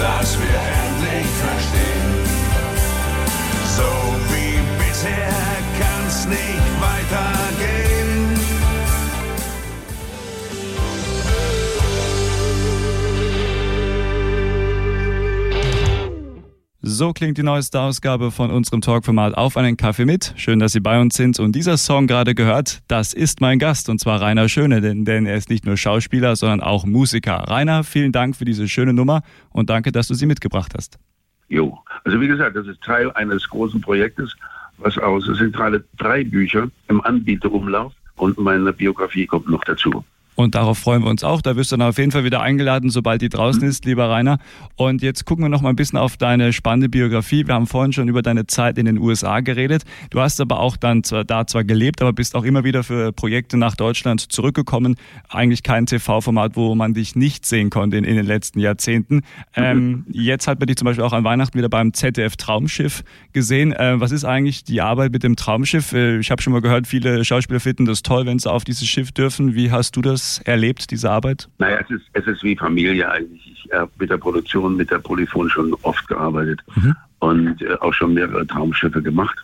Dass 0.00 0.38
wir 0.38 0.60
endlich 0.84 1.26
verstehen. 1.44 2.10
So 3.76 3.90
wie 4.32 4.58
bisher 4.78 5.32
kann's 5.78 6.26
nicht 6.26 6.80
weitergehen. 6.80 7.59
So 16.82 17.12
klingt 17.12 17.36
die 17.36 17.42
neueste 17.42 17.78
Ausgabe 17.78 18.30
von 18.30 18.50
unserem 18.50 18.80
Talkformat 18.80 19.34
Auf 19.36 19.58
einen 19.58 19.76
Kaffee 19.76 20.06
mit. 20.06 20.32
Schön, 20.36 20.60
dass 20.60 20.72
Sie 20.72 20.80
bei 20.80 20.98
uns 20.98 21.14
sind. 21.14 21.38
Und 21.38 21.52
dieser 21.52 21.76
Song 21.76 22.06
gerade 22.06 22.34
gehört, 22.34 22.80
das 22.88 23.12
ist 23.12 23.42
mein 23.42 23.58
Gast 23.58 23.90
und 23.90 24.00
zwar 24.00 24.22
Rainer 24.22 24.48
Schöne, 24.48 24.80
denn, 24.80 25.04
denn 25.04 25.26
er 25.26 25.36
ist 25.36 25.50
nicht 25.50 25.66
nur 25.66 25.76
Schauspieler, 25.76 26.36
sondern 26.36 26.62
auch 26.62 26.86
Musiker. 26.86 27.34
Rainer, 27.34 27.84
vielen 27.84 28.12
Dank 28.12 28.34
für 28.34 28.46
diese 28.46 28.66
schöne 28.66 28.94
Nummer 28.94 29.20
und 29.50 29.68
danke, 29.68 29.92
dass 29.92 30.08
du 30.08 30.14
sie 30.14 30.24
mitgebracht 30.24 30.72
hast. 30.74 30.98
Jo, 31.50 31.78
also 32.04 32.18
wie 32.18 32.28
gesagt, 32.28 32.56
das 32.56 32.66
ist 32.66 32.80
Teil 32.80 33.12
eines 33.12 33.46
großen 33.46 33.82
Projektes, 33.82 34.34
was 34.78 34.96
aus, 34.96 35.28
es 35.28 35.36
sind 35.36 35.54
gerade 35.54 35.84
drei 35.98 36.24
Bücher 36.24 36.70
im 36.88 37.02
Anbieterumlauf 37.02 37.92
und 38.16 38.38
meine 38.38 38.72
Biografie 38.72 39.26
kommt 39.26 39.50
noch 39.50 39.64
dazu. 39.64 40.02
Und 40.40 40.54
darauf 40.54 40.78
freuen 40.78 41.02
wir 41.02 41.10
uns 41.10 41.22
auch. 41.22 41.42
Da 41.42 41.54
wirst 41.54 41.70
du 41.70 41.76
dann 41.76 41.86
auf 41.86 41.98
jeden 41.98 42.12
Fall 42.12 42.24
wieder 42.24 42.40
eingeladen, 42.40 42.88
sobald 42.88 43.20
die 43.20 43.28
draußen 43.28 43.62
ist, 43.62 43.84
lieber 43.84 44.08
Rainer. 44.08 44.38
Und 44.74 45.02
jetzt 45.02 45.26
gucken 45.26 45.44
wir 45.44 45.50
noch 45.50 45.60
mal 45.60 45.68
ein 45.68 45.76
bisschen 45.76 45.98
auf 45.98 46.16
deine 46.16 46.54
spannende 46.54 46.88
Biografie. 46.88 47.46
Wir 47.46 47.54
haben 47.54 47.66
vorhin 47.66 47.92
schon 47.92 48.08
über 48.08 48.22
deine 48.22 48.46
Zeit 48.46 48.78
in 48.78 48.86
den 48.86 48.96
USA 48.96 49.40
geredet. 49.40 49.84
Du 50.08 50.20
hast 50.20 50.40
aber 50.40 50.60
auch 50.60 50.78
dann 50.78 51.04
zwar, 51.04 51.24
da 51.24 51.46
zwar 51.46 51.64
gelebt, 51.64 52.00
aber 52.00 52.14
bist 52.14 52.34
auch 52.34 52.44
immer 52.44 52.64
wieder 52.64 52.82
für 52.84 53.12
Projekte 53.12 53.58
nach 53.58 53.76
Deutschland 53.76 54.32
zurückgekommen. 54.32 54.96
Eigentlich 55.28 55.62
kein 55.62 55.84
TV-Format, 55.84 56.56
wo 56.56 56.74
man 56.74 56.94
dich 56.94 57.16
nicht 57.16 57.44
sehen 57.44 57.68
konnte 57.68 57.98
in, 57.98 58.04
in 58.04 58.16
den 58.16 58.26
letzten 58.26 58.60
Jahrzehnten. 58.60 59.20
Ähm, 59.54 60.06
jetzt 60.10 60.48
hat 60.48 60.58
man 60.58 60.68
dich 60.68 60.76
zum 60.76 60.86
Beispiel 60.86 61.04
auch 61.04 61.12
an 61.12 61.22
Weihnachten 61.22 61.58
wieder 61.58 61.68
beim 61.68 61.92
ZDF 61.92 62.36
Traumschiff 62.36 63.04
gesehen. 63.34 63.72
Äh, 63.72 64.00
was 64.00 64.10
ist 64.10 64.24
eigentlich 64.24 64.64
die 64.64 64.80
Arbeit 64.80 65.12
mit 65.12 65.22
dem 65.22 65.36
Traumschiff? 65.36 65.92
Äh, 65.92 66.18
ich 66.18 66.30
habe 66.30 66.40
schon 66.40 66.54
mal 66.54 66.62
gehört, 66.62 66.86
viele 66.86 67.26
Schauspieler 67.26 67.60
finden 67.60 67.84
das 67.84 68.02
toll, 68.02 68.24
wenn 68.24 68.38
sie 68.38 68.50
auf 68.50 68.64
dieses 68.64 68.88
Schiff 68.88 69.12
dürfen. 69.12 69.54
Wie 69.54 69.70
hast 69.70 69.96
du 69.96 70.00
das 70.00 70.29
erlebt, 70.38 70.90
diese 70.90 71.10
Arbeit? 71.10 71.48
Naja, 71.58 71.78
es 71.82 71.90
ist, 71.90 72.06
es 72.12 72.26
ist 72.26 72.42
wie 72.42 72.56
Familie 72.56 73.10
eigentlich. 73.10 73.64
Ich 73.64 73.72
habe 73.72 73.90
mit 73.98 74.10
der 74.10 74.18
Produktion, 74.18 74.76
mit 74.76 74.90
der 74.90 74.98
Polyphon 74.98 75.48
schon 75.50 75.74
oft 75.82 76.06
gearbeitet 76.08 76.60
mhm. 76.74 76.96
und 77.20 77.62
äh, 77.62 77.74
auch 77.80 77.92
schon 77.92 78.14
mehrere 78.14 78.46
Traumschiffe 78.46 79.02
gemacht. 79.02 79.36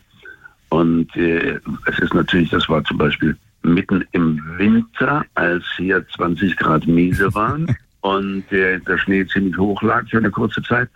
Und 0.69 1.15
äh, 1.17 1.59
es 1.87 1.99
ist 1.99 2.15
natürlich, 2.15 2.51
das 2.51 2.69
war 2.69 2.83
zum 2.85 2.99
Beispiel 2.99 3.37
mitten 3.63 4.05
im 4.13 4.41
Winter, 4.59 5.25
als 5.35 5.65
hier 5.77 6.05
20 6.17 6.57
Grad 6.57 6.87
Miese 6.87 7.35
waren 7.35 7.67
und 8.01 8.51
äh, 8.53 8.79
der 8.81 8.99
Schnee 8.99 9.27
ziemlich 9.27 9.57
hoch 9.59 9.83
lag 9.83 10.09
für 10.09 10.19
eine 10.19 10.31
kurze 10.31 10.63
Zeit, 10.63 10.89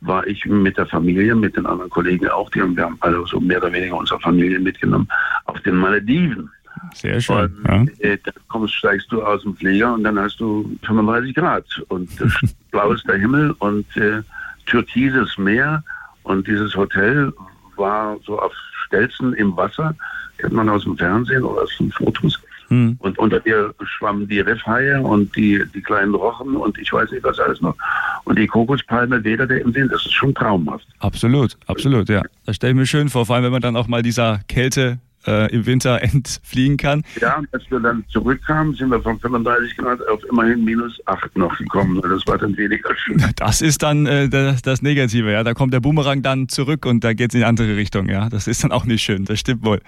war 0.00 0.26
ich 0.26 0.44
mit 0.46 0.76
der 0.76 0.86
Familie, 0.86 1.34
mit 1.34 1.56
den 1.56 1.66
anderen 1.66 1.90
Kollegen 1.90 2.28
auch, 2.28 2.50
die 2.50 2.60
haben, 2.60 2.76
wir 2.76 2.84
haben 2.84 2.98
alle 3.00 3.24
so 3.26 3.40
mehr 3.40 3.58
oder 3.58 3.72
weniger 3.72 3.96
unsere 3.96 4.20
Familie 4.20 4.58
mitgenommen, 4.58 5.08
auf 5.44 5.60
den 5.60 5.76
Malediven. 5.76 6.50
Sehr 6.94 7.20
schön. 7.20 7.56
Und, 7.64 7.66
ja. 7.66 7.84
äh, 8.10 8.18
dann 8.22 8.34
kommst, 8.48 8.74
steigst 8.74 9.10
du 9.10 9.22
aus 9.22 9.42
dem 9.42 9.56
Flieger 9.56 9.94
und 9.94 10.04
dann 10.04 10.18
hast 10.18 10.40
du 10.40 10.76
35 10.84 11.34
Grad 11.34 11.64
und 11.88 12.10
blau 12.70 12.92
ist 12.92 13.06
der 13.06 13.16
Himmel 13.16 13.52
und 13.58 13.86
äh, 13.96 14.22
türkises 14.66 15.36
Meer 15.38 15.82
und 16.22 16.46
dieses 16.46 16.76
Hotel 16.76 17.32
war 17.76 18.16
so 18.24 18.38
auf 18.40 18.52
Stelzen 18.86 19.32
im 19.34 19.56
Wasser, 19.56 19.94
kennt 20.38 20.52
man 20.52 20.68
aus 20.68 20.84
dem 20.84 20.96
Fernsehen 20.96 21.42
oder 21.42 21.62
aus 21.62 21.76
den 21.78 21.90
Fotos. 21.90 22.38
Hm. 22.68 22.96
Und 23.00 23.18
unter 23.18 23.40
dir 23.40 23.74
schwammen 23.84 24.28
die 24.28 24.40
Riffhaie 24.40 25.00
und 25.02 25.34
die, 25.36 25.62
die 25.74 25.82
kleinen 25.82 26.14
Rochen 26.14 26.56
und 26.56 26.78
ich 26.78 26.90
weiß 26.92 27.10
nicht 27.10 27.22
was 27.22 27.38
alles 27.38 27.60
noch. 27.60 27.76
Und 28.24 28.38
die 28.38 28.46
Kokospalme 28.46 29.22
weder 29.24 29.46
der 29.46 29.60
im 29.60 29.72
Sinn. 29.72 29.88
Das 29.88 30.06
ist 30.06 30.14
schon 30.14 30.34
traumhaft. 30.34 30.86
Absolut, 31.00 31.56
absolut, 31.66 32.08
ja. 32.08 32.22
Das 32.46 32.56
stelle 32.56 32.72
ich 32.72 32.78
mir 32.78 32.86
schön 32.86 33.10
vor, 33.10 33.26
vor 33.26 33.36
allem 33.36 33.44
wenn 33.44 33.52
man 33.52 33.60
dann 33.60 33.76
auch 33.76 33.88
mal 33.88 34.02
dieser 34.02 34.40
Kälte 34.48 34.98
äh, 35.26 35.52
im 35.52 35.66
Winter 35.66 36.02
entfliehen 36.02 36.76
kann. 36.76 37.02
Ja, 37.20 37.38
und 37.38 37.48
als 37.52 37.62
wir 37.70 37.80
dann 37.80 38.04
zurückkamen, 38.08 38.74
sind 38.74 38.90
wir 38.90 39.00
von 39.02 39.18
35 39.18 39.76
Grad 39.76 40.06
auf 40.08 40.20
immerhin 40.30 40.64
minus 40.64 41.00
8 41.06 41.36
noch 41.36 41.56
gekommen. 41.58 42.00
Das 42.02 42.26
war 42.26 42.38
dann 42.38 42.56
weniger 42.56 42.94
schön. 42.96 43.22
Das 43.36 43.60
ist 43.60 43.82
dann 43.82 44.06
äh, 44.06 44.28
das, 44.28 44.62
das, 44.62 44.82
Negative, 44.82 45.32
ja. 45.32 45.44
Da 45.44 45.54
kommt 45.54 45.72
der 45.72 45.80
Boomerang 45.80 46.22
dann 46.22 46.48
zurück 46.48 46.86
und 46.86 47.04
da 47.04 47.12
geht 47.12 47.30
es 47.30 47.34
in 47.34 47.40
die 47.40 47.46
andere 47.46 47.76
Richtung, 47.76 48.08
ja. 48.08 48.28
Das 48.28 48.46
ist 48.46 48.64
dann 48.64 48.72
auch 48.72 48.84
nicht 48.84 49.02
schön, 49.02 49.24
das 49.24 49.38
stimmt 49.40 49.64
wohl. 49.64 49.80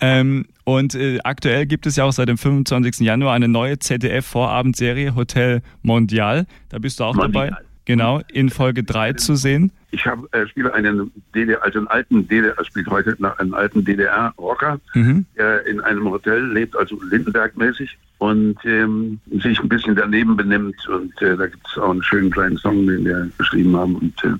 Ähm, 0.00 0.46
und 0.64 0.94
äh, 0.94 1.18
aktuell 1.24 1.66
gibt 1.66 1.86
es 1.86 1.96
ja 1.96 2.04
auch 2.04 2.12
seit 2.12 2.28
dem 2.28 2.38
25. 2.38 3.00
Januar 3.00 3.34
eine 3.34 3.48
neue 3.48 3.78
ZDF-Vorabendserie 3.78 5.14
Hotel 5.14 5.62
Mondial. 5.82 6.46
Da 6.68 6.78
bist 6.78 7.00
du 7.00 7.04
auch 7.04 7.14
Mondial. 7.14 7.50
dabei. 7.50 7.62
Genau, 7.84 8.20
in 8.30 8.50
Folge 8.50 8.84
3 8.84 9.14
zu 9.14 9.34
sehen. 9.34 9.72
Ich 9.90 10.06
habe 10.06 10.28
äh, 10.32 10.46
spiele 10.46 10.72
einen 10.74 11.10
DDR, 11.34 11.62
also 11.64 11.78
einen 11.78 11.88
alten 11.88 12.28
DDR, 12.28 12.62
spielt 12.64 12.88
heute 12.88 13.16
nach 13.18 13.38
einem 13.38 13.54
alten 13.54 13.84
DDR-Rocker, 13.84 14.80
mhm. 14.94 15.24
der 15.36 15.66
in 15.66 15.80
einem 15.80 16.10
Hotel 16.10 16.44
lebt, 16.52 16.76
also 16.76 17.00
Lindenberg-mäßig 17.10 17.96
und 18.18 18.56
ähm, 18.64 19.18
sich 19.40 19.58
ein 19.60 19.68
bisschen 19.68 19.96
daneben 19.96 20.36
benimmt. 20.36 20.86
Und 20.88 21.20
äh, 21.22 21.36
da 21.36 21.46
gibt 21.46 21.66
es 21.66 21.78
auch 21.78 21.90
einen 21.90 22.02
schönen 22.02 22.30
kleinen 22.30 22.58
Song, 22.58 22.86
den 22.86 23.04
wir 23.04 23.30
geschrieben 23.38 23.76
haben 23.76 23.96
und 23.96 24.24
äh, 24.24 24.34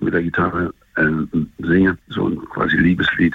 mit 0.00 0.12
der 0.12 0.22
Gitarre 0.22 0.72
äh, 0.96 1.04
singe, 1.58 1.96
so 2.08 2.28
ein 2.28 2.38
quasi 2.50 2.76
Liebeslied. 2.76 3.34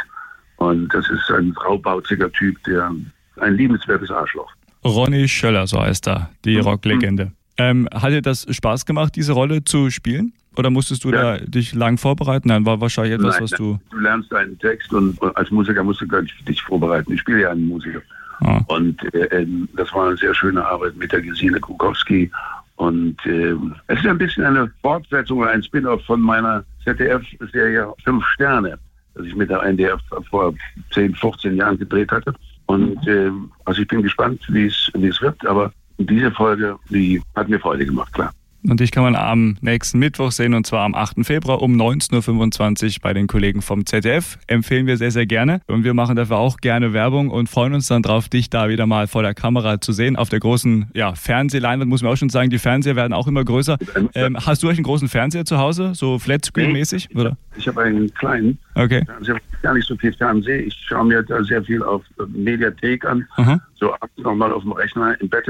Und 0.57 0.93
das 0.93 1.09
ist 1.09 1.29
ein 1.31 1.53
fraubauziger 1.53 2.31
Typ, 2.31 2.61
der 2.65 2.93
ein 3.37 3.55
liebenswertes 3.55 4.11
Arschloch. 4.11 4.51
Ronny 4.83 5.27
Schöller, 5.27 5.67
so 5.67 5.81
heißt 5.81 6.07
er, 6.07 6.29
die 6.43 6.57
mhm. 6.57 6.63
Rocklegende. 6.63 7.31
Ähm, 7.57 7.87
hat 7.93 8.11
dir 8.11 8.21
das 8.21 8.45
Spaß 8.49 8.85
gemacht, 8.85 9.15
diese 9.15 9.33
Rolle 9.33 9.63
zu 9.63 9.89
spielen? 9.89 10.33
Oder 10.57 10.69
musstest 10.69 11.03
du 11.03 11.11
ja. 11.11 11.37
da 11.37 11.45
dich 11.45 11.73
lang 11.73 11.97
vorbereiten? 11.97 12.49
Nein, 12.49 12.65
war 12.65 12.81
wahrscheinlich 12.81 13.13
etwas, 13.13 13.35
Nein, 13.35 13.43
was 13.43 13.51
du. 13.51 13.79
Du 13.91 13.99
lernst 13.99 14.33
einen 14.33 14.57
Text 14.59 14.93
und 14.93 15.21
als 15.35 15.51
Musiker 15.51 15.83
musst 15.83 16.01
du 16.01 16.05
dich 16.47 16.61
vorbereiten. 16.61 17.13
Ich 17.13 17.21
spiele 17.21 17.41
ja 17.41 17.51
einen 17.51 17.67
Musiker. 17.67 18.01
Ah. 18.41 18.61
Und 18.67 19.01
äh, 19.13 19.25
ähm, 19.25 19.67
das 19.75 19.93
war 19.93 20.07
eine 20.07 20.17
sehr 20.17 20.33
schöne 20.33 20.65
Arbeit 20.65 20.95
mit 20.97 21.11
der 21.11 21.21
Gesine 21.21 21.59
Kukowski. 21.59 22.29
Und 22.75 23.17
äh, 23.25 23.55
es 23.87 23.99
ist 23.99 24.05
ein 24.05 24.17
bisschen 24.17 24.43
eine 24.43 24.69
Fortsetzung 24.81 25.39
oder 25.39 25.51
ein 25.51 25.63
Spin-off 25.63 26.03
von 26.05 26.19
meiner 26.19 26.63
ZDF-Serie 26.83 27.93
Fünf 28.03 28.25
Sterne, 28.33 28.77
das 29.13 29.25
ich 29.25 29.35
mit 29.35 29.49
der 29.49 29.63
NDF 29.63 30.01
vor 30.29 30.53
10, 30.91 31.15
15 31.15 31.55
Jahren 31.55 31.77
gedreht 31.77 32.11
hatte. 32.11 32.33
Und 32.65 33.07
äh, 33.07 33.31
also 33.63 33.81
ich 33.81 33.87
bin 33.87 34.01
gespannt, 34.01 34.41
wie 34.49 34.65
es 34.65 35.21
wird, 35.21 35.45
aber 35.45 35.71
diese 35.97 36.31
Folge, 36.31 36.77
die 36.89 37.21
hat 37.35 37.47
mir 37.47 37.59
Freude 37.59 37.85
gemacht, 37.85 38.11
klar. 38.11 38.33
Und 38.69 38.79
dich 38.79 38.91
kann 38.91 39.03
man 39.03 39.15
am 39.15 39.57
nächsten 39.61 39.99
Mittwoch 39.99 40.31
sehen, 40.31 40.53
und 40.53 40.65
zwar 40.65 40.83
am 40.83 40.95
8. 40.95 41.25
Februar 41.25 41.61
um 41.61 41.75
19.25 41.75 42.85
Uhr 42.85 43.01
bei 43.01 43.13
den 43.13 43.27
Kollegen 43.27 43.61
vom 43.61 43.85
ZDF. 43.85 44.37
Empfehlen 44.47 44.87
wir 44.87 44.97
sehr, 44.97 45.11
sehr 45.11 45.25
gerne. 45.25 45.61
Und 45.67 45.83
wir 45.83 45.93
machen 45.93 46.15
dafür 46.15 46.37
auch 46.37 46.57
gerne 46.57 46.93
Werbung 46.93 47.29
und 47.29 47.49
freuen 47.49 47.73
uns 47.73 47.87
dann 47.87 48.01
drauf, 48.01 48.29
dich 48.29 48.49
da 48.49 48.69
wieder 48.69 48.85
mal 48.85 49.07
vor 49.07 49.21
der 49.21 49.33
Kamera 49.33 49.79
zu 49.81 49.91
sehen. 49.91 50.15
Auf 50.15 50.29
der 50.29 50.39
großen 50.39 50.89
ja, 50.93 51.13
Fernsehleinwand 51.15 51.89
muss 51.89 52.01
man 52.01 52.11
auch 52.11 52.17
schon 52.17 52.29
sagen, 52.29 52.49
die 52.49 52.59
Fernseher 52.59 52.95
werden 52.95 53.13
auch 53.13 53.27
immer 53.27 53.43
größer. 53.43 53.77
Ähm, 54.13 54.37
hast 54.45 54.63
du 54.63 54.67
euch 54.67 54.77
einen 54.77 54.83
großen 54.83 55.07
Fernseher 55.07 55.45
zu 55.45 55.57
Hause, 55.57 55.93
so 55.93 56.17
Flatscreen-mäßig? 56.17 57.09
Nee, 57.13 57.31
ich 57.57 57.67
habe 57.67 57.83
einen 57.83 58.13
kleinen. 58.13 58.57
Okay. 58.73 59.03
Fernseher, 59.05 59.37
gar 59.61 59.73
nicht 59.73 59.87
so 59.87 59.95
viel 59.95 60.13
Fernsehen. 60.13 60.67
Ich 60.67 60.75
schaue 60.87 61.05
mir 61.05 61.23
da 61.23 61.43
sehr 61.43 61.63
viel 61.63 61.83
auf 61.83 62.03
Mediathek 62.27 63.05
an. 63.05 63.27
Aha. 63.35 63.59
So 63.75 63.93
ab 63.93 64.09
nochmal 64.17 64.51
auf 64.51 64.63
dem 64.63 64.71
Rechner 64.71 65.19
im 65.21 65.29
Bett 65.29 65.47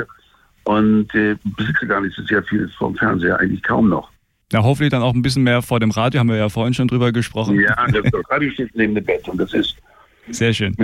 und 0.66 1.14
äh, 1.16 1.36
besitze 1.44 1.88
gar 1.88 2.02
nicht 2.02 2.16
so 2.16 2.24
sehr 2.24 2.44
viel 2.44 2.68
vom 2.78 2.96
Fernseher, 2.96 3.40
eigentlich 3.40 3.64
kaum 3.64 3.90
noch. 3.90 4.12
Ja, 4.52 4.62
hoffentlich 4.64 4.92
dann 4.92 5.02
auch 5.02 5.14
ein 5.14 5.22
bisschen 5.22 5.44
mehr 5.44 5.62
vor 5.62 5.80
dem 5.80 5.92
Radio, 5.92 6.20
haben 6.20 6.30
wir 6.30 6.36
ja 6.36 6.50
vorhin 6.50 6.74
schon 6.74 6.88
drüber 6.88 7.12
gesprochen. 7.12 7.60
Ja, 7.60 7.76
das, 7.88 8.04
Radio 8.30 8.52
steht 8.52 8.76
neben 8.76 8.94
dem 8.94 9.04
Bett 9.04 9.28
und 9.28 9.38
das 9.40 9.54
ist 9.54 9.76
sehr 10.30 10.54
schön. 10.54 10.76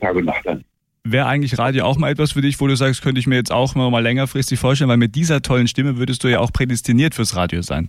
Tag 0.00 0.14
und 0.14 0.26
Nacht 0.26 0.46
an. 0.46 0.64
Wäre 1.04 1.26
eigentlich 1.26 1.56
Radio 1.58 1.84
auch 1.84 1.96
mal 1.98 2.10
etwas 2.10 2.32
für 2.32 2.42
dich, 2.42 2.60
wo 2.60 2.66
du 2.66 2.74
sagst, 2.74 3.02
könnte 3.02 3.20
ich 3.20 3.26
mir 3.26 3.36
jetzt 3.36 3.52
auch 3.52 3.74
mal 3.74 4.02
längerfristig 4.02 4.58
vorstellen, 4.58 4.90
weil 4.90 4.96
mit 4.96 5.14
dieser 5.14 5.40
tollen 5.40 5.68
Stimme 5.68 5.98
würdest 5.98 6.24
du 6.24 6.28
ja 6.28 6.40
auch 6.40 6.52
prädestiniert 6.52 7.14
fürs 7.14 7.36
Radio 7.36 7.62
sein. 7.62 7.88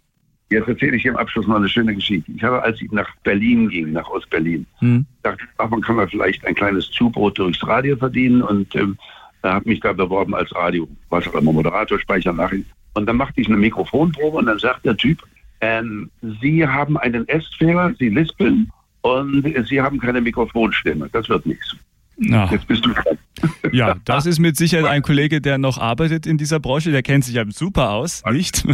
Jetzt 0.50 0.68
erzähle 0.70 0.95
ich 0.95 1.02
hier 1.02 1.12
im 1.12 1.18
Abschluss 1.18 1.45
noch 1.45 1.58
eine 1.58 1.68
schöne 1.68 1.93
Geschichte. 1.93 2.32
Ich 2.32 2.41
habe, 2.41 2.62
als 2.64 2.82
ich 2.82 2.89
nach 2.91 3.10
Berlin 3.24 3.68
ging, 3.68 3.91
nach 3.91 4.08
Ostberlin, 4.10 4.66
Hm. 4.80 5.06
dachte 5.24 5.39
ich, 5.43 5.50
ach, 5.58 5.70
man 5.70 5.82
kann 5.82 5.98
da 5.98 6.08
vielleicht 6.08 6.45
ein 6.45 6.56
kleines 6.56 6.89
Zubrot 6.91 7.38
durchs 7.38 7.66
Radio 7.68 7.98
verdienen 7.98 8.41
und 8.43 8.74
ähm, 8.76 8.98
habe 9.44 9.70
mich 9.70 9.80
da 9.80 9.94
beworben 9.94 10.36
als 10.36 10.54
Radio, 10.54 10.88
was 11.10 11.28
auch 11.28 11.36
immer, 11.36 11.52
Moderator, 11.54 12.00
Speichernachricht. 12.00 12.66
Und 12.94 13.06
dann 13.06 13.18
machte 13.18 13.42
ich 13.42 13.48
eine 13.48 13.58
Mikrofonprobe 13.58 14.38
und 14.38 14.46
dann 14.48 14.60
sagt 14.60 14.86
der 14.86 14.98
Typ, 14.98 15.20
ähm, 15.62 16.10
Sie 16.42 16.68
haben 16.68 16.98
einen 16.98 17.28
S-Fehler, 17.28 17.94
Sie 17.98 18.10
lispeln 18.10 18.72
und 19.02 19.44
Sie 19.68 19.82
haben 19.82 20.00
keine 20.00 20.22
Mikrofonstimme. 20.22 21.10
Das 21.12 21.30
wird 21.30 21.46
nichts. 21.46 21.76
Na, 22.18 22.50
Jetzt 22.52 22.68
bist 22.68 22.84
du 22.84 22.90
dran. 22.94 23.18
ja, 23.72 23.96
das 24.06 24.26
ist 24.26 24.40
mit 24.40 24.58
Sicherheit 24.58 24.88
ein 24.88 25.04
Kollege, 25.04 25.40
der 25.40 25.60
noch 25.60 25.78
arbeitet 25.78 26.26
in 26.26 26.38
dieser 26.40 26.60
Branche. 26.60 26.92
Der 26.92 27.04
kennt 27.04 27.26
sich 27.26 27.36
ja 27.36 27.44
super 27.50 27.92
aus, 27.92 28.24
nicht? 28.32 28.66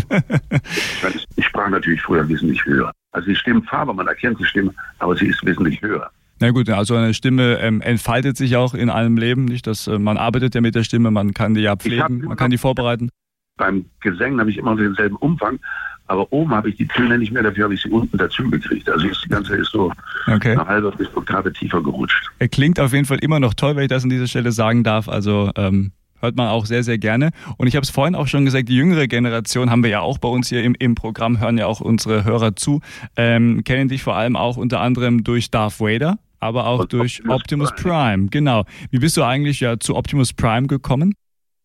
Ich 1.36 1.46
sprach 1.46 1.70
natürlich 1.70 2.02
früher 2.02 2.28
wesentlich 2.30 2.64
höher. 2.66 2.92
Also 3.12 3.28
die 3.28 3.36
Stimmfarbe, 3.36 3.94
man 3.94 4.08
erkennt 4.08 4.40
die 4.40 4.46
Stimme, 4.46 4.74
aber 5.00 5.16
sie 5.18 5.28
ist 5.28 5.46
wesentlich 5.46 5.82
höher. 5.82 6.10
Na 6.40 6.52
gut, 6.52 6.70
also 6.70 6.96
eine 6.96 7.14
Stimme 7.14 7.60
ähm, 7.60 7.82
entfaltet 7.82 8.38
sich 8.38 8.56
auch 8.56 8.74
in 8.74 8.90
allem 8.90 9.18
Leben, 9.18 9.46
nicht? 9.46 9.66
Dass 9.68 9.88
äh, 9.88 9.98
man 10.00 10.18
arbeitet 10.18 10.56
ja 10.56 10.62
mit 10.62 10.76
der 10.76 10.84
Stimme, 10.84 11.12
man 11.12 11.34
kann 11.34 11.54
die 11.54 11.62
ja 11.62 11.76
pflegen, 11.76 12.20
man 12.26 12.36
kann 12.38 12.52
die 12.52 12.58
vorbereiten. 12.58 13.10
Beim 13.58 13.86
Gesängen 14.02 14.40
habe 14.40 14.50
ich 14.50 14.58
immer 14.58 14.72
noch 14.72 14.78
denselben 14.82 15.16
Umfang, 15.18 15.60
aber 16.08 16.32
oben 16.34 16.52
habe 16.52 16.70
ich 16.70 16.76
die 16.76 16.88
Töne 16.88 17.18
nicht 17.20 17.32
mehr, 17.32 17.44
dafür 17.44 17.66
habe 17.66 17.76
ich 17.76 17.82
sie 17.84 17.90
unten 17.90 18.18
dazu 18.18 18.50
gekriegt. 18.50 18.90
Also 18.90 19.08
ist, 19.08 19.24
die 19.24 19.30
ganze 19.30 19.56
ist 19.56 19.72
so 19.72 19.92
Okay. 20.28 20.52
eine 20.54 20.66
halbe 20.66 20.92
bis 20.92 21.16
Oktave 21.16 21.54
tiefer 21.54 21.82
gerutscht. 21.84 22.30
Er 22.40 22.48
klingt 22.48 22.80
auf 22.80 22.94
jeden 22.94 23.06
Fall 23.06 23.20
immer 23.20 23.40
noch 23.40 23.54
toll, 23.54 23.76
wenn 23.76 23.84
ich 23.84 23.90
das 23.90 24.04
an 24.04 24.10
dieser 24.10 24.28
Stelle 24.28 24.52
sagen 24.52 24.84
darf. 24.84 25.08
Also 25.08 25.52
ähm, 25.56 25.92
hört 26.24 26.36
man 26.38 26.48
auch 26.48 26.66
sehr, 26.66 26.84
sehr 26.84 26.98
gerne. 26.98 27.32
Und 27.58 27.68
ich 27.68 27.76
habe 27.76 27.84
es 27.84 27.90
vorhin 27.90 28.16
auch 28.16 28.28
schon 28.28 28.46
gesagt, 28.46 28.70
die 28.70 28.76
jüngere 28.76 29.08
Generation 29.08 29.70
haben 29.70 29.84
wir 29.84 29.90
ja 29.92 30.00
auch 30.00 30.18
bei 30.18 30.30
uns 30.30 30.48
hier 30.50 30.64
im, 30.64 30.74
im 30.80 30.96
Programm, 30.96 31.40
hören 31.40 31.58
ja 31.58 31.68
auch 31.68 31.82
unsere 31.82 32.24
Hörer 32.24 32.56
zu, 32.56 32.80
ähm, 33.18 33.64
kennen 33.64 33.90
dich 33.90 34.02
vor 34.02 34.16
allem 34.16 34.36
auch 34.36 34.58
unter 34.58 34.80
anderem 34.80 35.24
durch 35.24 35.52
Darth 35.52 35.80
Vader, 35.80 36.18
aber 36.40 36.66
auch 36.66 36.80
Und 36.80 36.94
durch 36.94 37.20
Optimus 37.28 37.70
Optimus 37.70 37.72
Prime. 37.76 37.94
Prime. 38.18 38.28
Genau. 38.30 38.64
Wie 38.90 39.00
bist 39.00 39.18
du 39.18 39.24
eigentlich 39.24 39.60
ja 39.60 39.80
zu 39.80 39.96
Optimus 39.96 40.34
Prime 40.34 40.68
gekommen? 40.68 41.14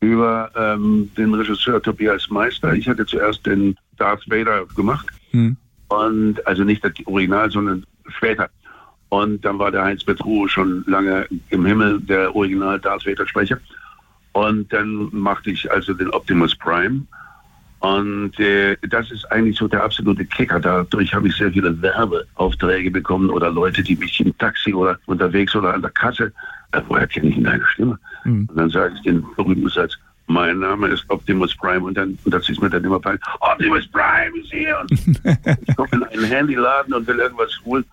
Über 0.01 0.51
ähm, 0.57 1.11
den 1.17 1.35
Regisseur 1.35 1.83
Tobias 1.83 2.29
Meister. 2.31 2.75
Ich 2.75 2.89
hatte 2.89 3.05
zuerst 3.07 3.47
den 3.47 3.77
Darth 3.97 4.29
Vader 4.29 4.67
gemacht 4.77 5.07
Hm. 5.31 5.57
und 5.89 6.47
also 6.47 6.65
nicht 6.65 6.83
das 6.85 6.93
Original, 7.07 7.51
sondern 7.51 7.85
später. 8.09 8.49
Und 9.11 9.45
dann 9.45 9.59
war 9.59 9.71
der 9.71 9.85
Heinz 9.85 10.05
Petru 10.05 10.49
schon 10.49 10.85
lange 10.87 11.27
im 11.51 11.65
Himmel, 11.67 12.01
der 12.01 12.35
Original 12.37 12.79
Darth 12.79 13.07
Vader 13.07 13.27
Sprecher. 13.27 13.59
Und 14.39 14.73
dann 14.73 15.09
machte 15.11 15.51
ich 15.51 15.69
also 15.69 15.93
den 15.95 16.11
Optimus 16.11 16.55
Prime. 16.55 17.03
Und 17.81 18.39
äh, 18.39 18.77
das 18.89 19.11
ist 19.11 19.25
eigentlich 19.33 19.59
so 19.59 19.67
der 19.67 19.83
absolute 19.83 20.25
Kicker. 20.25 20.61
Dadurch 20.61 21.13
habe 21.13 21.27
ich 21.27 21.35
sehr 21.35 21.51
viele 21.51 21.83
Werbeaufträge 21.83 22.93
bekommen 22.93 23.31
oder 23.31 23.51
Leute, 23.51 23.83
die 23.83 23.97
mich 23.97 24.21
im 24.21 24.37
Taxi 24.39 24.73
oder 24.73 24.97
unterwegs 25.07 25.57
oder 25.57 25.75
an 25.75 25.83
der 25.83 25.91
Kasse, 25.91 26.33
äh, 26.71 26.81
woher 26.87 27.09
kenne 27.09 27.31
ich 27.31 27.35
denn 27.35 27.45
deine 27.45 27.67
Stimme? 27.67 27.99
Mhm. 28.23 28.47
Und 28.49 28.57
dann 28.57 28.71
sage 28.71 28.95
ich 28.95 29.03
den 29.03 29.27
berühmten 29.35 29.69
Satz, 29.71 29.99
mein 30.29 30.61
Name 30.61 30.87
ist 30.87 31.05
Optimus 31.09 31.57
Prime 31.57 31.85
und 31.85 31.97
dann, 31.97 32.17
und 32.25 32.33
das 32.33 32.49
ist 32.49 32.63
mir 32.63 32.71
dann 32.71 32.85
immer 32.85 33.01
peinlich, 33.01 33.23
Optimus 33.41 33.89
Prime 33.89 34.39
ist 34.41 34.53
hier. 34.53 34.79
Und 34.81 34.93
ich 35.67 35.77
komme 35.77 35.89
in 35.93 36.05
einen 36.05 36.25
Handyladen 36.25 36.95
und 36.95 37.09
will 37.09 37.19
irgendwas 37.19 37.59
holen 37.65 37.85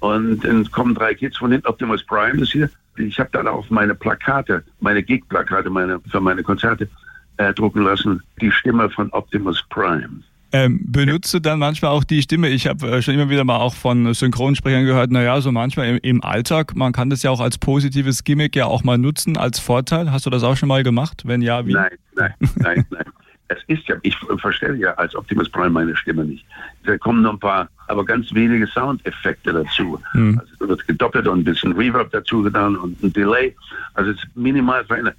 und 0.00 0.44
dann 0.44 0.70
kommen 0.70 0.94
drei 0.94 1.14
Kids 1.14 1.38
von 1.38 1.50
hinten, 1.50 1.66
Optimus 1.66 2.04
Prime 2.04 2.40
ist 2.40 2.52
hier. 2.52 2.70
Ich 2.98 3.18
habe 3.18 3.30
dann 3.32 3.46
auf 3.46 3.70
meine 3.70 3.94
Plakate, 3.94 4.64
meine 4.80 5.02
Gig-Plakate 5.02 5.70
meine, 5.70 6.00
für 6.10 6.20
meine 6.20 6.42
Konzerte 6.42 6.88
äh, 7.36 7.52
drucken 7.54 7.82
lassen, 7.82 8.22
die 8.40 8.50
Stimme 8.50 8.90
von 8.90 9.10
Optimus 9.12 9.64
Prime. 9.70 10.22
Ähm, 10.50 10.80
benutzt 10.82 11.34
du 11.34 11.40
dann 11.40 11.58
manchmal 11.58 11.90
auch 11.90 12.04
die 12.04 12.22
Stimme? 12.22 12.48
Ich 12.48 12.66
habe 12.66 12.88
äh, 12.90 13.02
schon 13.02 13.14
immer 13.14 13.28
wieder 13.28 13.44
mal 13.44 13.58
auch 13.58 13.74
von 13.74 14.14
Synchronsprechern 14.14 14.86
gehört, 14.86 15.10
naja, 15.10 15.40
so 15.42 15.52
manchmal 15.52 15.88
im, 15.88 15.98
im 16.02 16.24
Alltag, 16.24 16.74
man 16.74 16.92
kann 16.92 17.10
das 17.10 17.22
ja 17.22 17.30
auch 17.30 17.40
als 17.40 17.58
positives 17.58 18.24
Gimmick 18.24 18.56
ja 18.56 18.64
auch 18.64 18.82
mal 18.82 18.96
nutzen, 18.96 19.36
als 19.36 19.58
Vorteil. 19.58 20.10
Hast 20.10 20.24
du 20.24 20.30
das 20.30 20.42
auch 20.42 20.56
schon 20.56 20.68
mal 20.68 20.82
gemacht? 20.82 21.24
Wenn 21.26 21.42
ja, 21.42 21.66
wie? 21.66 21.74
Nein, 21.74 21.90
nein, 22.14 22.34
nein, 22.56 22.86
nein. 22.90 23.04
Es 23.48 23.58
ist 23.66 23.88
ja, 23.88 23.96
ich 24.02 24.16
verstelle 24.38 24.76
ja 24.76 24.92
als 24.94 25.14
Optimus 25.14 25.48
Prime 25.48 25.70
meine 25.70 25.96
Stimme 25.96 26.24
nicht. 26.24 26.44
Da 26.84 26.98
kommen 26.98 27.22
noch 27.22 27.32
ein 27.32 27.38
paar, 27.38 27.68
aber 27.86 28.04
ganz 28.04 28.32
wenige 28.34 28.66
Soundeffekte 28.66 29.52
dazu. 29.52 29.98
Hm. 30.12 30.38
Also 30.38 30.52
es 30.52 30.68
wird 30.68 30.86
gedoppelt 30.86 31.26
und 31.26 31.40
ein 31.40 31.44
bisschen 31.44 31.72
Reverb 31.72 32.10
dazu 32.10 32.42
getan 32.42 32.76
und 32.76 33.02
ein 33.02 33.12
Delay. 33.12 33.54
Also 33.94 34.10
es 34.10 34.18
ist 34.18 34.36
minimal 34.36 34.84
verändert. 34.84 35.16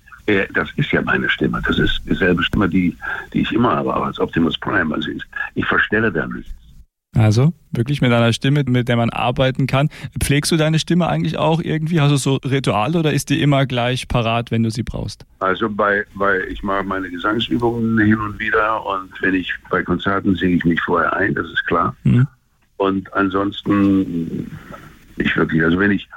Das 0.53 0.69
ist 0.75 0.91
ja 0.91 1.01
meine 1.01 1.27
Stimme. 1.27 1.59
Das 1.65 1.79
ist 1.79 2.01
dieselbe 2.07 2.43
Stimme, 2.43 2.69
die, 2.69 2.95
die 3.33 3.41
ich 3.41 3.51
immer 3.51 3.75
habe, 3.75 3.95
auch 3.95 4.03
als 4.03 4.19
Optimus 4.19 4.57
Prime. 4.59 4.93
Also 4.93 5.09
ich, 5.09 5.23
ich 5.55 5.65
verstelle 5.65 6.11
da 6.11 6.27
nichts. 6.27 6.51
Also 7.15 7.53
wirklich 7.71 8.01
mit 8.01 8.11
einer 8.11 8.33
Stimme, 8.33 8.63
mit 8.67 8.87
der 8.87 8.95
man 8.95 9.09
arbeiten 9.09 9.65
kann. 9.65 9.89
Pflegst 10.23 10.51
du 10.51 10.57
deine 10.57 10.77
Stimme 10.77 11.07
eigentlich 11.07 11.37
auch 11.37 11.59
irgendwie? 11.61 11.99
Hast 12.01 12.11
du 12.11 12.17
so 12.17 12.35
Rituale 12.35 12.99
oder 12.99 13.11
ist 13.11 13.29
die 13.29 13.41
immer 13.41 13.65
gleich 13.65 14.07
parat, 14.07 14.51
wenn 14.51 14.63
du 14.63 14.69
sie 14.69 14.83
brauchst? 14.83 15.25
Also 15.39 15.69
bei, 15.69 16.05
bei 16.15 16.41
ich 16.47 16.61
mache 16.61 16.83
meine 16.83 17.09
Gesangsübungen 17.09 17.97
hin 17.99 18.19
und 18.19 18.39
wieder 18.39 18.85
und 18.85 19.11
wenn 19.21 19.33
ich 19.33 19.53
bei 19.69 19.81
Konzerten 19.81 20.35
singe 20.35 20.57
ich 20.57 20.65
mich 20.65 20.81
vorher 20.81 21.13
ein, 21.13 21.33
das 21.33 21.47
ist 21.47 21.65
klar. 21.65 21.95
Mhm. 22.03 22.27
Und 22.77 23.11
ansonsten 23.13 24.49
nicht 25.17 25.35
wirklich. 25.35 25.63
Also 25.63 25.79
wenn 25.79 25.91
ich, 25.91 26.07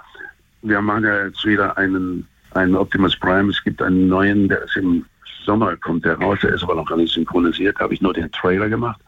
wir 0.62 0.80
machen 0.80 1.04
ja 1.04 1.26
jetzt 1.26 1.44
wieder 1.44 1.76
einen, 1.78 2.26
einen 2.52 2.76
Optimus 2.76 3.16
Prime, 3.16 3.50
es 3.50 3.62
gibt 3.64 3.80
einen 3.80 4.08
neuen, 4.08 4.48
der 4.48 4.62
ist 4.62 4.76
im 4.76 5.04
Sommer, 5.44 5.76
kommt 5.76 6.04
der 6.04 6.18
raus, 6.18 6.38
der 6.42 6.54
ist 6.54 6.62
aber 6.62 6.74
noch 6.74 6.86
gar 6.86 6.96
nicht 6.96 7.12
synchronisiert, 7.12 7.76
da 7.78 7.84
habe 7.84 7.94
ich 7.94 8.02
nur 8.02 8.14
den 8.14 8.30
Trailer 8.30 8.68
gemacht. 8.68 9.00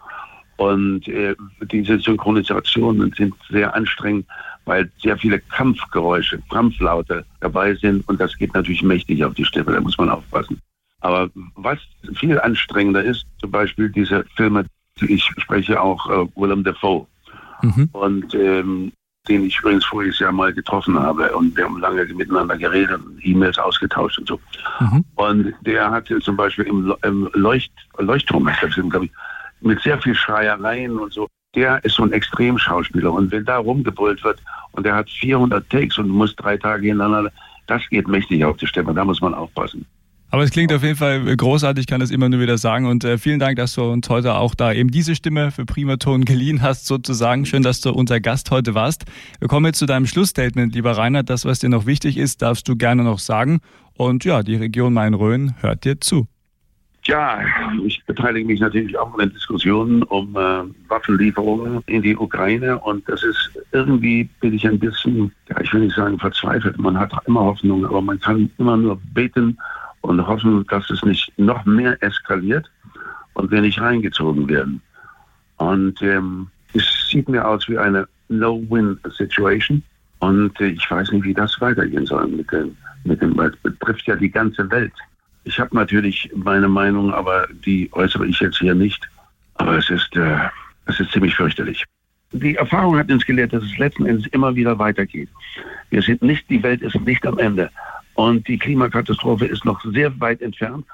Und 0.57 1.09
äh, 1.09 1.35
diese 1.63 1.99
Synchronisationen 1.99 3.13
sind 3.17 3.35
sehr 3.51 3.75
anstrengend, 3.75 4.27
weil 4.65 4.91
sehr 4.99 5.19
viele 5.19 5.41
Kampfgeräusche, 5.41 6.41
Kampflaute 6.51 7.25
dabei 7.41 7.75
sind 7.75 8.09
und 8.09 8.21
das 8.21 8.37
geht 8.37 8.55
natürlich 8.55 8.83
mächtig 8.83 9.25
auf 9.25 9.35
die 9.35 9.45
Stimme, 9.45 9.73
da 9.73 9.81
muss 9.81 9.99
man 9.99 10.11
aufpassen. 10.11 10.61
Aber 11.01 11.29
was 11.57 11.79
viel 12.15 12.41
anstrengender 12.41 13.03
ist, 13.03 13.27
zum 13.41 13.51
Beispiel 13.51 13.91
diese 13.91 14.25
Filme, 14.37 14.65
ich 15.01 15.25
spreche 15.39 15.81
auch 15.81 16.09
äh, 16.09 16.27
Willem 16.37 16.65
Dafoe 16.65 17.07
Mhm. 17.65 17.89
und 17.93 18.35
ähm, 18.35 18.93
den 19.27 19.47
ich 19.47 19.59
übrigens 19.59 19.87
voriges 19.87 20.19
Jahr 20.19 20.33
mal 20.33 20.53
getroffen 20.53 20.99
habe 20.99 21.35
und 21.35 21.57
wir 21.57 21.65
haben 21.65 21.81
lange 21.81 22.05
miteinander 22.13 22.59
geredet 22.59 23.01
und 23.03 23.25
E-Mails 23.25 23.59
ausgetauscht 23.59 24.19
und 24.19 24.29
so. 24.29 24.41
Mhm. 24.81 25.05
Und 25.15 25.55
der 25.63 25.91
hatte 25.91 26.21
zum 26.21 26.37
Beispiel 26.37 26.67
im, 26.67 26.95
im 27.03 27.31
Leucht, 27.33 27.73
Leuchtturm, 27.97 28.51
glaube 28.91 29.07
ich, 29.07 29.11
mit 29.65 29.81
sehr 29.81 30.01
viel 30.01 30.15
Schreiereien 30.15 30.99
und 30.99 31.13
so. 31.13 31.29
Der 31.55 31.83
ist 31.85 31.97
so 31.97 32.03
ein 32.03 32.13
Extremschauspieler 32.13 33.13
und 33.13 33.31
wenn 33.31 33.45
da 33.45 33.59
rumgebrüllt 33.59 34.23
wird 34.25 34.41
und 34.73 34.85
der 34.85 34.95
hat 34.95 35.09
400 35.11 35.69
Takes 35.71 35.99
und 35.99 36.09
muss 36.09 36.35
drei 36.37 36.57
Tage 36.57 36.89
hintereinander, 36.89 37.31
das 37.67 37.83
geht 37.89 38.09
mächtig 38.09 38.45
auf 38.45 38.57
die 38.57 38.67
Stimme, 38.67 38.93
da 38.93 39.05
muss 39.05 39.21
man 39.21 39.35
aufpassen. 39.35 39.87
Aber 40.35 40.43
es 40.43 40.51
klingt 40.51 40.73
auf 40.73 40.83
jeden 40.83 40.97
Fall 40.97 41.37
großartig, 41.37 41.87
kann 41.87 42.01
das 42.01 42.11
immer 42.11 42.29
nur 42.29 42.41
wieder 42.41 42.59
sagen. 42.59 42.87
Und 42.87 43.05
äh, 43.05 43.19
vielen 43.19 43.39
Dank, 43.39 43.55
dass 43.55 43.75
du 43.75 43.85
uns 43.85 44.09
heute 44.09 44.35
auch 44.35 44.57
da 44.57 44.73
eben 44.73 44.91
diese 44.91 45.15
Stimme 45.15 45.53
für 45.53 45.65
Primaton 45.65 46.25
geliehen 46.25 46.61
hast, 46.61 46.87
sozusagen. 46.87 47.47
Schön, 47.47 47.63
dass 47.63 47.81
du 47.81 47.93
unser 47.93 48.19
Gast 48.19 48.51
heute 48.51 48.75
warst. 48.75 49.05
Wir 49.39 49.47
kommen 49.47 49.67
jetzt 49.67 49.79
zu 49.79 49.87
deinem 49.87 50.07
Schlussstatement, 50.07 50.75
lieber 50.75 50.97
Reinhard. 50.97 51.31
Das, 51.31 51.45
was 51.45 51.61
dir 51.61 51.69
noch 51.69 51.87
wichtig 51.87 52.17
ist, 52.17 52.43
darfst 52.43 52.67
du 52.69 52.75
gerne 52.75 53.05
noch 53.05 53.21
sagen. 53.21 53.61
Und 53.97 54.25
ja, 54.25 54.43
die 54.43 54.57
Region 54.57 54.93
Main-Rhön 54.93 55.55
hört 55.61 55.85
dir 55.85 56.01
zu. 56.01 56.27
Ja, 57.07 57.39
ich 57.85 58.03
beteilige 58.07 58.47
mich 58.47 58.61
natürlich 58.61 58.97
auch 58.97 59.13
an 59.13 59.19
den 59.19 59.33
Diskussionen 59.35 60.03
um 60.05 60.35
äh, 60.37 60.63
Waffenlieferungen 60.89 61.83
in 61.87 62.01
die 62.01 62.17
Ukraine 62.17 62.79
und 62.79 63.07
das 63.07 63.23
ist 63.23 63.59
irgendwie 63.73 64.25
bin 64.41 64.55
ich 64.55 64.67
ein 64.67 64.79
bisschen, 64.79 65.31
ja, 65.51 65.61
ich 65.61 65.73
will 65.75 65.83
nicht 65.83 65.97
sagen 65.97 66.19
verzweifelt. 66.19 66.79
Man 66.79 66.99
hat 66.99 67.13
immer 67.27 67.41
Hoffnung, 67.41 67.85
aber 67.85 68.01
man 68.01 68.19
kann 68.21 68.51
immer 68.57 68.79
nur 68.79 68.99
beten 69.13 69.59
und 70.01 70.27
hoffen, 70.27 70.67
dass 70.69 70.89
es 70.89 71.03
nicht 71.03 71.31
noch 71.39 71.63
mehr 71.67 72.03
eskaliert 72.03 72.71
und 73.35 73.51
wir 73.51 73.61
nicht 73.61 73.81
reingezogen 73.81 74.49
werden. 74.49 74.81
Und 75.59 76.01
ähm, 76.01 76.49
es 76.73 76.85
sieht 77.11 77.29
mir 77.29 77.47
aus 77.47 77.69
wie 77.69 77.77
eine 77.77 78.09
No-Win-Situation 78.31 79.83
und 80.21 80.59
äh, 80.59 80.69
ich 80.69 80.91
weiß 80.91 81.13
nicht, 81.13 81.25
wie 81.25 81.35
das 81.35 81.61
weitergehen 81.61 82.07
soll 82.07 82.29
mit 82.29 82.51
dem, 82.51 82.75
mit 83.05 83.21
dem, 83.21 83.37
weil 83.37 83.53
betrifft 83.63 84.07
ja 84.07 84.17
die 84.17 84.31
ganze 84.31 84.71
Welt. 84.71 84.95
Ich 85.45 85.59
habe 85.59 85.75
natürlich 85.77 86.31
meine 86.35 86.69
Meinung, 86.69 87.13
aber 87.13 87.47
die 87.67 87.89
äußere 87.93 88.27
ich 88.27 88.41
jetzt 88.41 88.59
hier 88.59 88.75
nicht. 88.75 89.09
Aber 89.55 89.79
es 89.79 89.89
ist, 89.91 90.17
äh, 90.17 90.39
es 90.87 90.99
ist 91.01 91.13
ziemlich 91.13 91.35
fürchterlich. 91.35 91.85
Die 92.33 92.57
Erfahrung 92.57 92.99
hat 92.99 93.11
uns 93.11 93.25
gelehrt, 93.25 93.53
dass 93.53 93.63
es 93.63 93.79
letzten 93.79 94.07
Endes 94.07 94.27
immer 94.29 94.55
wieder 94.55 94.79
weitergeht. 94.79 95.29
Wir 95.91 96.03
sind 96.03 96.23
nicht, 96.23 96.49
die 96.51 96.63
Welt 96.63 96.83
ist 96.83 96.99
nicht 97.01 97.25
am 97.27 97.39
Ende. 97.39 97.71
Und 98.15 98.49
die 98.49 98.59
Klimakatastrophe 98.59 99.47
ist 99.47 99.65
noch 99.65 99.81
sehr 99.85 100.19
weit 100.21 100.43
entfernt. 100.43 100.85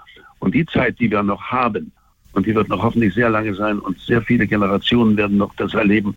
Und 0.41 0.55
die 0.55 0.67
Zeit, 0.67 0.99
die 0.99 1.11
wir 1.11 1.23
noch 1.23 1.43
haben, 1.43 1.93
und 2.33 2.47
die 2.47 2.55
wird 2.55 2.69
noch 2.69 2.83
hoffentlich 2.83 3.15
sehr 3.15 3.31
lange 3.31 3.55
sein 3.55 3.79
und 3.79 3.99
sehr 3.99 4.23
viele 4.23 4.47
Generationen 4.47 5.17
werden 5.17 5.37
noch 5.37 5.55
das 5.57 5.75
erleben, 5.75 6.15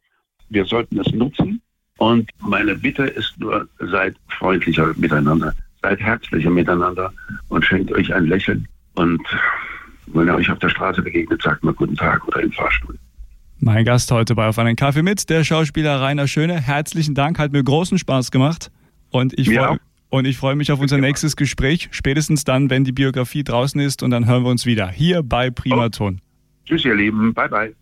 wir 0.50 0.66
sollten 0.66 1.00
es 1.00 1.12
nutzen. 1.12 1.62
Und 1.98 2.30
meine 2.40 2.76
Bitte 2.76 3.04
ist 3.04 3.40
nur, 3.40 3.68
seid 3.80 4.16
freundlicher 4.28 4.94
miteinander, 4.98 5.54
seid 5.84 6.00
herzlicher 6.00 6.50
miteinander 6.50 7.14
und 7.50 7.64
schenkt 7.64 7.92
euch 7.92 8.14
ein 8.14 8.26
Lächeln. 8.26 8.68
Und 8.96 9.22
wenn 10.08 10.28
ihr 10.28 10.36
euch 10.36 10.50
auf 10.50 10.60
der 10.60 10.70
Straße 10.70 11.02
begegnet, 11.02 11.42
sagt 11.42 11.64
mal 11.64 11.74
guten 11.74 11.96
Tag 11.96 12.28
oder 12.28 12.42
im 12.42 12.52
Fahrstuhl. 12.52 12.98
Mein 13.60 13.86
Gast 13.86 14.12
heute 14.12 14.36
bei 14.36 14.48
Auf 14.48 14.60
einen 14.60 14.76
Kaffee 14.76 15.04
mit, 15.04 15.30
der 15.30 15.44
Schauspieler 15.44 16.02
Rainer 16.02 16.28
Schöne. 16.28 16.60
Herzlichen 16.60 17.16
Dank, 17.16 17.40
hat 17.40 17.52
mir 17.52 17.64
großen 17.64 17.98
Spaß 17.98 18.32
gemacht. 18.32 18.72
Und 19.12 19.38
ich 19.38 19.54
freue 19.54 19.78
und 20.10 20.26
ich 20.26 20.38
freue 20.38 20.56
mich 20.56 20.72
auf 20.72 20.80
unser 20.80 21.00
nächstes 21.00 21.36
Gespräch, 21.36 21.90
spätestens 21.92 22.44
dann, 22.44 22.70
wenn 22.70 22.84
die 22.84 22.92
Biografie 22.92 23.44
draußen 23.44 23.82
ist 23.82 24.04
und 24.04 24.12
dann 24.12 24.28
hören 24.28 24.44
wir 24.44 24.52
uns 24.52 24.66
wieder 24.68 24.88
hier 24.88 25.24
bei 25.24 25.50
Primaton. 25.50 26.22
Tschüss, 26.66 26.86
ihr 26.86 26.94
Lieben. 26.94 27.34
Bye, 27.34 27.50
bye. 27.50 27.76